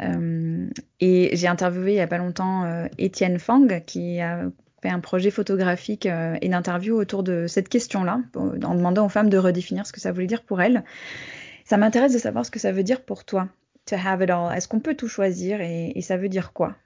Euh, 0.00 0.68
et 1.00 1.36
j'ai 1.36 1.48
interviewé 1.48 1.92
il 1.92 1.96
n'y 1.96 2.00
a 2.00 2.06
pas 2.06 2.18
longtemps 2.18 2.62
euh, 2.62 2.86
Étienne 2.96 3.40
Fang, 3.40 3.66
qui 3.84 4.20
a 4.20 4.44
fait 4.82 4.88
un 4.88 5.00
projet 5.00 5.32
photographique 5.32 6.06
euh, 6.06 6.36
et 6.42 6.48
d'interview 6.48 6.94
autour 6.94 7.24
de 7.24 7.46
cette 7.48 7.68
question-là, 7.68 8.20
en 8.36 8.74
demandant 8.76 9.06
aux 9.06 9.10
femmes 9.10 9.30
de 9.30 9.38
redéfinir 9.38 9.84
ce 9.84 9.92
que 9.92 10.00
ça 10.00 10.12
voulait 10.12 10.28
dire 10.28 10.44
pour 10.44 10.62
elles. 10.62 10.84
Ça 11.64 11.76
m'intéresse 11.76 12.12
de 12.12 12.18
savoir 12.18 12.46
ce 12.46 12.52
que 12.52 12.60
ça 12.60 12.70
veut 12.70 12.84
dire 12.84 13.00
pour 13.00 13.24
toi, 13.24 13.48
to 13.86 13.96
have 13.96 14.22
it 14.22 14.30
all. 14.30 14.56
Est-ce 14.56 14.68
qu'on 14.68 14.80
peut 14.80 14.94
tout 14.94 15.08
choisir 15.08 15.60
et 15.60 16.00
ça 16.02 16.16
veut 16.16 16.28
dire 16.28 16.52
quoi? 16.52 16.76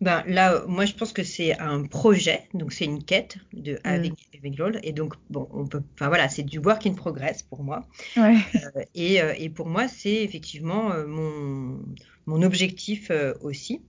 Ben 0.00 0.22
là, 0.26 0.62
moi 0.68 0.84
je 0.84 0.94
pense 0.94 1.12
que 1.12 1.22
c'est 1.24 1.58
un 1.58 1.84
projet, 1.84 2.48
donc 2.54 2.72
c'est 2.72 2.84
une 2.84 3.02
quête 3.04 3.38
de 3.52 3.74
Mm. 3.74 3.76
avec, 3.84 4.12
avec 4.38 4.58
Lol. 4.58 4.78
Et 4.82 4.92
donc 4.92 5.14
bon, 5.30 5.48
on 5.52 5.66
peut, 5.66 5.82
enfin 5.94 6.08
voilà, 6.08 6.28
c'est 6.28 6.44
du 6.44 6.58
work 6.58 6.86
in 6.86 6.94
progress 6.94 7.42
pour 7.42 7.62
moi. 7.64 7.86
Ouais. 8.16 8.36
Euh, 8.54 8.82
et, 8.94 9.20
euh, 9.22 9.34
et 9.38 9.48
pour 9.50 9.66
moi, 9.66 9.88
c'est 9.88 10.22
effectivement 10.22 10.92
euh, 10.92 11.06
mon, 11.06 11.80
mon 12.26 12.42
objectif 12.42 13.10
euh, 13.10 13.34
aussi 13.40 13.82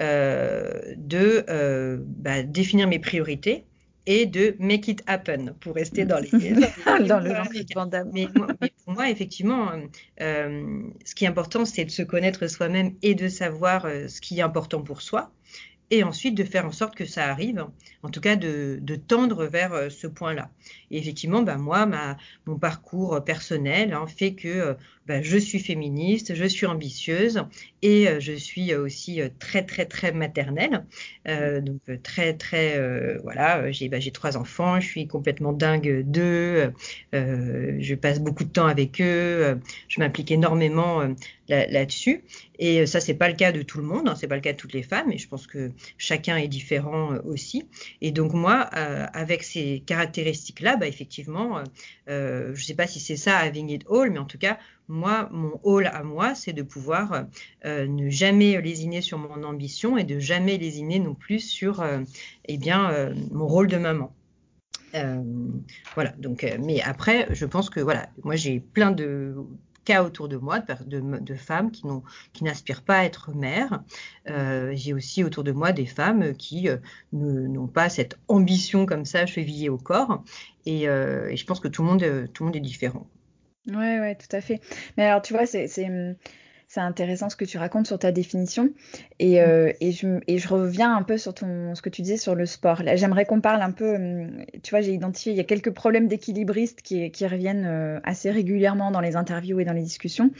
euh, 0.00 0.70
de 0.96 1.44
euh, 1.50 1.98
bah, 2.00 2.42
définir 2.42 2.88
mes 2.88 2.98
priorités 2.98 3.66
et 4.06 4.24
de 4.26 4.56
make 4.58 4.88
it 4.88 5.02
happen 5.06 5.54
pour 5.60 5.74
rester 5.74 6.04
dans 6.06 6.18
les 6.18 6.30
Dans 7.06 7.20
le 7.20 7.30
mais- 8.12 8.26
mais, 8.60 8.72
pour 8.84 8.94
moi, 8.94 9.10
effectivement, 9.10 9.70
euh, 9.72 9.78
euh, 10.22 10.82
ce 11.04 11.14
qui 11.14 11.24
est 11.24 11.28
important, 11.28 11.64
c'est 11.66 11.84
de 11.84 11.90
se 11.90 12.02
connaître 12.02 12.46
soi-même 12.46 12.94
et 13.02 13.14
de 13.14 13.28
savoir 13.28 13.84
euh, 13.84 14.08
ce 14.08 14.20
qui 14.20 14.38
est 14.38 14.42
important 14.42 14.82
pour 14.82 15.02
soi. 15.02 15.30
Et 15.92 16.04
ensuite 16.04 16.36
de 16.36 16.44
faire 16.44 16.66
en 16.66 16.72
sorte 16.72 16.94
que 16.94 17.04
ça 17.04 17.26
arrive, 17.30 17.66
en 18.04 18.10
tout 18.10 18.20
cas 18.20 18.36
de, 18.36 18.80
tendre 19.08 19.46
vers 19.46 19.72
euh, 19.72 19.88
ce 19.90 20.06
point-là. 20.06 20.50
Et 20.90 20.98
effectivement, 20.98 21.42
bah, 21.42 21.56
moi, 21.56 21.86
ma, 21.86 22.16
mon 22.46 22.58
parcours 22.58 23.24
personnel 23.24 23.92
hein, 23.92 24.06
fait 24.06 24.34
que 24.34 24.48
euh, 24.48 24.74
bah, 25.06 25.20
je 25.22 25.36
suis 25.36 25.58
féministe, 25.58 26.34
je 26.36 26.44
suis 26.44 26.66
ambitieuse 26.66 27.42
et 27.82 28.08
euh, 28.08 28.20
je 28.20 28.32
suis 28.32 28.72
euh, 28.72 28.82
aussi 28.82 29.20
euh, 29.20 29.28
très, 29.40 29.64
très, 29.64 29.84
très 29.86 30.12
maternelle. 30.12 30.84
Euh, 31.28 31.60
donc 31.60 31.80
euh, 31.88 31.96
très, 32.02 32.34
très, 32.34 32.76
euh, 32.78 33.18
voilà, 33.22 33.58
euh, 33.62 33.72
j'ai 33.72 33.88
bah, 33.88 33.98
j'ai 34.00 34.12
trois 34.12 34.36
enfants, 34.36 34.78
je 34.80 34.86
suis 34.86 35.06
complètement 35.08 35.52
dingue 35.52 36.02
d'eux, 36.06 36.72
euh, 37.14 37.76
je 37.80 37.94
passe 37.94 38.20
beaucoup 38.20 38.44
de 38.44 38.50
temps 38.50 38.66
avec 38.66 39.00
eux, 39.00 39.04
euh, 39.04 39.54
je 39.88 40.00
m'implique 40.00 40.30
énormément 40.30 41.00
euh, 41.00 41.08
là- 41.48 41.66
là-dessus. 41.66 42.22
Et 42.60 42.82
euh, 42.82 42.86
ça, 42.86 43.00
c'est 43.00 43.14
pas 43.14 43.28
le 43.28 43.34
cas 43.34 43.50
de 43.50 43.62
tout 43.62 43.78
le 43.78 43.84
monde, 43.84 44.08
hein, 44.08 44.14
c'est 44.14 44.28
pas 44.28 44.36
le 44.36 44.42
cas 44.42 44.52
de 44.52 44.58
toutes 44.58 44.74
les 44.74 44.82
femmes, 44.82 45.10
et 45.10 45.18
je 45.18 45.26
pense 45.26 45.46
que 45.46 45.72
chacun 45.96 46.36
est 46.36 46.46
différent 46.46 47.14
euh, 47.14 47.20
aussi. 47.24 47.64
Et 48.02 48.12
donc 48.12 48.34
moi, 48.34 48.68
euh, 48.76 49.06
avec 49.14 49.42
ces 49.42 49.82
caractéristiques-là, 49.86 50.76
bah, 50.76 50.86
effectivement, 50.86 51.62
euh, 52.08 52.54
je 52.54 52.64
sais 52.64 52.74
pas 52.74 52.86
si 52.86 53.00
c'est 53.00 53.16
ça 53.16 53.38
having 53.38 53.70
it 53.70 53.84
all, 53.90 54.10
mais 54.10 54.18
en 54.18 54.26
tout 54.26 54.38
cas, 54.38 54.58
moi, 54.88 55.28
mon 55.32 55.58
all 55.64 55.86
à 55.86 56.02
moi, 56.02 56.34
c'est 56.34 56.52
de 56.52 56.62
pouvoir 56.62 57.26
ne 57.64 58.10
jamais 58.10 58.60
lésiner 58.60 59.00
sur 59.02 59.18
mon 59.18 59.44
ambition 59.44 59.96
et 59.96 60.02
de 60.02 60.18
jamais 60.18 60.58
lésiner 60.58 60.98
non 60.98 61.14
plus 61.14 61.38
sur, 61.38 61.80
euh, 61.80 62.00
eh 62.46 62.58
bien, 62.58 63.12
mon 63.30 63.46
rôle 63.46 63.68
de 63.68 63.76
maman. 63.76 64.12
Voilà. 65.94 66.10
Donc, 66.18 66.44
mais 66.60 66.80
après, 66.80 67.28
je 67.30 67.46
pense 67.46 67.70
que 67.70 67.78
voilà, 67.78 68.08
moi, 68.24 68.34
j'ai 68.34 68.58
plein 68.58 68.90
de 68.90 69.36
cas 69.84 70.02
autour 70.02 70.28
de 70.28 70.36
moi 70.36 70.60
de, 70.60 71.34
femmes 71.34 71.70
qui 71.70 72.44
n'aspirent 72.44 72.82
pas 72.82 72.98
à 72.98 73.04
être 73.04 73.32
mères. 73.32 73.82
Euh, 74.28 74.72
j'ai 74.74 74.92
aussi 74.92 75.24
autour 75.24 75.44
de 75.44 75.52
moi 75.52 75.72
des 75.72 75.86
femmes 75.86 76.34
qui 76.34 76.68
euh, 76.68 76.76
n'ont 77.12 77.66
pas 77.66 77.88
cette 77.88 78.18
ambition 78.28 78.86
comme 78.86 79.04
ça 79.04 79.26
chevillée 79.26 79.68
au 79.68 79.78
corps. 79.78 80.22
Et, 80.66 80.88
euh, 80.88 81.34
je 81.34 81.44
pense 81.44 81.60
que 81.60 81.68
tout 81.68 81.82
le 81.82 81.88
monde, 81.88 82.30
tout 82.32 82.42
le 82.42 82.46
monde 82.48 82.56
est 82.56 82.60
différent. 82.60 83.06
Ouais, 83.66 84.00
ouais, 84.00 84.16
tout 84.16 84.34
à 84.34 84.40
fait. 84.40 84.60
Mais 84.96 85.04
alors, 85.04 85.22
tu 85.22 85.32
vois, 85.32 85.46
c'est, 85.46 85.68
c'est, 86.70 86.80
intéressant 86.80 87.28
ce 87.28 87.36
que 87.36 87.44
tu 87.44 87.58
racontes 87.58 87.86
sur 87.86 87.98
ta 87.98 88.12
définition. 88.12 88.70
Et, 89.18 89.42
euh, 89.42 89.72
et, 89.80 89.92
je, 89.92 90.20
et 90.26 90.38
je 90.38 90.48
reviens 90.48 90.96
un 90.96 91.02
peu 91.02 91.18
sur 91.18 91.34
ton, 91.34 91.74
ce 91.74 91.82
que 91.82 91.88
tu 91.88 92.02
disais 92.02 92.16
sur 92.16 92.34
le 92.34 92.46
sport. 92.46 92.82
Là, 92.82 92.96
j'aimerais 92.96 93.24
qu'on 93.24 93.40
parle 93.40 93.62
un 93.62 93.72
peu, 93.72 93.96
hum, 93.96 94.44
tu 94.62 94.70
vois, 94.70 94.80
j'ai 94.80 94.92
identifié, 94.92 95.32
il 95.32 95.36
y 95.36 95.40
a 95.40 95.44
quelques 95.44 95.72
problèmes 95.72 96.08
d'équilibristes 96.08 96.80
qui, 96.82 97.10
qui 97.10 97.26
reviennent 97.26 97.66
euh, 97.66 98.00
assez 98.04 98.30
régulièrement 98.30 98.90
dans 98.90 99.00
les 99.00 99.16
interviews 99.16 99.60
et 99.60 99.64
dans 99.64 99.72
les 99.72 99.82
discussions. 99.82 100.30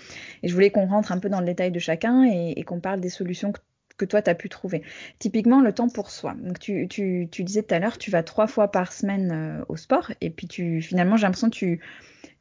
Et 0.43 0.49
je 0.49 0.55
voulais 0.55 0.71
qu'on 0.71 0.87
rentre 0.87 1.13
un 1.13 1.19
peu 1.19 1.29
dans 1.29 1.41
le 1.41 1.47
détail 1.47 1.73
de 1.73 1.79
chacun 1.79 2.25
et, 2.25 2.55
et 2.57 2.63
qu'on 2.63 2.81
parle 2.81 3.01
des 3.01 3.11
solutions 3.11 3.53
que, 3.53 3.61
que 4.01 4.05
toi, 4.07 4.23
tu 4.23 4.31
as 4.31 4.35
pu 4.35 4.49
trouver. 4.49 4.83
Typiquement, 5.19 5.61
le 5.61 5.73
temps 5.73 5.89
pour 5.89 6.11
soi. 6.11 6.35
Donc, 6.43 6.59
tu, 6.59 6.89
tu, 6.89 7.29
tu 7.31 7.45
disais 7.45 7.63
tout 7.63 7.75
à 7.75 7.79
l'heure, 7.79 7.99
tu 7.99 8.11
vas 8.11 8.23
trois 8.23 8.47
fois 8.47 8.69
par 8.71 8.93
semaine 8.93 9.31
euh, 9.33 9.65
au 9.69 9.77
sport. 9.77 10.11
Et 10.21 10.31
puis, 10.31 10.49
tu, 10.49 10.81
finalement, 10.83 11.17
j'ai 11.17 11.25
l'impression 11.27 11.51
que 11.51 11.57
tu 11.57 11.81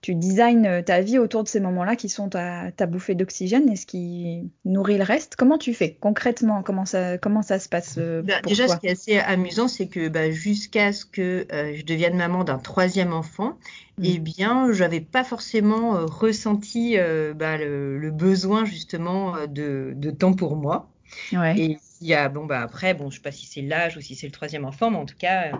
tu 0.01 0.15
designes 0.15 0.65
euh, 0.65 0.81
ta 0.81 1.01
vie 1.01 1.17
autour 1.17 1.43
de 1.43 1.49
ces 1.49 1.59
moments-là 1.59 1.97
qui 1.97 2.07
sont 2.07 2.29
ta, 2.29 2.71
ta 2.71 2.85
bouffée 2.85 3.15
d'oxygène 3.15 3.69
et 3.69 3.75
ce 3.75 3.85
qui 3.85 4.49
nourrit 4.63 4.97
le 4.97 5.03
reste. 5.03 5.35
Comment 5.35 5.57
tu 5.57 5.73
fais 5.73 5.97
concrètement 5.99 6.63
Comment 6.63 6.85
ça, 6.85 7.17
comment 7.17 7.41
ça 7.41 7.59
se 7.59 7.67
passe 7.67 7.95
euh, 7.97 8.21
Bah, 8.21 8.35
pour 8.41 8.49
déjà, 8.49 8.65
toi? 8.65 8.75
ce 8.75 8.79
qui 8.79 8.87
est 8.87 8.91
assez 8.91 9.17
amusant, 9.17 9.67
c'est 9.67 9.87
que 9.87 10.07
bah, 10.07 10.31
jusqu'à 10.31 10.93
ce 10.93 11.05
que 11.05 11.45
euh, 11.51 11.73
je 11.75 11.83
devienne 11.83 12.15
maman 12.15 12.43
d'un 12.45 12.59
troisième 12.59 13.13
enfant, 13.13 13.57
Mm. 13.97 14.03
eh 14.05 14.19
bien, 14.19 14.71
j'avais 14.71 15.01
pas 15.01 15.25
forcément 15.25 15.97
euh, 15.97 16.05
ressenti 16.05 16.95
bah, 17.35 17.57
le, 17.57 17.97
le 17.99 18.11
besoin 18.11 18.63
justement 18.63 19.33
de, 19.47 19.91
de 19.93 20.11
temps 20.11 20.31
pour 20.33 20.55
moi. 20.55 20.89
Ouais. 21.31 21.59
Et 21.59 21.79
y 22.01 22.13
a, 22.13 22.29
bon, 22.29 22.45
bah, 22.45 22.61
après, 22.61 22.93
bon, 22.93 23.09
je 23.09 23.15
sais 23.15 23.21
pas 23.21 23.31
si 23.31 23.45
c'est 23.45 23.61
l'âge 23.61 23.97
ou 23.97 24.01
si 24.01 24.15
c'est 24.15 24.27
le 24.27 24.31
troisième 24.31 24.65
enfant, 24.65 24.89
mais 24.89 24.97
en 24.97 25.05
tout 25.05 25.17
cas, 25.17 25.51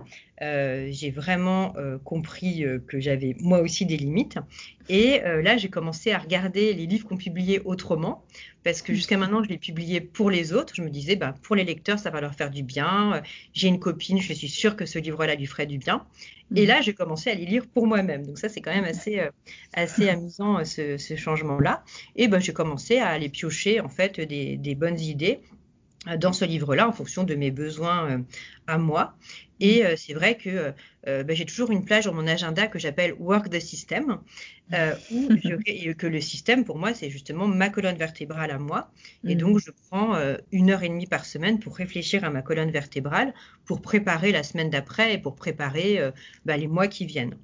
euh, 0.42 0.88
j'ai 0.92 1.12
vraiment 1.12 1.74
euh, 1.76 1.98
compris 1.98 2.64
euh, 2.64 2.80
que 2.80 3.00
j'avais 3.00 3.36
moi 3.40 3.60
aussi 3.60 3.86
des 3.86 3.98
limites. 3.98 4.38
Et 4.88 5.20
là, 5.20 5.56
j'ai 5.56 5.70
commencé 5.70 6.12
à 6.12 6.18
regarder 6.18 6.74
les 6.74 6.88
livres 6.88 7.08
qu'on 7.08 7.16
publiait 7.16 7.62
autrement, 7.64 8.26
parce 8.64 8.82
que 8.82 8.96
jusqu'à 8.96 9.18
maintenant, 9.18 9.44
je 9.44 9.50
les 9.50 9.60
publiais 9.60 10.02
pour 10.02 10.32
les 10.32 10.52
autres. 10.52 10.74
Je 10.76 10.82
me 10.82 10.90
disais, 10.90 11.16
bah, 11.16 11.36
pour 11.44 11.56
les 11.56 11.64
lecteurs, 11.64 12.00
ça 12.00 12.10
va 12.10 12.22
leur 12.22 12.34
faire 12.34 12.50
du 12.50 12.64
bien. 12.64 13.22
J'ai 13.54 13.68
une 13.68 13.80
copine, 13.80 14.20
je 14.20 14.34
suis 14.34 14.50
sûre 14.50 14.76
que 14.76 14.88
ce 14.88 14.98
livre-là 14.98 15.36
lui 15.36 15.46
ferait 15.46 15.68
du 15.68 15.78
bien. 15.78 16.08
Et 16.56 16.66
là, 16.66 16.82
j'ai 16.82 16.96
commencé 16.96 17.30
à 17.30 17.36
les 17.36 17.46
lire 17.46 17.68
pour 17.72 17.86
moi-même. 17.86 18.26
Donc 18.26 18.40
ça, 18.40 18.50
c'est 18.50 18.62
quand 18.62 18.74
même 18.74 18.86
assez, 18.86 19.22
assez 19.74 20.10
amusant, 20.10 20.66
ce, 20.66 20.98
changement-là. 21.16 21.84
Et 22.16 22.28
ben, 22.28 22.40
j'ai 22.40 22.54
commencé 22.54 22.98
à 22.98 23.10
aller 23.10 23.30
piocher, 23.30 23.82
en 23.82 23.90
fait, 23.90 24.20
des, 24.20 24.76
bonnes 24.76 25.00
idées 25.00 25.40
dans 26.18 26.34
ce 26.34 26.46
livre-là 26.46 26.88
en 26.88 26.92
fonction 26.94 27.24
de 27.24 27.36
mes 27.36 27.52
besoins 27.52 28.10
euh, 28.12 28.24
à 28.68 28.78
moi. 28.78 29.18
Et 29.60 29.86
euh, 29.86 29.96
c'est 29.98 30.14
vrai 30.14 30.38
que 30.38 30.74
euh, 31.08 31.24
ben, 31.24 31.36
j'ai 31.36 31.46
toujours 31.46 31.72
une 31.72 31.84
plage 31.84 32.06
dans 32.06 32.14
mon 32.14 32.28
agenda 32.28 32.68
que 32.68 32.80
j'appelle 32.80 33.14
Work 33.20 33.50
the 33.50 33.60
System, 33.60 34.20
euh, 34.74 34.96
où 35.10 35.36
je, 35.36 35.56
que 35.94 36.08
le 36.08 36.22
système, 36.22 36.64
pour 36.64 36.78
moi, 36.78 36.94
c'est 36.94 37.10
justement 37.10 37.48
ma 37.48 37.70
colonne 37.70 37.98
vertébrale 37.98 38.52
à 38.52 38.60
moi. 38.60 38.92
Et 39.28 39.36
Mm. 39.36 39.40
donc, 39.40 39.60
je 39.60 39.72
prends 39.90 40.16
euh, 40.16 40.38
une 40.52 40.70
heure 40.72 40.84
et 40.84 40.90
demie 40.90 41.08
par 41.08 41.26
semaine 41.26 41.60
pour 41.60 41.76
réfléchir 41.76 42.24
à 42.24 42.30
ma 42.30 42.42
colonne 42.42 42.72
vertébrale, 42.72 43.34
pour 43.66 43.82
préparer 43.82 44.32
la 44.32 44.44
semaine 44.44 44.70
d'après 44.70 45.16
et 45.16 45.18
pour 45.18 45.36
préparer 45.36 46.00
bah, 46.46 46.56
les 46.58 46.68
mois 46.68 46.88
qui 46.88 47.06
viennent. 47.06 47.38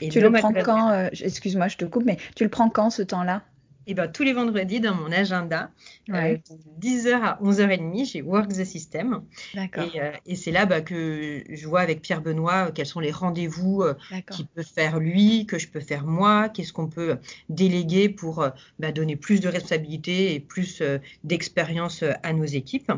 Et 0.00 0.08
Tu 0.08 0.20
le 0.20 0.32
prends 0.32 0.52
quand 0.52 1.08
Excuse-moi, 1.12 1.68
je 1.68 1.76
te 1.76 1.84
coupe, 1.84 2.04
mais 2.04 2.18
tu 2.34 2.44
le 2.44 2.50
prends 2.50 2.70
quand 2.70 2.90
ce 2.90 3.02
temps-là? 3.02 3.44
Et 3.88 3.94
ben, 3.94 4.06
tous 4.06 4.22
les 4.22 4.34
vendredis, 4.34 4.80
dans 4.80 4.94
mon 4.94 5.10
agenda, 5.10 5.70
Ouais. 6.08 6.40
euh, 6.50 6.54
de 6.54 6.86
10h 6.86 7.22
à 7.22 7.38
11h30, 7.42 8.04
j'ai 8.12 8.22
Work 8.22 8.48
the 8.52 8.64
System. 8.64 9.22
Et, 9.54 10.00
euh, 10.00 10.12
et 10.26 10.36
c'est 10.36 10.50
là 10.52 10.64
bah, 10.66 10.80
que 10.82 11.42
je 11.50 11.66
vois 11.68 11.80
avec 11.80 12.00
Pierre 12.02 12.22
Benoît 12.22 12.68
euh, 12.68 12.72
quels 12.72 12.86
sont 12.86 13.00
les 13.00 13.10
rendez-vous 13.10 13.82
euh, 13.82 13.94
qu'il 14.30 14.46
peut 14.46 14.62
faire 14.62 14.98
lui, 15.00 15.46
que 15.46 15.58
je 15.58 15.68
peux 15.68 15.80
faire 15.80 16.04
moi, 16.06 16.48
qu'est-ce 16.50 16.72
qu'on 16.72 16.88
peut 16.88 17.16
déléguer 17.48 18.08
pour 18.10 18.46
bah, 18.78 18.92
donner 18.92 19.16
plus 19.16 19.40
de 19.40 19.48
responsabilités 19.48 20.34
et 20.34 20.40
plus 20.40 20.82
d'expérience 21.24 22.04
à 22.22 22.32
nos 22.32 22.44
équipes. 22.44 22.92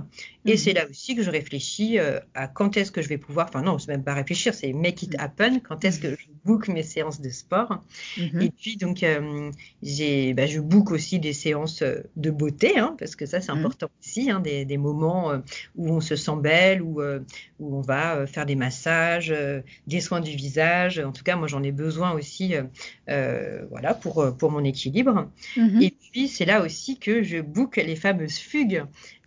Et 0.45 0.53
Mhm. 0.53 0.57
c'est 0.57 0.73
là 0.73 0.89
aussi 0.89 1.15
que 1.15 1.23
je 1.23 1.31
réfléchis 1.31 1.99
à 2.35 2.49
quand 2.49 2.77
est-ce 2.77 2.91
que 2.91 3.03
je 3.03 3.09
vais 3.09 3.19
pouvoir, 3.19 3.47
enfin 3.49 3.63
non, 3.63 3.79
c'est 3.79 3.89
même 3.93 4.05
pas 4.05 4.15
réfléchir, 4.15 4.55
c'est 4.55 4.73
make 4.73 5.03
it 5.03 5.15
happen, 5.19 5.61
quand 5.61 5.85
est-ce 5.85 6.01
que 6.01 6.11
je 6.11 6.27
book 6.45 6.69
mes 6.69 6.83
séances 6.83 7.21
de 7.21 7.29
sport. 7.29 7.83
Mhm. 8.17 8.41
Et 8.41 8.51
puis 8.51 8.77
donc 8.77 9.05
j'ai, 9.83 10.35
bah, 10.35 10.47
je 10.47 10.61
book 10.61 10.80
aussi 10.91 11.19
des 11.21 11.33
séances 11.33 11.83
euh, 11.83 12.01
de 12.17 12.31
beauté, 12.31 12.79
hein, 12.79 12.97
parce 12.99 13.17
que 13.17 13.27
ça 13.27 13.41
c'est 13.41 13.53
Mhm. 13.53 13.59
important 13.59 13.89
aussi, 14.03 14.31
hein, 14.31 14.41
des, 14.41 14.65
des 14.65 14.79
moments 14.79 15.31
euh, 15.33 15.39
où 15.77 15.91
on 15.91 16.01
se 16.01 16.17
sent 16.17 16.37
belle, 16.41 16.83
où, 16.83 17.01
euh, 17.03 17.21
où 17.59 17.77
on 17.77 17.81
va 17.83 18.27
faire 18.27 18.47
des 18.47 18.57
massages, 18.57 19.35
des 19.87 20.01
soins 20.01 20.21
du 20.21 20.31
visage. 20.37 20.99
En 20.99 21.13
tout 21.13 21.23
cas, 21.25 21.37
moi 21.37 21.49
j'en 21.49 21.63
ai 21.63 21.73
besoin 21.73 22.13
aussi, 22.13 22.55
euh, 23.09 23.65
voilà, 23.71 23.95
pour 23.95 24.37
pour 24.39 24.51
mon 24.51 24.65
équilibre. 24.65 25.31
Mhm. 25.57 25.83
Et 25.83 25.91
puis 26.13 26.29
c'est 26.29 26.45
là 26.45 26.63
aussi 26.63 26.99
que 26.99 27.23
je 27.23 27.39
book 27.41 27.77
les 27.77 27.97
fameuses 27.97 28.39
fugues. 28.39 28.85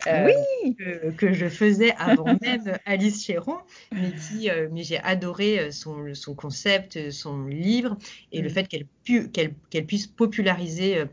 euh, 0.08 0.26
Oui. 0.26 0.76
que, 0.78 1.12
que 1.12 1.34
je 1.34 1.47
faisais 1.47 1.93
avant 1.97 2.38
même 2.41 2.78
Alice 2.86 3.26
Chéron, 3.26 3.58
mais 3.95 4.14
qui, 4.14 4.49
euh, 4.49 4.68
mais 4.72 4.84
j'ai 4.84 4.99
adoré 4.99 5.72
son, 5.72 6.14
son 6.14 6.36
concept, 6.36 7.12
son 7.12 7.45
livre 7.45 7.97
et 8.32 8.41
le 8.41 8.49
Mm. 8.49 8.54
fait 8.54 8.68
qu'elle 8.68 8.86
pu- 9.06 9.30
qu'elle 9.32 9.56
qu'elle 9.70 9.86
puisse 9.86 10.08
populariser 10.08 11.04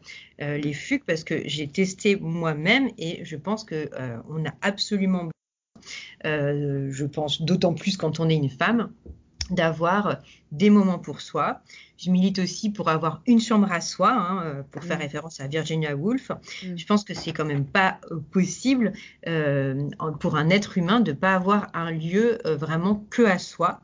euh, 0.43 0.57
les 0.59 0.73
fugues 0.73 1.05
parce 1.07 1.25
que 1.25 1.43
j'ai 1.47 1.69
testé 1.69 2.17
moi-même 2.17 2.91
et 2.99 3.25
je 3.25 3.37
pense 3.37 3.65
que 3.65 3.91
euh, 3.99 4.17
on 4.29 4.45
a 4.47 4.53
absolument 4.63 5.25
besoin, 5.25 5.31
euh, 6.27 6.89
je 6.91 7.05
pense 7.05 7.43
d'autant 7.43 7.75
plus 7.75 7.97
quand 7.97 8.21
on 8.21 8.29
est 8.29 8.37
une 8.37 8.51
femme, 8.51 8.91
d'avoir 9.51 10.19
des 10.53 10.71
moments 10.71 10.99
pour 10.99 11.21
soi. 11.21 11.61
Je 11.99 12.11
milite 12.11 12.39
aussi 12.39 12.71
pour 12.71 12.89
avoir 12.89 13.21
une 13.27 13.41
chambre 13.41 13.71
à 13.71 13.81
soi, 13.81 14.13
hein, 14.13 14.65
pour 14.71 14.85
faire 14.85 14.99
Mm. 14.99 15.03
référence 15.03 15.41
à 15.41 15.49
Virginia 15.49 15.97
Woolf. 15.97 16.31
Mm. 16.31 16.77
Je 16.77 16.87
pense 16.87 17.05
que 17.05 17.15
c'est 17.15 17.33
quand 17.33 17.45
même 17.45 17.67
pas 17.67 17.99
possible 18.31 18.93
euh, 19.27 19.89
pour 20.21 20.37
un 20.37 20.51
être 20.51 20.79
humain 20.79 21.01
de 21.01 21.13
pas 21.13 21.35
avoir 21.35 21.67
un 21.75 21.91
lieu 21.91 22.39
euh, 22.47 22.57
vraiment 22.57 23.05
que 23.11 23.23
à 23.23 23.39
soi. 23.39 23.81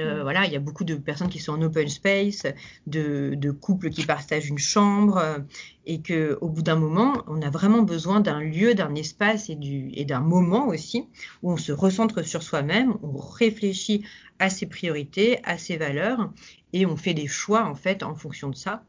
Euh, 0.00 0.22
voilà, 0.22 0.46
il 0.46 0.52
y 0.52 0.56
a 0.56 0.60
beaucoup 0.60 0.84
de 0.84 0.94
personnes 0.94 1.28
qui 1.28 1.38
sont 1.38 1.52
en 1.52 1.62
open 1.62 1.88
space, 1.88 2.46
de, 2.86 3.34
de 3.36 3.50
couples 3.50 3.90
qui 3.90 4.04
partagent 4.04 4.48
une 4.48 4.58
chambre, 4.58 5.18
euh, 5.18 5.38
et 5.86 6.00
que 6.00 6.38
au 6.40 6.48
bout 6.48 6.62
d'un 6.62 6.76
moment, 6.76 7.22
on 7.26 7.42
a 7.42 7.50
vraiment 7.50 7.82
besoin 7.82 8.20
d'un 8.20 8.40
lieu, 8.40 8.74
d'un 8.74 8.94
espace 8.94 9.50
et, 9.50 9.56
du, 9.56 9.90
et 9.94 10.04
d'un 10.04 10.20
moment 10.20 10.68
aussi 10.68 11.08
où 11.42 11.52
on 11.52 11.56
se 11.56 11.72
recentre 11.72 12.24
sur 12.24 12.42
soi-même, 12.42 12.94
on 13.02 13.16
réfléchit 13.16 14.04
à 14.38 14.50
ses 14.50 14.66
priorités, 14.66 15.38
à 15.44 15.58
ses 15.58 15.76
valeurs, 15.76 16.32
et 16.72 16.86
on 16.86 16.96
fait 16.96 17.14
des 17.14 17.26
choix 17.26 17.64
en 17.64 17.74
fait 17.74 18.02
en 18.02 18.14
fonction 18.14 18.48
de 18.48 18.56
ça. 18.56 18.84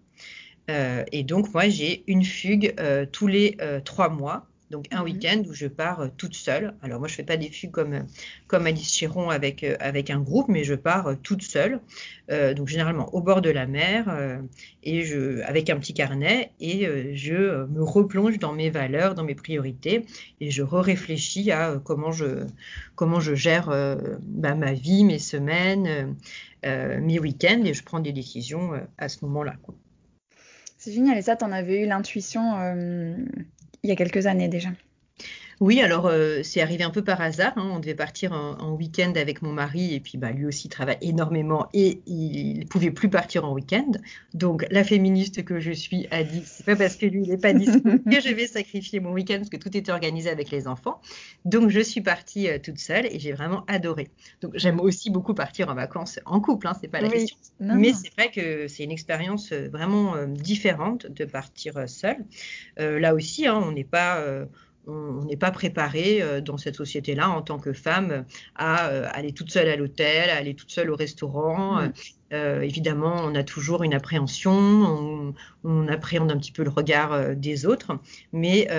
Euh, 0.69 1.03
et 1.11 1.23
donc 1.23 1.53
moi 1.53 1.67
j'ai 1.69 2.03
une 2.07 2.23
fugue 2.23 2.73
euh, 2.79 3.05
tous 3.11 3.27
les 3.27 3.57
euh, 3.61 3.81
trois 3.81 4.09
mois 4.09 4.47
donc 4.71 4.85
un 4.91 5.01
mmh 5.01 5.05
week-end 5.05 5.43
où 5.47 5.53
je 5.53 5.67
pars 5.67 5.99
euh, 5.99 6.07
toute 6.17 6.33
seule. 6.33 6.73
Alors 6.81 6.99
moi 6.99 7.07
je 7.07 7.13
fais 7.13 7.23
pas 7.23 7.37
des 7.37 7.49
fugues 7.49 7.71
comme 7.71 7.93
euh, 7.93 8.01
comme 8.47 8.65
Alice 8.65 8.91
Chiron 8.91 9.29
avec 9.29 9.63
euh, 9.63 9.75
avec 9.79 10.09
un 10.09 10.19
groupe, 10.19 10.47
mais 10.47 10.63
je 10.63 10.73
pars 10.73 11.15
toute 11.21 11.43
seule. 11.43 11.79
donc 12.55 12.69
généralement 12.69 13.13
au 13.13 13.21
bord 13.21 13.41
de 13.41 13.49
la 13.49 13.67
mer 13.67 14.03
et 14.83 15.03
je 15.03 15.41
avec 15.41 15.69
un 15.69 15.77
petit 15.77 15.93
carnet 15.93 16.51
et 16.61 16.87
je 17.13 17.65
me 17.65 17.83
replonge 17.83 18.39
dans 18.39 18.53
mes 18.53 18.69
valeurs, 18.69 19.15
dans 19.15 19.25
mes 19.25 19.35
priorités 19.35 20.05
et 20.39 20.49
je 20.49 20.63
réfléchis 20.63 21.51
à 21.51 21.81
comment 21.83 22.13
je 22.13 22.45
comment 22.95 23.19
je 23.19 23.35
gère 23.35 23.67
bah, 24.21 24.55
ma 24.55 24.71
vie, 24.71 25.03
mes 25.03 25.19
semaines, 25.19 26.15
mes 26.63 27.19
week-ends 27.19 27.63
et 27.65 27.73
je 27.73 27.83
prends 27.83 27.99
des 27.99 28.13
décisions 28.13 28.71
à 28.97 29.09
ce 29.09 29.25
moment-là. 29.25 29.55
C'est 30.77 30.93
génial. 30.93 31.17
Et 31.17 31.21
ça, 31.21 31.35
tu 31.35 31.43
en 31.43 31.51
avais 31.51 31.83
eu 31.83 31.85
l'intuition 31.85 32.43
il 33.83 33.89
y 33.89 33.93
a 33.93 33.95
quelques 33.95 34.27
années 34.27 34.47
déjà. 34.47 34.69
Oui, 35.61 35.79
alors 35.79 36.07
euh, 36.07 36.41
c'est 36.41 36.59
arrivé 36.59 36.83
un 36.83 36.89
peu 36.89 37.03
par 37.03 37.21
hasard. 37.21 37.53
Hein. 37.55 37.69
On 37.71 37.79
devait 37.79 37.93
partir 37.93 38.31
en, 38.31 38.71
week-end 38.71 39.13
avec 39.15 39.43
mon 39.43 39.51
mari 39.51 39.93
et 39.93 39.99
puis 39.99 40.17
bah, 40.17 40.31
lui 40.31 40.47
aussi 40.47 40.69
travaille 40.69 40.97
énormément 41.01 41.67
et 41.71 42.01
il 42.07 42.61
ne 42.61 42.65
pouvait 42.65 42.89
plus 42.89 43.11
partir 43.11 43.45
en 43.45 43.53
week-end. 43.53 43.91
Donc 44.33 44.65
la 44.71 44.83
féministe 44.83 45.45
que 45.45 45.59
je 45.59 45.71
suis 45.71 46.07
a 46.09 46.23
dit 46.23 46.41
c'est 46.45 46.65
pas 46.65 46.75
parce 46.75 46.95
que 46.95 47.05
lui 47.05 47.27
n'est 47.27 47.37
pas 47.37 47.53
disponible 47.53 48.01
que 48.11 48.21
je 48.21 48.33
vais 48.33 48.47
sacrifier 48.47 48.99
mon 48.99 49.11
week-end 49.11 49.37
parce 49.37 49.51
que 49.51 49.57
tout 49.57 49.77
était 49.77 49.91
organisé 49.91 50.31
avec 50.31 50.49
les 50.49 50.67
enfants. 50.67 50.99
Donc 51.45 51.69
je 51.69 51.79
suis 51.79 52.01
partie 52.01 52.49
euh, 52.49 52.57
toute 52.57 52.79
seule 52.79 53.05
et 53.05 53.19
j'ai 53.19 53.33
vraiment 53.33 53.63
adoré. 53.67 54.07
Donc 54.41 54.53
j'aime 54.55 54.79
aussi 54.79 55.11
beaucoup 55.11 55.35
partir 55.35 55.69
en 55.69 55.75
vacances 55.75 56.19
en 56.25 56.39
couple, 56.39 56.65
hein, 56.65 56.73
c'est 56.81 56.87
pas 56.87 57.01
la 57.01 57.09
question. 57.09 57.37
Mais 57.59 57.93
c'est 57.93 58.11
vrai 58.17 58.31
que 58.31 58.67
c'est 58.67 58.83
une 58.83 58.91
expérience 58.91 59.51
euh, 59.51 59.69
vraiment 59.71 60.15
différente 60.25 61.05
de 61.05 61.23
partir 61.25 61.87
seule. 61.87 62.25
là 62.77 63.13
aussi, 63.13 63.45
hein, 63.45 63.61
on 63.63 63.73
n'est 63.73 63.83
pas 63.83 64.25
on 64.87 65.23
n'est 65.25 65.37
pas 65.37 65.51
préparé 65.51 66.21
euh, 66.21 66.41
dans 66.41 66.57
cette 66.57 66.75
société-là 66.75 67.29
en 67.29 67.41
tant 67.41 67.59
que 67.59 67.73
femme 67.73 68.25
à 68.55 68.87
euh, 68.87 69.07
aller 69.11 69.31
toute 69.31 69.51
seule 69.51 69.69
à 69.69 69.75
l'hôtel, 69.75 70.29
à 70.29 70.37
aller 70.37 70.55
toute 70.55 70.71
seule 70.71 70.89
au 70.89 70.95
restaurant. 70.95 71.91
Euh, 72.33 72.61
évidemment, 72.61 73.15
on 73.23 73.35
a 73.35 73.43
toujours 73.43 73.83
une 73.83 73.93
appréhension, 73.93 75.33
on, 75.63 75.87
appréhende 75.87 76.31
un 76.31 76.37
petit 76.37 76.53
peu 76.53 76.63
le 76.63 76.69
regard 76.69 77.35
des 77.35 77.65
autres, 77.65 77.99
mais, 78.31 78.69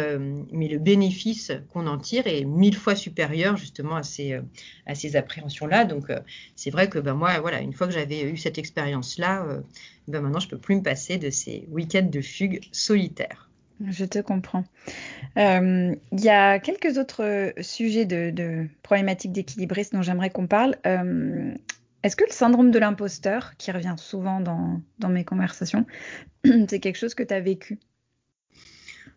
mais 0.51 0.69
le 0.69 0.79
bénéfice 0.79 1.53
qu'on 1.71 1.87
en 1.87 1.99
tire 1.99 2.27
est 2.27 2.45
mille 2.45 2.77
fois 2.77 2.97
supérieur 2.97 3.59
justement 3.59 3.97
à 3.97 4.03
ces, 4.03 4.41
à 4.87 4.95
ces 4.95 5.17
appréhensions-là. 5.17 5.85
Donc, 5.85 6.11
c'est 6.57 6.71
vrai 6.71 6.89
que 6.89 6.99
ben, 6.99 7.13
moi, 7.13 7.41
voilà, 7.41 7.61
une 7.61 7.75
fois 7.75 7.87
que 7.87 7.93
j'avais 7.93 8.23
eu 8.23 8.39
cette 8.39 8.57
expérience-là, 8.57 9.47
ben, 10.09 10.23
maintenant, 10.23 10.41
je 10.41 10.49
peux 10.49 10.59
plus 10.59 10.77
me 10.77 10.83
passer 10.83 11.19
de 11.19 11.29
ces 11.29 11.67
week-ends 11.71 12.09
de 12.11 12.23
fugue 12.23 12.61
solitaires. 12.73 13.52
Je 13.89 14.05
te 14.05 14.19
comprends. 14.21 14.65
Euh, 15.37 15.95
il 16.13 16.21
y 16.21 16.29
a 16.29 16.59
quelques 16.59 16.99
autres 16.99 17.53
sujets 17.61 18.05
de, 18.05 18.67
problématiques 18.83 19.33
d'équilibrisme 19.33 19.97
dont 19.97 20.03
j'aimerais 20.03 20.31
qu'on 20.31 20.47
parle. 20.47 20.77
Euh, 20.87 21.55
est-ce 22.03 22.17
que 22.17 22.25
le 22.25 22.33
syndrome 22.33 22.71
de 22.71 22.79
l'imposteur, 22.79 23.57
qui 23.57 23.71
revient 23.71 23.95
souvent 23.97 24.41
dans 24.41 25.09
mes 25.09 25.25
conversations, 25.25 25.87
c'est 26.45 26.81
quelque 26.81 26.99
chose 26.99 27.15
que 27.15 27.23
tu 27.23 27.35
as 27.35 27.41
vécu? 27.41 27.79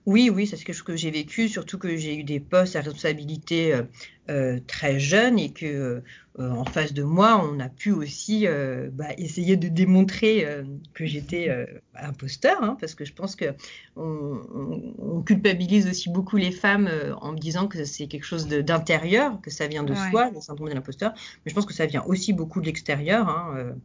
Oui, 0.06 0.30
oui, 0.30 0.46
c'est 0.46 0.56
ce 0.56 0.84
que, 0.84 0.96
j'ai 0.96 1.10
vécu, 1.10 1.50
surtout 1.50 1.80
que 1.80 1.98
j'ai 1.98 2.16
eu 2.16 2.24
des 2.24 2.40
postes 2.40 2.76
à 2.76 2.82
responsabilité 2.82 3.74
euh, 3.74 3.84
euh, 4.30 4.60
très 4.68 5.00
jeunes 5.00 5.40
et 5.40 5.52
que 5.52 6.04
euh, 6.40 6.52
en 6.52 6.64
face 6.64 6.94
de 6.94 7.02
moi, 7.02 7.44
on 7.44 7.60
a 7.60 7.70
pu 7.70 7.92
aussi 7.92 8.46
bah, 8.92 9.08
essayer 9.18 9.56
de 9.56 9.68
démontrer 9.68 10.46
que 10.94 11.06
j'étais 11.06 11.50
imposteur, 11.96 12.62
hein, 12.62 12.78
parce 12.80 12.94
que 12.94 13.06
je 13.06 13.14
pense 13.14 13.36
que 13.36 13.46
on, 13.96 15.24
culpabilise 15.26 15.88
aussi 15.88 16.10
beaucoup 16.10 16.36
les 16.38 16.52
femmes 16.52 16.90
en 17.22 17.32
me 17.32 17.38
disant 17.38 17.68
que 17.68 17.84
c'est 17.86 18.08
quelque 18.08 18.26
chose 18.26 18.48
d'intérieur, 18.48 19.40
que 19.42 19.50
ça 19.50 19.68
vient 19.68 19.84
de 19.84 19.96
soi, 19.96 20.30
le 20.30 20.42
syndrome 20.42 20.70
de 20.70 20.74
l'imposteur, 20.76 21.14
mais 21.16 21.50
je 21.50 21.56
pense 21.56 21.66
que 21.66 21.74
ça 21.74 21.86
vient 21.86 22.04
aussi 22.04 22.34
beaucoup 22.34 22.60
de 22.60 22.66
l'extérieur. 22.66 23.30
Hein, 23.30 23.76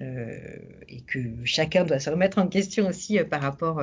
et 0.00 1.02
que 1.02 1.20
chacun 1.44 1.84
doit 1.84 2.00
se 2.00 2.10
remettre 2.10 2.38
en 2.38 2.48
question 2.48 2.88
aussi 2.88 3.20
par 3.22 3.40
rapport 3.40 3.80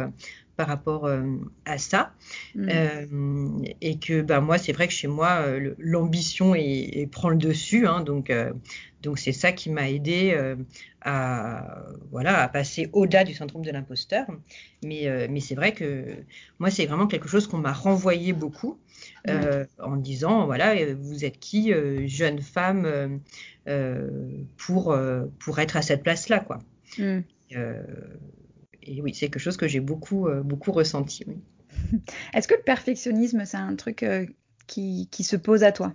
par 0.59 0.67
rapport 0.67 1.05
euh, 1.05 1.23
à 1.63 1.77
ça. 1.77 2.11
Mm. 2.53 2.67
Euh, 2.69 3.63
et 3.79 3.97
que 3.97 4.21
ben, 4.21 4.41
moi, 4.41 4.57
c'est 4.57 4.73
vrai 4.73 4.89
que 4.89 4.93
chez 4.93 5.07
moi, 5.07 5.43
euh, 5.45 5.73
l'ambition 5.79 6.53
prend 7.13 7.29
le 7.29 7.37
dessus. 7.37 7.87
Hein, 7.87 8.01
donc, 8.01 8.29
donc 9.01 9.19
c'est 9.19 9.31
ça 9.31 9.53
qui 9.53 9.69
m'a 9.69 9.89
aidé 9.89 10.37
à, 11.01 11.85
voilà, 12.11 12.43
à 12.43 12.49
passer 12.49 12.89
au-delà 12.91 13.23
du 13.23 13.33
syndrome 13.33 13.63
de 13.63 13.71
l'imposteur. 13.71 14.25
Mais, 14.83 15.27
mais 15.29 15.39
c'est 15.39 15.55
vrai 15.55 15.73
que 15.73 16.03
moi, 16.59 16.69
c'est 16.69 16.85
vraiment 16.85 17.07
quelque 17.07 17.29
chose 17.29 17.47
qu'on 17.47 17.59
m'a 17.59 17.71
renvoyé 17.71 18.33
beaucoup. 18.33 18.77
en 19.81 19.95
disant 19.95 20.45
voilà 20.45 20.75
vous 20.93 21.23
êtes 21.23 21.39
qui 21.39 21.71
jeune 22.07 22.41
femme 22.41 23.21
pour 24.57 24.97
pour 25.39 25.59
être 25.59 25.77
à 25.77 25.81
cette 25.81 26.03
place 26.03 26.27
là 26.27 26.39
quoi 26.39 26.59
mm 26.97 27.21
et 28.83 29.01
oui, 29.01 29.13
c'est 29.13 29.29
quelque 29.29 29.41
chose 29.41 29.57
que 29.57 29.67
j'ai 29.67 29.79
beaucoup, 29.79 30.27
euh, 30.27 30.41
beaucoup 30.41 30.71
ressenti. 30.71 31.25
Est-ce 32.33 32.47
que 32.47 32.55
le 32.55 32.63
perfectionnisme, 32.63 33.43
c'est 33.45 33.57
un 33.57 33.75
truc 33.75 34.03
euh, 34.03 34.25
qui, 34.67 35.07
qui, 35.11 35.23
se 35.23 35.35
pose 35.35 35.63
à 35.63 35.71
toi? 35.71 35.93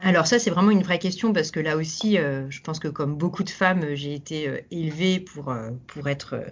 Alors 0.00 0.26
ça, 0.26 0.38
c'est 0.38 0.50
vraiment 0.50 0.70
une 0.70 0.82
vraie 0.82 0.98
question 0.98 1.32
parce 1.32 1.50
que 1.50 1.58
là 1.58 1.76
aussi, 1.76 2.18
euh, 2.18 2.48
je 2.50 2.60
pense 2.60 2.78
que 2.78 2.88
comme 2.88 3.16
beaucoup 3.16 3.42
de 3.42 3.50
femmes, 3.50 3.94
j'ai 3.94 4.14
été 4.14 4.64
élevée 4.70 5.20
pour, 5.20 5.54
pour 5.86 6.08
être 6.08 6.44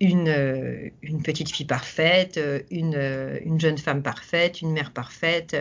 une, 0.00 0.28
une 1.02 1.22
petite 1.22 1.50
fille 1.50 1.66
parfaite, 1.66 2.38
une, 2.70 3.40
une, 3.42 3.58
jeune 3.58 3.78
femme 3.78 4.02
parfaite, 4.02 4.60
une 4.60 4.72
mère 4.72 4.92
parfaite 4.92 5.56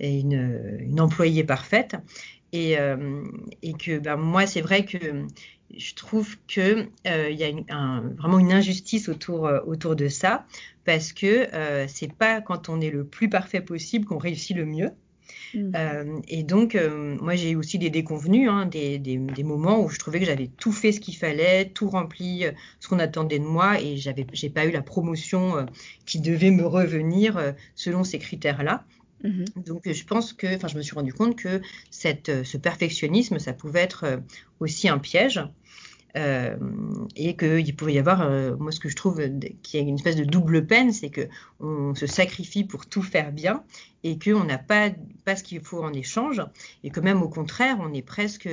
et 0.00 0.18
une, 0.18 0.78
une 0.80 0.98
employée 0.98 1.44
parfaite. 1.44 1.96
Et, 2.54 2.76
et 3.62 3.72
que 3.74 3.98
ben, 3.98 4.16
moi, 4.16 4.46
c'est 4.46 4.62
vrai 4.62 4.86
que 4.86 5.26
je 5.76 5.94
trouve 5.94 6.36
qu'il 6.46 6.88
euh, 7.06 7.30
y 7.30 7.44
a 7.44 8.02
vraiment 8.16 8.38
une 8.38 8.52
injustice 8.52 9.08
autour, 9.08 9.46
euh, 9.46 9.60
autour 9.66 9.96
de 9.96 10.08
ça, 10.08 10.46
parce 10.84 11.12
que 11.12 11.54
euh, 11.54 11.86
c'est 11.88 12.12
pas 12.12 12.40
quand 12.40 12.68
on 12.68 12.80
est 12.80 12.90
le 12.90 13.04
plus 13.04 13.28
parfait 13.28 13.60
possible 13.60 14.04
qu'on 14.04 14.18
réussit 14.18 14.56
le 14.56 14.66
mieux. 14.66 14.90
Mmh. 15.54 15.72
Euh, 15.76 16.20
et 16.28 16.42
donc, 16.42 16.78
moi, 17.20 17.34
j'ai 17.34 17.50
eu 17.50 17.56
aussi 17.56 17.78
des 17.78 17.90
déconvenus, 17.90 18.48
hein, 18.48 18.66
des, 18.66 18.98
des, 18.98 19.18
des, 19.18 19.42
moments 19.42 19.82
où 19.82 19.88
je 19.88 19.98
trouvais 19.98 20.18
que 20.18 20.26
j'avais 20.26 20.46
tout 20.46 20.72
fait 20.72 20.92
ce 20.92 21.00
qu'il 21.00 21.16
fallait, 21.16 21.66
tout 21.66 21.88
rempli 21.88 22.44
ce 22.80 22.88
qu'on 22.88 22.98
attendait 22.98 23.38
de 23.38 23.44
moi, 23.44 23.80
et 23.80 23.96
j'avais, 23.96 24.26
j'ai 24.32 24.48
pas 24.48 24.64
eu 24.64 24.70
la 24.70 24.82
promotion 24.82 25.66
qui 26.06 26.20
devait 26.20 26.50
me 26.50 26.66
revenir 26.66 27.54
selon 27.74 28.02
ces 28.02 28.18
critères-là. 28.18 28.84
Mmh. 29.24 29.44
Donc, 29.56 29.90
je 29.90 30.04
pense 30.04 30.32
que, 30.32 30.56
enfin, 30.56 30.68
je 30.68 30.76
me 30.76 30.82
suis 30.82 30.94
rendu 30.94 31.12
compte 31.12 31.36
que 31.36 31.60
cette, 31.90 32.44
ce 32.44 32.56
perfectionnisme, 32.56 33.38
ça 33.38 33.52
pouvait 33.52 33.80
être 33.80 34.22
aussi 34.58 34.88
un 34.88 34.98
piège. 34.98 35.42
Euh, 36.14 36.56
et 37.16 37.36
qu'il 37.36 37.74
pouvait 37.74 37.94
y 37.94 37.98
avoir, 37.98 38.20
euh, 38.20 38.54
moi 38.56 38.70
ce 38.70 38.80
que 38.80 38.90
je 38.90 38.96
trouve 38.96 39.22
qu'il 39.62 39.80
y 39.80 39.82
a 39.82 39.86
une 39.86 39.94
espèce 39.94 40.16
de 40.16 40.24
double 40.24 40.66
peine, 40.66 40.92
c'est 40.92 41.08
que 41.08 41.26
on 41.58 41.94
se 41.94 42.06
sacrifie 42.06 42.64
pour 42.64 42.84
tout 42.84 43.02
faire 43.02 43.32
bien 43.32 43.64
et 44.04 44.18
qu'on 44.18 44.44
n'a 44.44 44.58
pas, 44.58 44.90
pas 45.24 45.36
ce 45.36 45.42
qu'il 45.42 45.60
faut 45.60 45.82
en 45.82 45.92
échange 45.94 46.42
et 46.84 46.90
que 46.90 47.00
même 47.00 47.22
au 47.22 47.30
contraire, 47.30 47.78
on 47.80 47.94
est 47.94 48.02
presque 48.02 48.48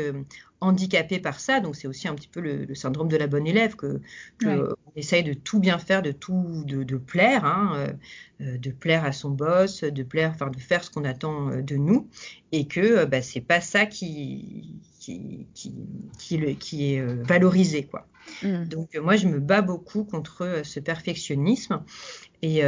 handicapé 0.61 1.19
par 1.19 1.41
ça. 1.41 1.59
Donc 1.59 1.75
c'est 1.75 1.87
aussi 1.87 2.07
un 2.07 2.15
petit 2.15 2.29
peu 2.29 2.39
le, 2.39 2.73
syndrome 2.75 3.09
de 3.09 3.17
la 3.17 3.27
bonne 3.27 3.45
élève 3.45 3.75
que, 3.75 3.99
on 4.45 4.75
essaye 4.95 5.23
de 5.23 5.33
tout 5.33 5.59
bien 5.59 5.79
faire, 5.79 6.01
de 6.01 6.13
tout 6.13 6.63
de, 6.65 6.97
plaire, 6.97 7.43
hein, 7.43 7.93
euh, 8.39 8.57
de 8.57 8.71
plaire 8.71 9.03
à 9.03 9.11
son 9.11 9.31
boss, 9.31 9.83
de 9.83 10.03
plaire, 10.03 10.31
enfin 10.33 10.49
de 10.49 10.59
faire 10.59 10.81
ce 10.81 10.91
qu'on 10.91 11.03
attend 11.03 11.57
de 11.57 11.75
nous 11.75 12.07
et 12.53 12.67
que 12.67 13.03
bah, 13.03 13.21
c'est 13.21 13.41
pas 13.41 13.59
ça 13.59 13.85
qui 13.85 14.79
qui, 15.53 15.73
qui, 16.17 16.55
qui, 16.57 16.93
est 16.93 16.99
euh, 16.99 17.23
valorisé. 17.23 17.85
Quoi. 17.85 18.07
Mm. 18.43 18.65
Donc 18.65 18.95
moi, 18.97 19.15
je 19.15 19.27
me 19.27 19.39
bats 19.39 19.61
beaucoup 19.61 20.03
contre 20.03 20.43
euh, 20.43 20.63
ce 20.63 20.79
perfectionnisme 20.79 21.83
Et, 22.41 22.61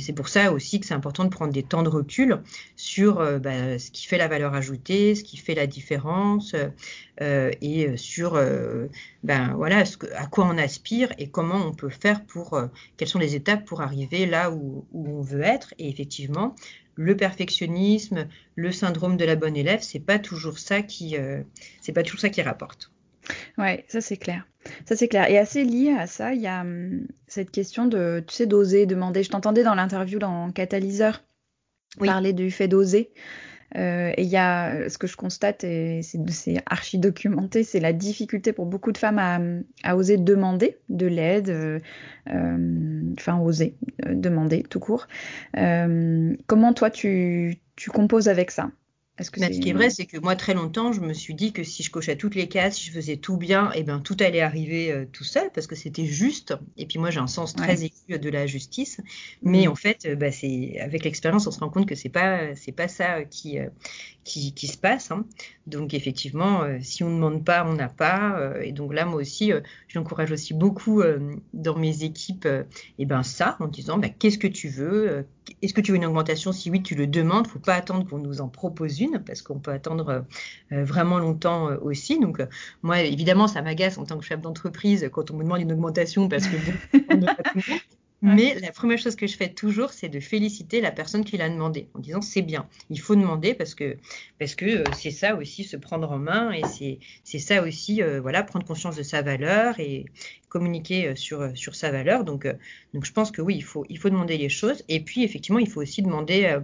c'est 0.00 0.12
pour 0.12 0.28
ça 0.28 0.52
aussi 0.52 0.80
que 0.80 0.86
c'est 0.86 0.94
important 0.94 1.24
de 1.24 1.30
prendre 1.30 1.52
des 1.52 1.62
temps 1.62 1.82
de 1.82 1.88
recul 1.88 2.42
sur 2.76 3.16
bah, 3.40 3.78
ce 3.78 3.90
qui 3.90 4.06
fait 4.06 4.18
la 4.18 4.28
valeur 4.28 4.54
ajoutée, 4.54 5.14
ce 5.14 5.24
qui 5.24 5.36
fait 5.36 5.54
la 5.54 5.66
différence, 5.66 6.54
et 7.20 7.96
sur 7.96 8.38
ben, 9.24 9.54
voilà, 9.54 9.84
à 10.16 10.26
quoi 10.26 10.46
on 10.46 10.58
aspire 10.58 11.12
et 11.18 11.28
comment 11.28 11.66
on 11.66 11.72
peut 11.72 11.90
faire 11.90 12.24
pour, 12.24 12.60
quelles 12.96 13.08
sont 13.08 13.18
les 13.18 13.34
étapes 13.34 13.64
pour 13.64 13.80
arriver 13.80 14.26
là 14.26 14.50
où, 14.50 14.84
on 14.92 15.22
veut 15.22 15.42
être. 15.42 15.74
Et 15.78 15.88
effectivement, 15.88 16.54
le 16.94 17.16
perfectionnisme, 17.16 18.28
le 18.56 18.72
syndrome 18.72 19.16
de 19.16 19.24
la 19.24 19.36
bonne 19.36 19.56
élève, 19.56 19.80
c'est 19.82 20.00
pas 20.00 20.18
euh, 20.18 21.42
c'est 21.80 21.92
pas 21.92 22.02
toujours 22.02 22.20
ça 22.20 22.28
qui 22.28 22.42
rapporte. 22.42 22.90
Ouais, 23.60 23.84
ça 23.88 24.00
c'est 24.00 24.16
clair. 24.16 24.46
Ça 24.86 24.96
c'est 24.96 25.08
clair. 25.08 25.30
Et 25.30 25.38
assez 25.38 25.64
lié 25.64 25.94
à 25.98 26.06
ça, 26.06 26.34
il 26.34 26.40
y 26.40 26.46
a 26.46 26.62
hum, 26.62 27.06
cette 27.26 27.50
question 27.50 27.86
de, 27.86 28.24
tu 28.26 28.34
sais, 28.34 28.46
d'oser, 28.46 28.86
demander. 28.86 29.22
Je 29.22 29.30
t'entendais 29.30 29.62
dans 29.62 29.74
l'interview 29.74 30.18
dans 30.18 30.50
Catalyseur 30.50 31.22
parler 31.98 32.32
du 32.32 32.50
fait 32.50 32.68
d'oser. 32.68 33.12
Euh, 33.76 34.12
et 34.16 34.22
il 34.22 34.28
y 34.28 34.36
a 34.36 34.88
ce 34.88 34.98
que 34.98 35.06
je 35.06 35.16
constate, 35.16 35.62
et 35.64 36.00
c'est 36.02 36.62
archi 36.66 36.98
documenté, 36.98 37.62
c'est 37.62 37.80
la 37.80 37.92
difficulté 37.92 38.52
pour 38.52 38.66
beaucoup 38.66 38.90
de 38.90 38.98
femmes 38.98 39.62
à, 39.84 39.96
oser 39.96 40.16
demander 40.16 40.78
de 40.88 41.06
l'aide, 41.06 41.50
euh, 41.50 41.78
euh, 42.30 43.02
enfin 43.18 43.38
oser 43.38 43.76
demander 44.08 44.64
tout 44.64 44.80
court. 44.80 45.06
comment 45.54 46.72
toi 46.74 46.90
tu, 46.90 47.58
tu 47.76 47.90
composes 47.90 48.28
avec 48.28 48.50
ça? 48.50 48.70
Ce, 49.22 49.30
qui 49.30 49.68
est 49.68 49.72
vrai, 49.72 49.90
c'est 49.90 50.06
que 50.06 50.18
moi, 50.18 50.36
très 50.36 50.54
longtemps, 50.54 50.92
je 50.92 51.00
me 51.00 51.12
suis 51.12 51.34
dit 51.34 51.52
que 51.52 51.64
si 51.64 51.82
je 51.82 51.90
cochais 51.90 52.16
toutes 52.16 52.34
les 52.34 52.48
cases, 52.48 52.76
si 52.76 52.86
je 52.86 52.92
faisais 52.92 53.16
tout 53.16 53.36
bien, 53.36 53.70
et 53.72 53.80
eh 53.80 53.82
ben, 53.82 54.00
tout 54.00 54.16
allait 54.20 54.40
arriver 54.40 54.92
euh, 54.92 55.04
tout 55.10 55.24
seul 55.24 55.50
parce 55.54 55.66
que 55.66 55.74
c'était 55.74 56.06
juste. 56.06 56.54
Et 56.76 56.86
puis 56.86 56.98
moi, 56.98 57.10
j'ai 57.10 57.20
un 57.20 57.26
sens 57.26 57.54
très 57.54 57.84
aigu 57.84 58.18
de 58.18 58.30
la 58.30 58.46
justice. 58.46 59.00
Mais 59.42 59.66
mm. 59.66 59.70
en 59.70 59.74
fait, 59.74 60.06
euh, 60.06 60.16
bah, 60.16 60.28
avec 60.80 61.04
l'expérience, 61.04 61.46
on 61.46 61.50
se 61.50 61.60
rend 61.60 61.70
compte 61.70 61.86
que 61.86 61.94
c'est 61.94 62.08
pas 62.08 62.54
c'est 62.56 62.72
pas 62.72 62.88
ça 62.88 63.24
qui 63.24 63.58
euh, 63.58 63.68
qui, 64.24 64.54
qui, 64.54 64.66
se 64.66 64.78
passe. 64.78 65.10
Hein. 65.10 65.24
Donc 65.66 65.94
effectivement, 65.94 66.64
si 66.80 67.02
on 67.02 67.10
ne 67.10 67.14
demande 67.16 67.44
pas, 67.44 67.64
on 67.66 67.72
n'a 67.72 67.88
pas. 67.88 68.52
et 68.62 68.72
donc 68.72 68.92
là, 68.92 69.06
moi 69.06 69.20
aussi, 69.20 69.50
j'encourage 69.88 70.30
aussi 70.30 70.52
beaucoup 70.52 71.02
dans 71.54 71.76
mes 71.76 72.04
équipes, 72.04 72.44
et 72.46 72.64
eh 72.98 73.06
ben 73.06 73.22
ça, 73.22 73.56
en 73.60 73.66
disant, 73.66 73.98
bah, 73.98 74.08
qu'est-ce 74.10 74.38
que 74.38 74.46
tu 74.46 74.68
veux 74.68 75.24
Est-ce 75.62 75.74
que 75.74 75.80
tu 75.80 75.92
veux 75.92 75.96
une 75.96 76.04
augmentation? 76.04 76.52
Si 76.52 76.70
oui, 76.70 76.82
tu 76.82 76.94
le 76.94 77.06
demandes. 77.06 77.46
Faut 77.46 77.58
pas 77.58 77.74
attendre 77.74 78.06
qu'on 78.06 78.18
nous 78.18 78.40
en 78.40 78.48
propose 78.48 79.00
une 79.00 79.22
parce 79.24 79.42
qu'on 79.42 79.58
peut 79.58 79.72
attendre 79.72 80.08
euh, 80.08 80.20
euh, 80.72 80.84
vraiment 80.84 81.18
longtemps 81.18 81.70
euh, 81.70 81.76
aussi. 81.82 82.18
Donc, 82.18 82.42
moi, 82.82 83.00
évidemment, 83.00 83.48
ça 83.48 83.62
m'agace 83.62 83.98
en 83.98 84.04
tant 84.04 84.18
que 84.18 84.24
chef 84.24 84.40
d'entreprise 84.40 85.08
quand 85.12 85.30
on 85.30 85.36
me 85.36 85.44
demande 85.44 85.60
une 85.60 85.72
augmentation 85.72 86.28
parce 86.28 86.46
que 86.46 86.56
Mais 88.22 88.58
la 88.60 88.70
première 88.70 88.98
chose 88.98 89.16
que 89.16 89.26
je 89.26 89.34
fais 89.34 89.48
toujours, 89.48 89.90
c'est 89.92 90.10
de 90.10 90.20
féliciter 90.20 90.82
la 90.82 90.90
personne 90.90 91.24
qui 91.24 91.38
l'a 91.38 91.48
demandé 91.48 91.88
en 91.94 92.00
disant 92.00 92.20
c'est 92.20 92.42
bien, 92.42 92.68
il 92.90 93.00
faut 93.00 93.16
demander 93.16 93.54
parce 93.54 93.74
que 93.74 93.96
parce 94.38 94.54
que 94.54 94.84
c'est 94.94 95.10
ça 95.10 95.36
aussi 95.36 95.64
se 95.64 95.78
prendre 95.78 96.10
en 96.12 96.18
main 96.18 96.52
et 96.52 96.62
c'est 96.64 96.98
c'est 97.24 97.38
ça 97.38 97.62
aussi 97.62 98.02
voilà 98.20 98.42
prendre 98.42 98.66
conscience 98.66 98.96
de 98.96 99.02
sa 99.02 99.22
valeur 99.22 99.80
et 99.80 100.04
communiquer 100.50 101.16
sur 101.16 101.56
sur 101.56 101.74
sa 101.74 101.90
valeur. 101.90 102.24
Donc 102.24 102.46
donc 102.92 103.06
je 103.06 103.12
pense 103.12 103.30
que 103.30 103.40
oui 103.40 103.56
il 103.56 103.64
faut 103.64 103.86
il 103.88 103.98
faut 103.98 104.10
demander 104.10 104.36
les 104.36 104.50
choses 104.50 104.84
et 104.88 105.00
puis 105.00 105.24
effectivement 105.24 105.58
il 105.58 105.68
faut 105.70 105.80
aussi 105.80 106.02
demander 106.02 106.58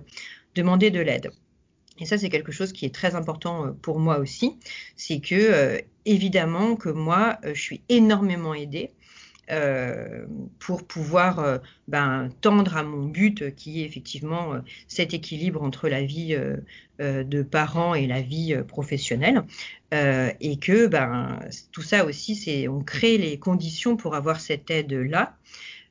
demander 0.55 0.91
de 0.91 1.01
l'aide. 1.01 1.31
Et 1.99 2.05
ça, 2.05 2.19
c'est 2.19 2.29
quelque 2.29 2.53
chose 2.53 2.73
qui 2.73 2.85
est 2.85 2.95
très 2.95 3.15
important 3.15 3.67
euh, 3.67 3.73
pour 3.73 3.99
moi 3.99 4.19
aussi. 4.19 4.59
C'est 4.97 5.21
que, 5.21 5.35
euh, 5.35 5.79
évidemment, 6.05 6.77
que 6.77 6.89
moi, 6.89 7.39
euh, 7.45 7.55
je 7.55 7.61
suis 7.61 7.81
énormément 7.89 8.55
aidée. 8.55 8.91
Pour 10.59 10.87
pouvoir 10.87 11.61
ben, 11.87 12.31
tendre 12.41 12.77
à 12.77 12.83
mon 12.83 13.07
but 13.07 13.55
qui 13.55 13.83
est 13.83 13.85
effectivement 13.85 14.55
cet 14.89 15.15
équilibre 15.15 15.63
entre 15.63 15.89
la 15.89 16.03
vie 16.03 16.37
de 16.99 17.43
parents 17.43 17.95
et 17.95 18.09
la 18.09 18.23
vie 18.23 18.57
professionnelle 18.67 19.45
et 19.93 20.59
que 20.61 20.89
ben, 20.89 21.39
tout 21.71 21.83
ça 21.83 22.05
aussi 22.05 22.35
c'est 22.35 22.67
on 22.67 22.83
crée 22.83 23.19
les 23.19 23.39
conditions 23.39 23.97
pour 23.97 24.17
avoir 24.17 24.41
cette 24.41 24.69
aide 24.71 24.93
là 24.93 25.37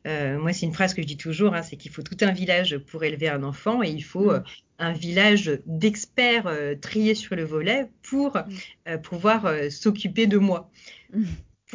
euh, 0.06 0.38
moi, 0.40 0.54
c'est 0.54 0.66
une 0.66 0.74
phrase 0.74 0.94
que 0.94 1.02
je 1.02 1.08
dis 1.08 1.18
toujours, 1.18 1.56
hein, 1.56 1.64
c'est 1.64 1.78
qu'il 1.78 1.92
faut 1.92 2.04
tout 2.04 2.18
un 2.22 2.32
village 2.32 2.78
pour 2.78 3.04
élever 3.04 3.28
un 3.28 3.44
enfant 3.44 3.82
et 3.82 3.90
il 3.90 4.04
faut 4.04 4.32
mm. 4.32 4.36
euh, 4.36 4.40
un 4.78 4.94
village 4.94 5.60
d'experts 5.66 6.48
euh, 6.48 6.76
triés 6.76 7.16
sur 7.16 7.36
le 7.36 7.44
volet 7.44 7.90
pour 8.04 8.38
mm. 8.38 8.98
pouvoir 9.02 9.52
s'occuper 9.72 10.28
de 10.28 10.38
moi. 10.38 10.70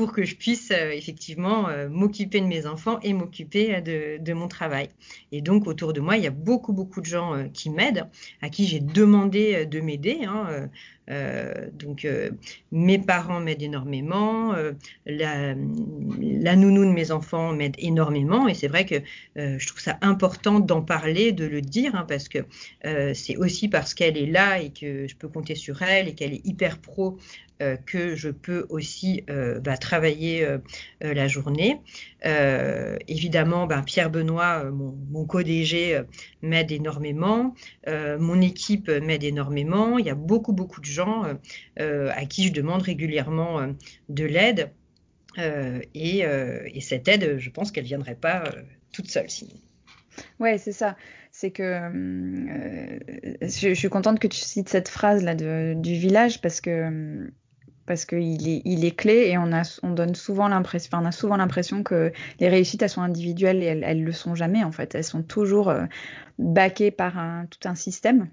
Pour 0.00 0.12
que 0.12 0.24
je 0.24 0.34
puisse 0.34 0.70
euh, 0.70 0.92
effectivement 0.92 1.68
euh, 1.68 1.90
m'occuper 1.90 2.40
de 2.40 2.46
mes 2.46 2.64
enfants 2.66 2.98
et 3.02 3.12
m'occuper 3.12 3.74
euh, 3.86 4.16
de, 4.18 4.32
mon 4.32 4.48
travail. 4.48 4.88
Et 5.30 5.42
donc 5.42 5.66
autour 5.66 5.92
de 5.92 6.00
moi, 6.00 6.16
il 6.16 6.24
y 6.24 6.26
a 6.26 6.30
beaucoup 6.30 6.72
beaucoup 6.72 7.02
de 7.02 7.04
gens 7.04 7.50
qui 7.52 7.68
m'aident, 7.68 8.06
à 8.40 8.48
qui 8.48 8.66
j'ai 8.66 8.80
demandé 8.80 9.66
de 9.66 9.80
m'aider. 9.82 10.20
Hein, 10.24 10.70
donc 11.72 12.06
mes 12.72 12.98
parents 12.98 13.40
m'aident 13.40 13.62
énormément, 13.62 14.54
la, 15.06 15.54
la, 16.20 16.56
nounou 16.56 16.84
de 16.84 16.92
mes 16.92 17.10
enfants 17.10 17.52
m'aide 17.52 17.74
énormément, 17.78 18.46
et 18.46 18.54
c'est 18.54 18.68
vrai 18.68 18.84
que 18.84 18.96
je 19.36 19.66
trouve 19.66 19.80
ça 19.80 19.98
important 20.02 20.60
d'en 20.60 20.82
parler, 20.82 21.32
de 21.32 21.44
le 21.44 21.60
dire, 21.60 21.94
hein, 21.94 22.04
parce 22.08 22.28
que 22.28 22.38
c'est 23.14 23.36
aussi 23.36 23.68
parce 23.68 23.94
qu'elle 23.94 24.16
est 24.16 24.26
là 24.26 24.60
et 24.60 24.70
que 24.70 25.08
je 25.08 25.16
peux 25.16 25.28
compter 25.28 25.54
sur 25.54 25.82
elle 25.82 26.08
et 26.08 26.14
qu'elle 26.14 26.32
est 26.32 26.46
hyper 26.46 26.78
pro 26.78 27.18
euh, 27.62 27.76
que 27.76 28.14
je 28.14 28.30
peux 28.30 28.64
aussi 28.70 29.22
euh, 29.28 29.60
bah, 29.60 29.76
travailler 29.76 30.46
euh, 30.46 30.58
la 31.02 31.28
journée. 31.28 31.80
évidemment, 33.06 33.66
ben, 33.66 33.82
Pierre 33.82 34.10
Benoît, 34.10 34.64
mon, 34.64 34.96
mon 35.10 35.26
co-DG, 35.26 36.00
m'aide 36.42 36.72
énormément. 36.72 37.54
mon 37.86 38.40
équipe 38.40 38.88
m'aide 38.88 39.24
énormément. 39.24 39.98
Il 39.98 40.06
y 40.06 40.10
a 40.10 40.14
beaucoup, 40.14 40.52
beaucoup 40.52 40.80
de 40.80 40.86
gens 40.86 40.99
à 41.76 42.26
qui 42.26 42.48
je 42.48 42.52
demande 42.52 42.82
régulièrement 42.82 43.74
de 44.08 44.24
l'aide. 44.24 44.70
Et, 45.94 46.18
et, 46.20 46.80
cette 46.80 47.08
aide, 47.08 47.38
je 47.38 47.50
pense 47.50 47.70
qu'elle 47.70 47.84
ne 47.84 47.88
viendrait 47.88 48.14
pas 48.16 48.44
toute 48.92 49.08
seule 49.08 49.30
sinon. 49.30 49.54
Ouais, 50.38 50.58
c'est 50.58 50.72
ça. 50.72 50.96
C'est 51.32 51.50
que 51.50 51.90
je, 53.42 53.74
suis 53.74 53.88
contente 53.88 54.18
que 54.18 54.26
tu 54.26 54.40
cites 54.40 54.68
cette 54.68 54.88
phrase 54.88 55.22
là 55.22 55.34
du 55.34 55.94
village 55.94 56.40
parce 56.40 56.60
que 56.60 57.30
parce 57.90 58.04
qu'il 58.04 58.84
est, 58.84 58.96
clé 58.96 59.30
et 59.30 59.36
on 59.36 59.52
a, 59.52 59.80
on 59.82 59.90
donne 59.90 60.14
souvent 60.14 60.46
l'impression, 60.46 60.98
on 60.98 61.04
a 61.04 61.10
souvent 61.10 61.36
l'impression 61.36 61.82
que 61.82 62.12
les 62.38 62.48
réussites 62.48 62.82
elles 62.82 62.88
sont 62.88 63.02
individuelles 63.02 63.64
et 63.64 63.66
elles, 63.66 64.04
le 64.04 64.12
sont 64.12 64.36
jamais 64.36 64.62
en 64.62 64.70
fait. 64.70 64.94
Elles 64.94 65.02
sont 65.02 65.24
toujours 65.24 65.70
euh, 65.70 65.86
backées 66.38 66.92
par 66.92 67.18
un, 67.18 67.46
tout 67.46 67.68
un 67.68 67.74
système. 67.74 68.28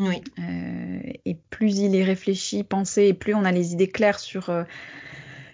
Oui. 0.00 0.22
Euh, 0.38 1.12
et 1.26 1.36
plus 1.50 1.78
il 1.78 1.94
est 1.94 2.04
réfléchi, 2.04 2.64
pensé, 2.64 3.08
et 3.08 3.14
plus 3.14 3.34
on 3.34 3.44
a 3.44 3.52
les 3.52 3.72
idées 3.74 3.88
claires 3.88 4.18
sur 4.18 4.48
euh, 4.48 4.64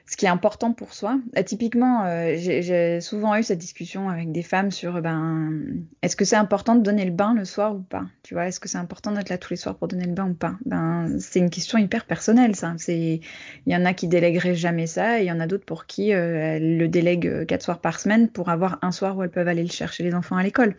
ce 0.09 0.17
qui 0.17 0.27
est 0.27 0.29
important 0.29 0.73
pour 0.73 0.95
soi. 0.95 1.19
Euh, 1.37 1.43
typiquement, 1.43 2.05
euh, 2.05 2.35
j'ai 2.37 3.01
souvent 3.01 3.37
eu 3.37 3.43
cette 3.43 3.59
discussion 3.59 4.09
avec 4.09 4.31
des 4.31 4.43
femmes 4.43 4.71
sur 4.71 5.03
ben, 5.03 5.65
est-ce 6.03 6.15
que 6.15 6.25
c'est 6.25 6.37
important 6.37 6.77
de 6.77 6.83
donner 6.83 7.05
le 7.05 7.11
bain 7.11 7.35
le 7.35 7.45
soir 7.45 7.75
ou 7.75 7.81
pas? 7.81 8.05
Tu 8.23 8.35
vois, 8.35 8.47
est-ce 8.47 8.61
que 8.61 8.69
c'est 8.69 8.79
important 8.79 9.11
d'être 9.11 9.31
là 9.31 9.39
tous 9.39 9.51
les 9.51 9.57
soirs 9.57 9.77
pour 9.77 9.89
donner 9.89 10.07
le 10.07 10.13
bain 10.13 10.31
ou 10.31 10.35
pas? 10.35 10.55
Ben, 10.65 11.19
c'est 11.19 11.41
une 11.41 11.51
question 11.51 11.77
hyper 11.79 12.05
personnelle, 12.05 12.55
ça. 12.55 12.75
C'est, 12.79 13.21
il 13.67 13.73
y 13.73 13.77
en 13.77 13.85
a 13.85 13.95
qui 13.95 14.07
délégueraient 14.07 14.55
jamais 14.55 14.87
ça, 14.87 15.19
et 15.19 15.25
il 15.25 15.27
y 15.27 15.33
en 15.33 15.41
a 15.41 15.49
d'autres 15.49 15.65
pour 15.65 15.87
qui 15.87 16.15
euh, 16.15 16.55
elles 16.57 16.79
le 16.79 16.87
délèguent 16.87 17.45
quatre 17.47 17.63
soirs 17.63 17.81
par 17.81 17.99
semaine 17.99 18.29
pour 18.29 18.49
avoir 18.49 18.79
un 18.83 18.93
soir 18.93 19.17
où 19.17 19.25
elles 19.25 19.31
peuvent 19.31 19.49
aller 19.49 19.65
le 19.65 19.71
chercher 19.71 20.05
les 20.05 20.15
enfants 20.15 20.37
à 20.37 20.43
l'école. 20.45 20.77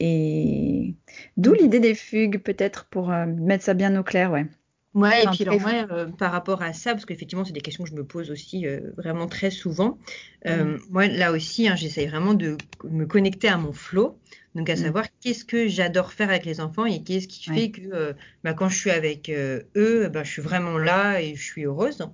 et 0.00 0.94
d'où 1.36 1.54
l'idée 1.54 1.80
des 1.80 1.94
fugues, 1.94 2.38
peut-être 2.38 2.84
pour 2.84 3.08
mettre 3.08 3.64
ça 3.64 3.74
bien 3.74 3.96
au 3.98 4.02
clair, 4.02 4.30
ouais. 4.30 4.46
Ouais, 4.94 5.24
et 5.24 5.26
puis 5.28 5.44
alors 5.44 5.60
moi, 5.60 5.72
euh, 5.90 6.06
par 6.06 6.32
rapport 6.32 6.60
à 6.60 6.74
ça, 6.74 6.92
parce 6.92 7.06
qu'effectivement, 7.06 7.44
c'est 7.44 7.54
des 7.54 7.62
questions 7.62 7.84
que 7.84 7.90
je 7.90 7.94
me 7.94 8.04
pose 8.04 8.30
aussi 8.30 8.66
euh, 8.66 8.80
vraiment 8.96 9.26
très 9.26 9.50
souvent. 9.50 9.98
Euh, 10.46 10.76
mm. 10.76 10.80
Moi, 10.90 11.06
là 11.08 11.32
aussi, 11.32 11.66
hein, 11.66 11.76
j'essaye 11.76 12.08
vraiment 12.08 12.34
de 12.34 12.58
me 12.84 13.06
connecter 13.06 13.48
à 13.48 13.56
mon 13.56 13.72
flow, 13.72 14.18
donc 14.54 14.68
à 14.68 14.74
mm. 14.74 14.76
savoir 14.76 15.06
qu'est-ce 15.20 15.46
que 15.46 15.66
j'adore 15.66 16.12
faire 16.12 16.28
avec 16.28 16.44
les 16.44 16.60
enfants 16.60 16.84
et 16.84 17.02
qu'est-ce 17.02 17.26
qui 17.26 17.48
fait 17.48 17.70
que 17.70 18.14
bah, 18.44 18.52
quand 18.52 18.68
je 18.68 18.78
suis 18.78 18.90
avec 18.90 19.30
eux, 19.30 20.08
bah, 20.08 20.24
je 20.24 20.30
suis 20.30 20.42
vraiment 20.42 20.76
là 20.76 21.22
et 21.22 21.34
je 21.36 21.42
suis 21.42 21.64
heureuse. 21.64 22.06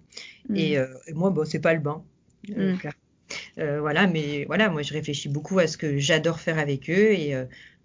Et, 0.55 0.79
mm. 0.79 1.15
moi, 1.15 1.31
bon, 1.31 1.45
c'est 1.45 1.61
pas 1.61 1.75
le 1.75 1.81
bain. 1.81 2.05
Voilà, 3.59 4.07
mais 4.07 4.45
voilà, 4.47 4.69
moi 4.69 4.83
je 4.83 4.93
réfléchis 4.93 5.29
beaucoup 5.29 5.59
à 5.59 5.67
ce 5.67 5.77
que 5.77 5.99
j'adore 5.99 6.41
faire 6.41 6.59
avec 6.59 6.89
eux 6.91 7.13
et 7.13 7.35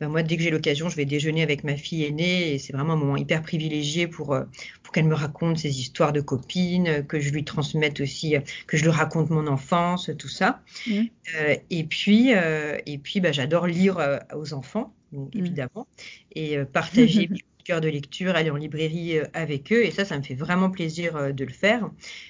ben, 0.04 0.10
moi, 0.10 0.22
dès 0.22 0.36
que 0.36 0.44
j'ai 0.44 0.50
l'occasion, 0.50 0.90
je 0.90 0.98
vais 0.98 1.06
déjeuner 1.06 1.44
avec 1.44 1.64
ma 1.64 1.78
fille 1.78 2.04
aînée 2.04 2.54
et 2.54 2.60
c'est 2.60 2.74
vraiment 2.74 2.94
un 2.94 2.98
moment 2.98 3.16
hyper 3.16 3.42
privilégié 3.42 4.06
pour, 4.06 4.34
euh, 4.34 4.44
pour 4.82 4.92
qu'elle 4.92 5.06
me 5.06 5.16
raconte 5.16 5.60
ses 5.60 5.80
histoires 5.80 6.12
de 6.12 6.20
copines, 6.20 7.06
que 7.08 7.22
je 7.22 7.32
lui 7.32 7.46
transmette 7.46 8.02
aussi, 8.02 8.36
euh, 8.36 8.42
que 8.68 8.76
je 8.76 8.84
lui 8.84 8.92
raconte 8.92 9.30
mon 9.30 9.48
enfance, 9.48 10.12
tout 10.18 10.28
ça. 10.28 10.62
Mmh. 10.88 11.04
Euh, 11.36 11.56
et 11.70 11.84
puis, 11.86 12.32
et 12.32 12.98
puis 12.98 13.22
ben, 13.22 13.32
j'adore 13.32 13.66
lire 13.66 13.98
aux 14.36 14.54
enfants, 14.54 14.94
mmh. 15.14 15.26
évidemment, 15.36 15.88
et 16.36 16.58
partager 16.66 17.30
cœur 17.64 17.82
de 17.82 17.88
lecture, 17.88 18.36
aller 18.36 18.50
en 18.50 18.56
librairie 18.56 19.18
euh, 19.18 19.26
avec 19.34 19.72
eux. 19.72 19.84
Et 19.86 19.92
ça, 19.92 20.06
ça 20.06 20.18
me 20.18 20.24
fait 20.24 20.36
vraiment 20.36 20.70
plaisir 20.70 21.16
euh, 21.16 21.32
de 21.32 21.46
le 21.46 21.52
faire. 21.52 21.90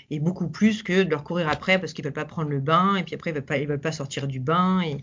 Et 0.09 0.19
beaucoup 0.19 0.47
plus 0.47 0.83
que 0.83 1.03
de 1.03 1.09
leur 1.09 1.23
courir 1.23 1.49
après 1.49 1.79
parce 1.79 1.93
qu'ils 1.93 2.05
veulent 2.05 2.13
pas 2.13 2.25
prendre 2.25 2.49
le 2.49 2.59
bain 2.59 2.95
et 2.95 3.03
puis 3.03 3.15
après 3.15 3.31
ils 3.31 3.33
veulent 3.33 3.45
pas, 3.45 3.57
ils 3.57 3.67
veulent 3.67 3.79
pas 3.79 3.91
sortir 3.91 4.27
du 4.27 4.39
bain. 4.39 4.81
Et 4.81 4.97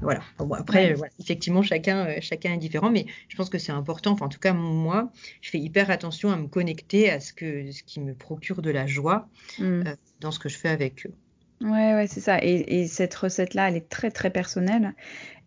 voilà. 0.00 0.20
Bon, 0.38 0.54
après, 0.54 0.94
effectivement, 1.18 1.62
chacun, 1.62 2.06
euh, 2.06 2.16
chacun 2.20 2.54
est 2.54 2.58
différent, 2.58 2.90
mais 2.90 3.06
je 3.28 3.36
pense 3.36 3.50
que 3.50 3.58
c'est 3.58 3.72
important. 3.72 4.12
Enfin, 4.12 4.26
en 4.26 4.30
tout 4.30 4.40
cas, 4.40 4.52
moi, 4.52 5.10
je 5.40 5.50
fais 5.50 5.58
hyper 5.58 5.90
attention 5.90 6.30
à 6.30 6.36
me 6.36 6.46
connecter 6.46 7.10
à 7.10 7.20
ce 7.20 7.32
que, 7.32 7.70
ce 7.70 7.82
qui 7.82 8.00
me 8.00 8.14
procure 8.14 8.62
de 8.62 8.70
la 8.70 8.86
joie 8.86 9.28
mm. 9.58 9.82
dans 10.20 10.30
ce 10.30 10.38
que 10.38 10.48
je 10.48 10.58
fais 10.58 10.68
avec 10.68 11.06
eux. 11.06 11.14
Ouais, 11.62 11.94
ouais, 11.94 12.06
c'est 12.08 12.20
ça. 12.20 12.38
Et, 12.42 12.80
et 12.80 12.86
cette 12.88 13.14
recette-là, 13.14 13.68
elle 13.68 13.76
est 13.76 13.88
très, 13.88 14.10
très 14.10 14.30
personnelle. 14.30 14.94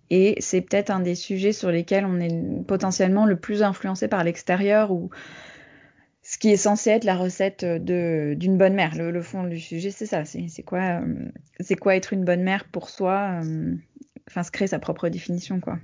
Et 0.09 0.35
c'est 0.39 0.61
peut-être 0.61 0.91
un 0.91 0.99
des 0.99 1.15
sujets 1.15 1.51
sur 1.51 1.71
lesquels 1.71 2.05
on 2.05 2.19
est 2.19 2.63
potentiellement 2.67 3.25
le 3.25 3.35
plus 3.35 3.63
influencé 3.63 4.07
par 4.07 4.23
l'extérieur 4.23 4.91
ou 4.91 5.09
ce 6.21 6.37
qui 6.37 6.49
est 6.49 6.57
censé 6.57 6.89
être 6.89 7.03
la 7.03 7.15
recette 7.15 7.63
d'une 7.63 8.57
bonne 8.57 8.73
mère. 8.73 8.95
Le, 8.95 9.21
fond 9.21 9.43
du 9.43 9.59
sujet, 9.59 9.91
c'est 9.91 10.07
ça. 10.07 10.25
C'est 10.25 10.63
quoi, 10.63 11.01
euh, 11.01 11.75
quoi 11.79 11.95
être 11.95 12.13
une 12.13 12.25
bonne 12.25 12.41
mère 12.41 12.65
pour 12.65 12.89
soi 12.89 13.41
euh, 13.43 13.75
Enfin, 14.27 14.41
se 14.41 14.49
créer 14.49 14.67
sa 14.67 14.79
propre 14.79 15.07
définition, 15.09 15.59
quoi. 15.59 15.77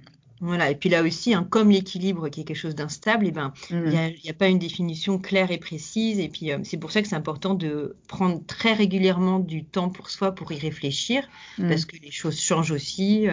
Voilà, 0.44 0.72
et 0.72 0.76
puis 0.76 0.90
là 0.90 1.04
aussi, 1.04 1.36
hein, 1.36 1.46
comme 1.48 1.70
l'équilibre 1.70 2.28
qui 2.30 2.42
est 2.42 2.44
quelque 2.44 2.58
chose 2.58 2.74
d'instable, 2.74 3.28
eh 3.28 3.32
ben, 3.32 3.54
il 3.70 3.78
n'y 3.78 3.96
mmh. 3.96 4.30
a, 4.30 4.34
pas 4.34 4.48
une 4.48 4.58
définition 4.58 5.20
claire 5.20 5.52
et 5.52 5.60
précise. 5.60 6.18
Et 6.18 6.30
puis, 6.30 6.52
euh, 6.52 6.58
c'est 6.64 6.78
pour 6.78 6.90
ça 6.92 7.04
que 7.04 7.08
c'est 7.08 7.16
important 7.16 7.54
de 7.54 7.96
prendre 8.08 8.44
très 8.48 8.74
régulièrement 8.74 9.38
du 9.38 9.64
temps 9.64 9.90
pour 9.90 10.10
soi 10.10 10.34
pour 10.34 10.52
y 10.52 10.58
réfléchir, 10.58 11.30
mmh. 11.60 11.70
parce 11.70 11.86
que 11.86 11.96
les 11.98 12.10
choses 12.10 12.40
changent 12.40 12.72
aussi 12.72 13.28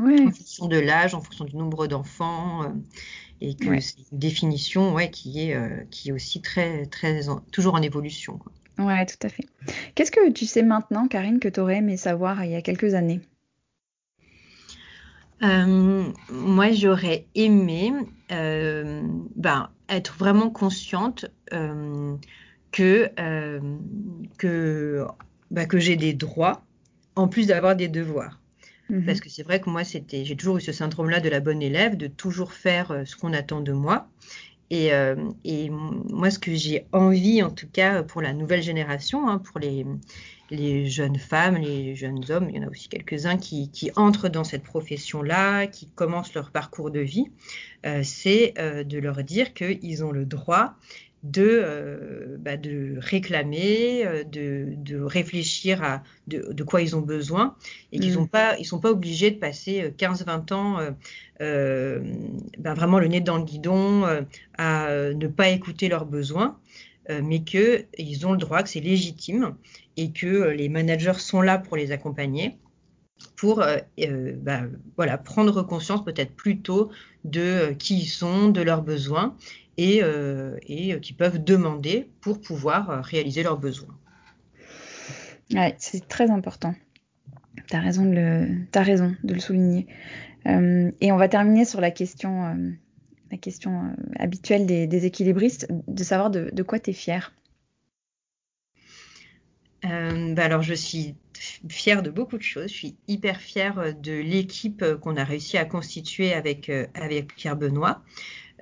en 0.00 0.30
fonction 0.30 0.66
de 0.66 0.78
l'âge, 0.78 1.14
en 1.14 1.20
fonction 1.20 1.44
du 1.44 1.56
nombre 1.56 1.86
d'enfants, 1.86 2.64
euh, 2.64 2.68
et 3.40 3.54
que 3.54 3.80
c'est 3.80 3.96
une 4.12 4.18
définition 4.18 4.92
ouais, 4.92 5.10
qui, 5.10 5.48
est, 5.48 5.54
euh, 5.54 5.84
qui 5.90 6.10
est 6.10 6.12
aussi 6.12 6.40
très, 6.42 6.86
très 6.86 7.22
toujours 7.52 7.74
en 7.74 7.82
évolution. 7.82 8.38
Oui, 8.78 8.84
Ouais, 8.86 9.04
tout 9.04 9.26
à 9.26 9.28
fait. 9.28 9.44
Qu'est-ce 9.94 10.10
que 10.10 10.30
tu 10.30 10.46
sais 10.46 10.62
maintenant, 10.62 11.06
Karine, 11.06 11.38
que 11.38 11.48
tu 11.48 11.60
aurais 11.60 11.76
aimé 11.76 11.98
savoir 11.98 12.42
il 12.44 12.52
y 12.52 12.54
a 12.54 12.62
quelques 12.62 12.94
années? 12.94 13.20
Euh, 15.42 16.04
moi, 16.30 16.72
j'aurais 16.72 17.26
aimé 17.34 17.92
ben, 18.30 19.70
être 19.90 20.16
vraiment 20.16 20.48
consciente 20.48 21.26
que, 21.50 23.10
que, 24.38 25.06
ben, 25.50 25.66
que 25.66 25.78
j'ai 25.78 25.96
des 25.96 26.14
droits 26.14 26.62
en 27.16 27.28
plus 27.28 27.46
d'avoir 27.46 27.76
des 27.76 27.88
devoirs. 27.88 28.39
Mmh 28.90 29.04
Parce 29.06 29.20
que 29.20 29.30
c'est 29.30 29.44
vrai 29.44 29.60
que 29.60 29.70
moi, 29.70 29.84
c'était, 29.84 30.24
j'ai 30.24 30.36
toujours 30.36 30.58
eu 30.58 30.60
ce 30.60 30.72
syndrome-là 30.72 31.20
de 31.20 31.28
la 31.28 31.40
bonne 31.40 31.62
élève, 31.62 31.96
de 31.96 32.08
toujours 32.08 32.52
faire 32.52 32.90
euh, 32.90 33.04
ce 33.04 33.16
qu'on 33.16 33.32
attend 33.32 33.60
de 33.60 33.72
moi. 33.72 34.08
Et, 34.70 34.92
euh, 34.92 35.16
et, 35.44 35.68
moi, 35.70 36.30
ce 36.30 36.38
que 36.38 36.54
j'ai 36.54 36.86
envie, 36.92 37.42
en 37.42 37.50
tout 37.50 37.66
cas, 37.68 38.04
pour 38.04 38.22
la 38.22 38.32
nouvelle 38.32 38.62
génération, 38.62 39.28
hein, 39.28 39.38
pour 39.38 39.58
les, 39.58 39.84
les, 40.50 40.86
jeunes 40.86 41.18
femmes, 41.18 41.56
les 41.56 41.96
jeunes 41.96 42.24
hommes, 42.30 42.48
il 42.50 42.56
y 42.56 42.58
en 42.60 42.66
a 42.66 42.70
aussi 42.70 42.88
quelques-uns 42.88 43.36
qui, 43.36 43.68
qui, 43.70 43.90
entrent 43.96 44.28
dans 44.28 44.44
cette 44.44 44.62
profession-là, 44.62 45.66
qui 45.66 45.86
commencent 45.86 46.34
leur 46.34 46.52
parcours 46.52 46.92
de 46.92 47.00
vie, 47.00 47.26
euh, 47.84 48.02
c'est 48.04 48.54
euh, 48.58 48.84
de 48.84 48.98
leur 48.98 49.24
dire 49.24 49.54
qu'ils 49.54 50.04
ont 50.04 50.12
le 50.12 50.24
droit 50.24 50.76
de, 51.22 51.60
euh, 51.62 52.36
bah, 52.38 52.56
de 52.56 52.94
réclamer, 52.98 54.06
euh, 54.06 54.24
de, 54.24 54.68
de, 54.76 55.00
réfléchir 55.00 55.82
à 55.82 56.02
de, 56.28 56.52
de, 56.52 56.64
quoi 56.64 56.80
ils 56.80 56.96
ont 56.96 57.02
besoin 57.02 57.56
et 57.92 57.98
qu'ils 57.98 58.12
ne 58.12 58.20
mm. 58.22 58.64
sont 58.64 58.80
pas 58.80 58.90
obligés 58.90 59.30
de 59.30 59.38
passer 59.38 59.92
15-20 59.98 60.52
euh, 60.52 60.54
ans 60.54 60.78
euh, 61.42 62.00
bah, 62.58 62.74
vraiment 62.74 62.98
le 62.98 63.08
nez 63.08 63.20
dans 63.20 63.36
le 63.36 63.44
guidon 63.44 64.04
à 64.56 64.88
ne 65.12 65.26
pas 65.26 65.48
écouter 65.50 65.88
leurs 65.88 66.06
besoins, 66.06 66.58
mais 67.08 67.40
qu'ils 67.40 68.26
ont 68.26 68.32
le 68.32 68.38
droit, 68.38 68.62
que 68.62 68.68
c'est 68.68 68.80
légitime 68.80 69.56
et 69.96 70.12
que 70.12 70.48
les 70.50 70.68
managers 70.68 71.18
sont 71.18 71.42
là 71.42 71.58
pour 71.58 71.76
les 71.76 71.92
accompagner 71.92 72.56
pour 73.36 73.64
bah, 74.42 74.60
voilà, 74.96 75.18
prendre 75.18 75.62
conscience 75.62 76.04
peut-être 76.04 76.34
plus 76.34 76.60
tôt 76.60 76.90
de 77.24 77.72
qui 77.78 77.98
ils 77.98 78.06
sont, 78.06 78.48
de 78.48 78.62
leurs 78.62 78.82
besoins 78.82 79.36
et, 79.80 80.00
euh, 80.02 80.58
qui 81.00 81.12
peuvent 81.12 81.42
demander 81.42 82.10
pour 82.20 82.40
pouvoir 82.40 82.90
euh, 82.90 83.00
réaliser 83.00 83.42
leurs 83.42 83.58
besoins. 83.58 83.96
Ouais, 85.52 85.74
c'est 85.78 86.06
très 86.06 86.30
important. 86.30 86.74
Tu 87.68 87.76
as 87.76 87.80
raison 87.80 88.04
de 88.04 88.64
le, 89.24 89.40
souligner. 89.40 89.86
Euh, 90.46 90.90
et 91.00 91.12
on 91.12 91.16
va 91.16 91.28
terminer 91.28 91.64
sur 91.64 91.80
la 91.80 91.90
question, 91.90 92.56
habituelle 94.18 94.66
des, 94.66 95.06
équilibristes, 95.06 95.66
de 95.88 96.04
savoir 96.04 96.30
de, 96.30 96.50
de 96.52 96.62
quoi 96.62 96.78
tu 96.78 96.90
es 96.90 96.92
fier. 96.92 97.32
Bah 99.82 100.44
alors 100.44 100.62
je 100.62 100.74
suis 100.74 101.14
fière 101.68 102.02
de 102.02 102.10
beaucoup 102.10 102.36
de 102.36 102.42
choses. 102.42 102.68
Je 102.68 102.74
suis 102.74 102.96
hyper 103.08 103.40
fière 103.40 103.94
de 103.94 104.12
l'équipe 104.12 104.84
qu'on 105.00 105.16
a 105.16 105.24
réussi 105.24 105.56
à 105.56 105.64
constituer 105.64 106.32
avec, 106.34 106.70
avec 106.94 107.34
Pierre 107.34 107.56
Benoît. 107.56 108.02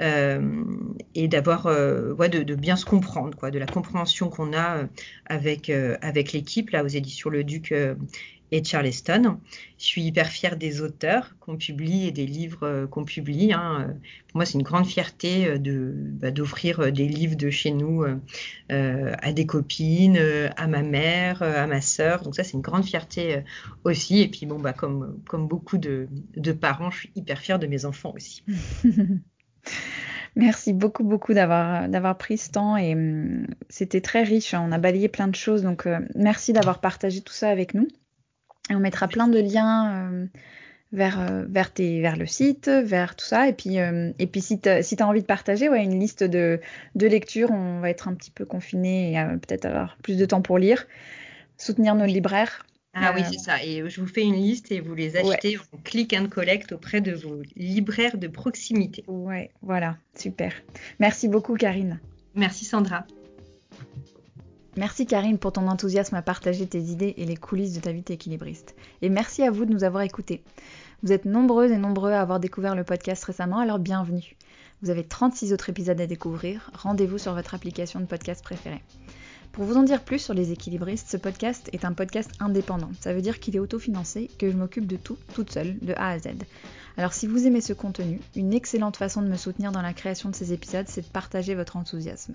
Euh, 0.00 0.64
et 1.16 1.26
d'avoir 1.26 1.66
euh, 1.66 2.12
ouais, 2.12 2.28
de, 2.28 2.54
bien 2.54 2.76
se 2.76 2.84
comprendre, 2.84 3.36
quoi, 3.36 3.50
de 3.50 3.58
la 3.58 3.66
compréhension 3.66 4.28
qu'on 4.28 4.52
a 4.52 4.78
euh, 4.78 4.86
avec, 5.26 5.70
avec 5.70 6.32
l'équipe 6.32 6.70
là 6.70 6.84
aux 6.84 6.88
éditions 6.88 7.30
Le 7.30 7.42
Duc 7.42 7.74
et 8.50 8.62
Charleston. 8.64 9.38
Je 9.78 9.84
suis 9.84 10.02
hyper 10.02 10.28
fière 10.28 10.56
des 10.56 10.80
auteurs 10.80 11.36
qu'on 11.40 11.56
publie 11.56 12.06
et 12.06 12.10
des 12.10 12.26
livres 12.26 12.86
qu'on 12.86 13.04
publie. 13.04 13.52
Hein. 13.52 13.94
Pour 14.28 14.38
moi, 14.38 14.44
c'est 14.44 14.54
une 14.54 14.62
grande 14.62 14.86
fierté 14.86 15.58
de 15.58 15.92
bah, 15.94 16.30
d'offrir 16.30 16.92
des 16.92 17.06
livres 17.06 17.36
de 17.36 17.50
chez 17.50 17.70
nous 17.70 18.04
à 18.68 19.32
des 19.32 19.46
copines, 19.46 20.18
à 20.56 20.66
ma 20.66 20.82
mère, 20.82 21.42
à 21.42 21.66
ma 21.66 21.80
sœur. 21.80 22.22
Donc 22.22 22.34
ça, 22.34 22.44
c'est 22.44 22.54
une 22.54 22.60
grande 22.60 22.84
fierté 22.84 23.42
aussi. 23.84 24.20
Et 24.20 24.28
puis 24.28 24.46
bon, 24.46 24.58
bah 24.58 24.72
comme 24.72 25.20
comme 25.28 25.46
beaucoup 25.46 25.78
de, 25.78 26.08
de 26.36 26.52
parents, 26.52 26.90
je 26.90 26.98
suis 27.00 27.10
hyper 27.14 27.38
fière 27.38 27.58
de 27.58 27.66
mes 27.66 27.84
enfants 27.84 28.12
aussi. 28.14 28.44
Merci 30.36 30.72
beaucoup, 30.72 31.02
beaucoup 31.02 31.34
d'avoir, 31.34 31.88
d'avoir 31.88 32.16
pris 32.16 32.38
ce 32.38 32.50
temps 32.50 32.76
et 32.76 32.94
hum, 32.94 33.46
c'était 33.68 34.00
très 34.00 34.22
riche. 34.22 34.54
Hein. 34.54 34.64
On 34.66 34.72
a 34.72 34.78
balayé 34.78 35.08
plein 35.08 35.26
de 35.26 35.34
choses. 35.34 35.62
Donc, 35.62 35.86
euh, 35.86 35.98
merci 36.14 36.52
d'avoir 36.52 36.80
partagé 36.80 37.22
tout 37.22 37.32
ça 37.32 37.50
avec 37.50 37.74
nous. 37.74 37.88
Et 38.70 38.74
on 38.74 38.80
mettra 38.80 39.08
plein 39.08 39.28
de 39.28 39.38
liens 39.38 40.10
euh, 40.10 40.26
vers, 40.92 41.20
euh, 41.20 41.44
vers, 41.48 41.72
tes, 41.72 42.00
vers 42.00 42.16
le 42.16 42.26
site, 42.26 42.68
vers 42.68 43.16
tout 43.16 43.24
ça. 43.24 43.48
Et 43.48 43.52
puis, 43.52 43.76
et 43.76 44.26
puis 44.26 44.40
si 44.40 44.60
tu 44.60 44.68
as 44.68 45.06
envie 45.06 45.22
de 45.22 45.26
partager 45.26 45.68
ouais, 45.68 45.82
une 45.84 45.98
liste 45.98 46.24
de, 46.24 46.60
de 46.94 47.06
lectures, 47.06 47.50
on 47.50 47.80
va 47.80 47.90
être 47.90 48.08
un 48.08 48.14
petit 48.14 48.30
peu 48.30 48.44
confiné 48.44 49.12
et 49.12 49.36
peut-être 49.38 49.64
avoir 49.64 49.96
plus 50.02 50.16
de 50.16 50.24
temps 50.24 50.42
pour 50.42 50.58
lire. 50.58 50.86
Soutenir 51.56 51.94
nos 51.94 52.06
libraires. 52.06 52.64
Ah 52.94 53.12
oui, 53.14 53.22
euh, 53.22 53.24
c'est 53.30 53.38
ça. 53.38 53.62
Et 53.64 53.88
je 53.88 54.00
vous 54.00 54.06
fais 54.06 54.22
une 54.22 54.34
liste 54.34 54.72
et 54.72 54.80
vous 54.80 54.94
les 54.94 55.16
achetez 55.16 55.58
en 55.58 55.78
click 55.84 56.14
and 56.14 56.28
collect 56.28 56.72
auprès 56.72 57.00
de 57.00 57.12
vos 57.12 57.42
libraires 57.56 58.18
de 58.18 58.28
proximité. 58.28 59.04
Ouais, 59.06 59.50
voilà, 59.62 59.96
super. 60.16 60.52
Merci 60.98 61.28
beaucoup, 61.28 61.54
Karine. 61.54 62.00
Merci, 62.34 62.64
Sandra. 62.64 63.06
Merci 64.76 65.06
Karine 65.06 65.38
pour 65.38 65.52
ton 65.52 65.66
enthousiasme 65.66 66.14
à 66.14 66.22
partager 66.22 66.66
tes 66.66 66.80
idées 66.80 67.14
et 67.16 67.24
les 67.24 67.36
coulisses 67.36 67.72
de 67.72 67.80
ta 67.80 67.92
vie 67.92 68.04
équilibriste. 68.08 68.74
Et 69.02 69.08
merci 69.08 69.42
à 69.42 69.50
vous 69.50 69.64
de 69.64 69.72
nous 69.72 69.84
avoir 69.84 70.02
écoutés. 70.02 70.42
Vous 71.02 71.12
êtes 71.12 71.24
nombreuses 71.24 71.72
et 71.72 71.78
nombreux 71.78 72.12
à 72.12 72.20
avoir 72.20 72.40
découvert 72.40 72.74
le 72.74 72.84
podcast 72.84 73.24
récemment, 73.24 73.58
alors 73.58 73.78
bienvenue. 73.78 74.36
Vous 74.82 74.90
avez 74.90 75.04
36 75.04 75.52
autres 75.52 75.70
épisodes 75.70 76.00
à 76.00 76.06
découvrir. 76.06 76.70
Rendez-vous 76.74 77.18
sur 77.18 77.34
votre 77.34 77.54
application 77.54 77.98
de 77.98 78.04
podcast 78.04 78.44
préférée. 78.44 78.82
Pour 79.52 79.64
vous 79.64 79.76
en 79.76 79.82
dire 79.82 80.02
plus 80.02 80.20
sur 80.20 80.34
les 80.34 80.52
équilibristes, 80.52 81.08
ce 81.08 81.16
podcast 81.16 81.68
est 81.72 81.84
un 81.84 81.92
podcast 81.92 82.30
indépendant. 82.38 82.90
Ça 83.00 83.12
veut 83.12 83.22
dire 83.22 83.40
qu'il 83.40 83.56
est 83.56 83.60
autofinancé, 83.60 84.30
que 84.38 84.50
je 84.50 84.56
m'occupe 84.56 84.86
de 84.86 84.96
tout, 84.96 85.18
toute 85.34 85.50
seule, 85.50 85.78
de 85.80 85.94
A 85.94 86.10
à 86.10 86.18
Z. 86.18 86.28
Alors 86.96 87.12
si 87.12 87.26
vous 87.26 87.46
aimez 87.46 87.60
ce 87.60 87.72
contenu, 87.72 88.20
une 88.36 88.52
excellente 88.52 88.96
façon 88.96 89.22
de 89.22 89.28
me 89.28 89.36
soutenir 89.36 89.72
dans 89.72 89.82
la 89.82 89.94
création 89.94 90.28
de 90.28 90.36
ces 90.36 90.52
épisodes, 90.52 90.86
c'est 90.88 91.02
de 91.02 91.12
partager 91.12 91.54
votre 91.56 91.76
enthousiasme. 91.76 92.34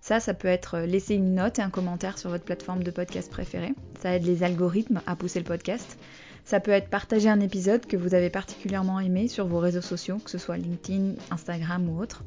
Ça, 0.00 0.18
ça 0.18 0.34
peut 0.34 0.48
être 0.48 0.80
laisser 0.80 1.14
une 1.14 1.34
note 1.34 1.58
et 1.58 1.62
un 1.62 1.70
commentaire 1.70 2.18
sur 2.18 2.30
votre 2.30 2.44
plateforme 2.44 2.82
de 2.82 2.90
podcast 2.90 3.30
préférée. 3.30 3.74
Ça 4.00 4.14
aide 4.14 4.24
les 4.24 4.42
algorithmes 4.42 5.02
à 5.06 5.14
pousser 5.14 5.38
le 5.38 5.44
podcast. 5.44 5.98
Ça 6.44 6.58
peut 6.58 6.70
être 6.70 6.88
partager 6.88 7.28
un 7.28 7.40
épisode 7.40 7.86
que 7.86 7.96
vous 7.96 8.14
avez 8.14 8.30
particulièrement 8.30 8.98
aimé 8.98 9.28
sur 9.28 9.46
vos 9.46 9.58
réseaux 9.58 9.82
sociaux, 9.82 10.16
que 10.18 10.30
ce 10.30 10.38
soit 10.38 10.56
LinkedIn, 10.56 11.14
Instagram 11.30 11.88
ou 11.88 12.00
autre. 12.00 12.24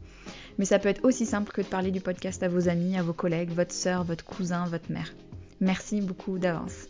Mais 0.57 0.65
ça 0.65 0.80
peut 0.80 0.89
être 0.89 1.03
aussi 1.03 1.26
simple 1.26 1.51
que 1.51 1.61
de 1.61 1.67
parler 1.67 1.91
du 1.91 1.99
podcast 1.99 2.43
à 2.43 2.47
vos 2.47 2.69
amis, 2.69 2.95
à 2.95 3.03
vos 3.03 3.13
collègues, 3.13 3.49
votre 3.49 3.74
sœur, 3.74 4.03
votre 4.03 4.24
cousin, 4.24 4.65
votre 4.65 4.91
mère. 4.91 5.13
Merci 5.59 5.99
beaucoup 6.01 6.38
d'avance. 6.38 6.88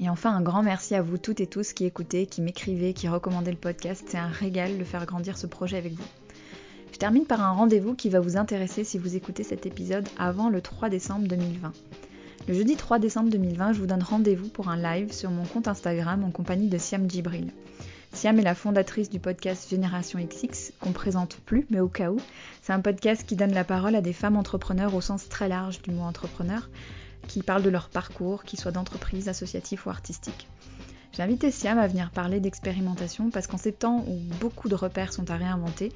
Et 0.00 0.08
enfin, 0.08 0.32
un 0.32 0.42
grand 0.42 0.62
merci 0.62 0.94
à 0.94 1.02
vous 1.02 1.18
toutes 1.18 1.40
et 1.40 1.46
tous 1.48 1.72
qui 1.72 1.84
écoutez, 1.84 2.26
qui 2.26 2.40
m'écrivez, 2.40 2.94
qui 2.94 3.08
recommandez 3.08 3.50
le 3.50 3.56
podcast. 3.56 4.04
C'est 4.06 4.18
un 4.18 4.28
régal 4.28 4.78
de 4.78 4.84
faire 4.84 5.06
grandir 5.06 5.36
ce 5.36 5.48
projet 5.48 5.76
avec 5.76 5.94
vous. 5.94 6.06
Je 6.92 6.98
termine 6.98 7.26
par 7.26 7.42
un 7.42 7.52
rendez-vous 7.52 7.94
qui 7.94 8.08
va 8.08 8.20
vous 8.20 8.36
intéresser 8.36 8.82
si 8.82 8.98
vous 8.98 9.14
écoutez 9.14 9.44
cet 9.44 9.66
épisode 9.66 10.08
avant 10.18 10.48
le 10.48 10.60
3 10.60 10.88
décembre 10.88 11.28
2020. 11.28 11.72
Le 12.48 12.54
jeudi 12.54 12.76
3 12.76 12.98
décembre 12.98 13.30
2020, 13.30 13.74
je 13.74 13.80
vous 13.80 13.86
donne 13.86 14.02
rendez-vous 14.02 14.48
pour 14.48 14.68
un 14.68 14.76
live 14.76 15.12
sur 15.12 15.30
mon 15.30 15.44
compte 15.44 15.68
Instagram 15.68 16.24
en 16.24 16.30
compagnie 16.30 16.68
de 16.68 16.78
Siam 16.78 17.08
Djibril. 17.08 17.52
Siam 18.12 18.38
est 18.38 18.42
la 18.42 18.54
fondatrice 18.54 19.10
du 19.10 19.20
podcast 19.20 19.68
Génération 19.68 20.18
XX, 20.18 20.72
qu'on 20.80 20.92
présente 20.92 21.36
plus, 21.44 21.66
mais 21.70 21.80
au 21.80 21.88
cas 21.88 22.10
où. 22.10 22.16
C'est 22.62 22.72
un 22.72 22.80
podcast 22.80 23.24
qui 23.26 23.36
donne 23.36 23.52
la 23.52 23.64
parole 23.64 23.94
à 23.94 24.00
des 24.00 24.14
femmes 24.14 24.36
entrepreneurs 24.36 24.94
au 24.94 25.02
sens 25.02 25.28
très 25.28 25.48
large 25.48 25.82
du 25.82 25.90
mot 25.90 26.02
entrepreneur, 26.02 26.70
qui 27.26 27.42
parlent 27.42 27.62
de 27.62 27.70
leur 27.70 27.90
parcours, 27.90 28.44
qu'ils 28.44 28.58
soient 28.58 28.72
d'entreprise, 28.72 29.28
associatif 29.28 29.84
ou 29.84 29.90
artistique. 29.90 30.48
J'ai 31.12 31.22
invité 31.22 31.50
Siam 31.50 31.78
à 31.78 31.86
venir 31.86 32.10
parler 32.10 32.40
d'expérimentation 32.40 33.30
parce 33.30 33.46
qu'en 33.46 33.58
ces 33.58 33.72
temps 33.72 34.04
où 34.06 34.18
beaucoup 34.40 34.68
de 34.68 34.74
repères 34.74 35.12
sont 35.12 35.30
à 35.30 35.36
réinventer, 35.36 35.92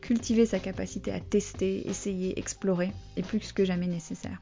cultiver 0.00 0.46
sa 0.46 0.58
capacité 0.58 1.12
à 1.12 1.20
tester, 1.20 1.88
essayer, 1.88 2.38
explorer 2.38 2.92
est 3.16 3.26
plus 3.26 3.52
que 3.52 3.64
jamais 3.64 3.86
nécessaire. 3.86 4.40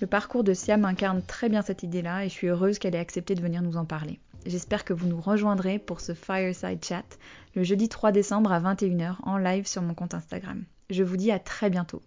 Le 0.00 0.06
parcours 0.06 0.44
de 0.44 0.54
Siam 0.54 0.84
incarne 0.84 1.22
très 1.22 1.48
bien 1.48 1.62
cette 1.62 1.82
idée-là 1.82 2.24
et 2.24 2.28
je 2.28 2.34
suis 2.34 2.48
heureuse 2.48 2.78
qu'elle 2.78 2.94
ait 2.94 2.98
accepté 2.98 3.34
de 3.34 3.40
venir 3.40 3.62
nous 3.62 3.76
en 3.76 3.84
parler. 3.84 4.18
J'espère 4.46 4.84
que 4.84 4.92
vous 4.92 5.06
nous 5.06 5.20
rejoindrez 5.20 5.78
pour 5.78 6.00
ce 6.00 6.14
Fireside 6.14 6.84
Chat 6.84 7.18
le 7.54 7.62
jeudi 7.62 7.88
3 7.88 8.12
décembre 8.12 8.52
à 8.52 8.60
21h 8.60 9.16
en 9.22 9.38
live 9.38 9.66
sur 9.66 9.82
mon 9.82 9.94
compte 9.94 10.14
Instagram. 10.14 10.64
Je 10.90 11.02
vous 11.02 11.16
dis 11.16 11.30
à 11.30 11.38
très 11.38 11.70
bientôt. 11.70 12.02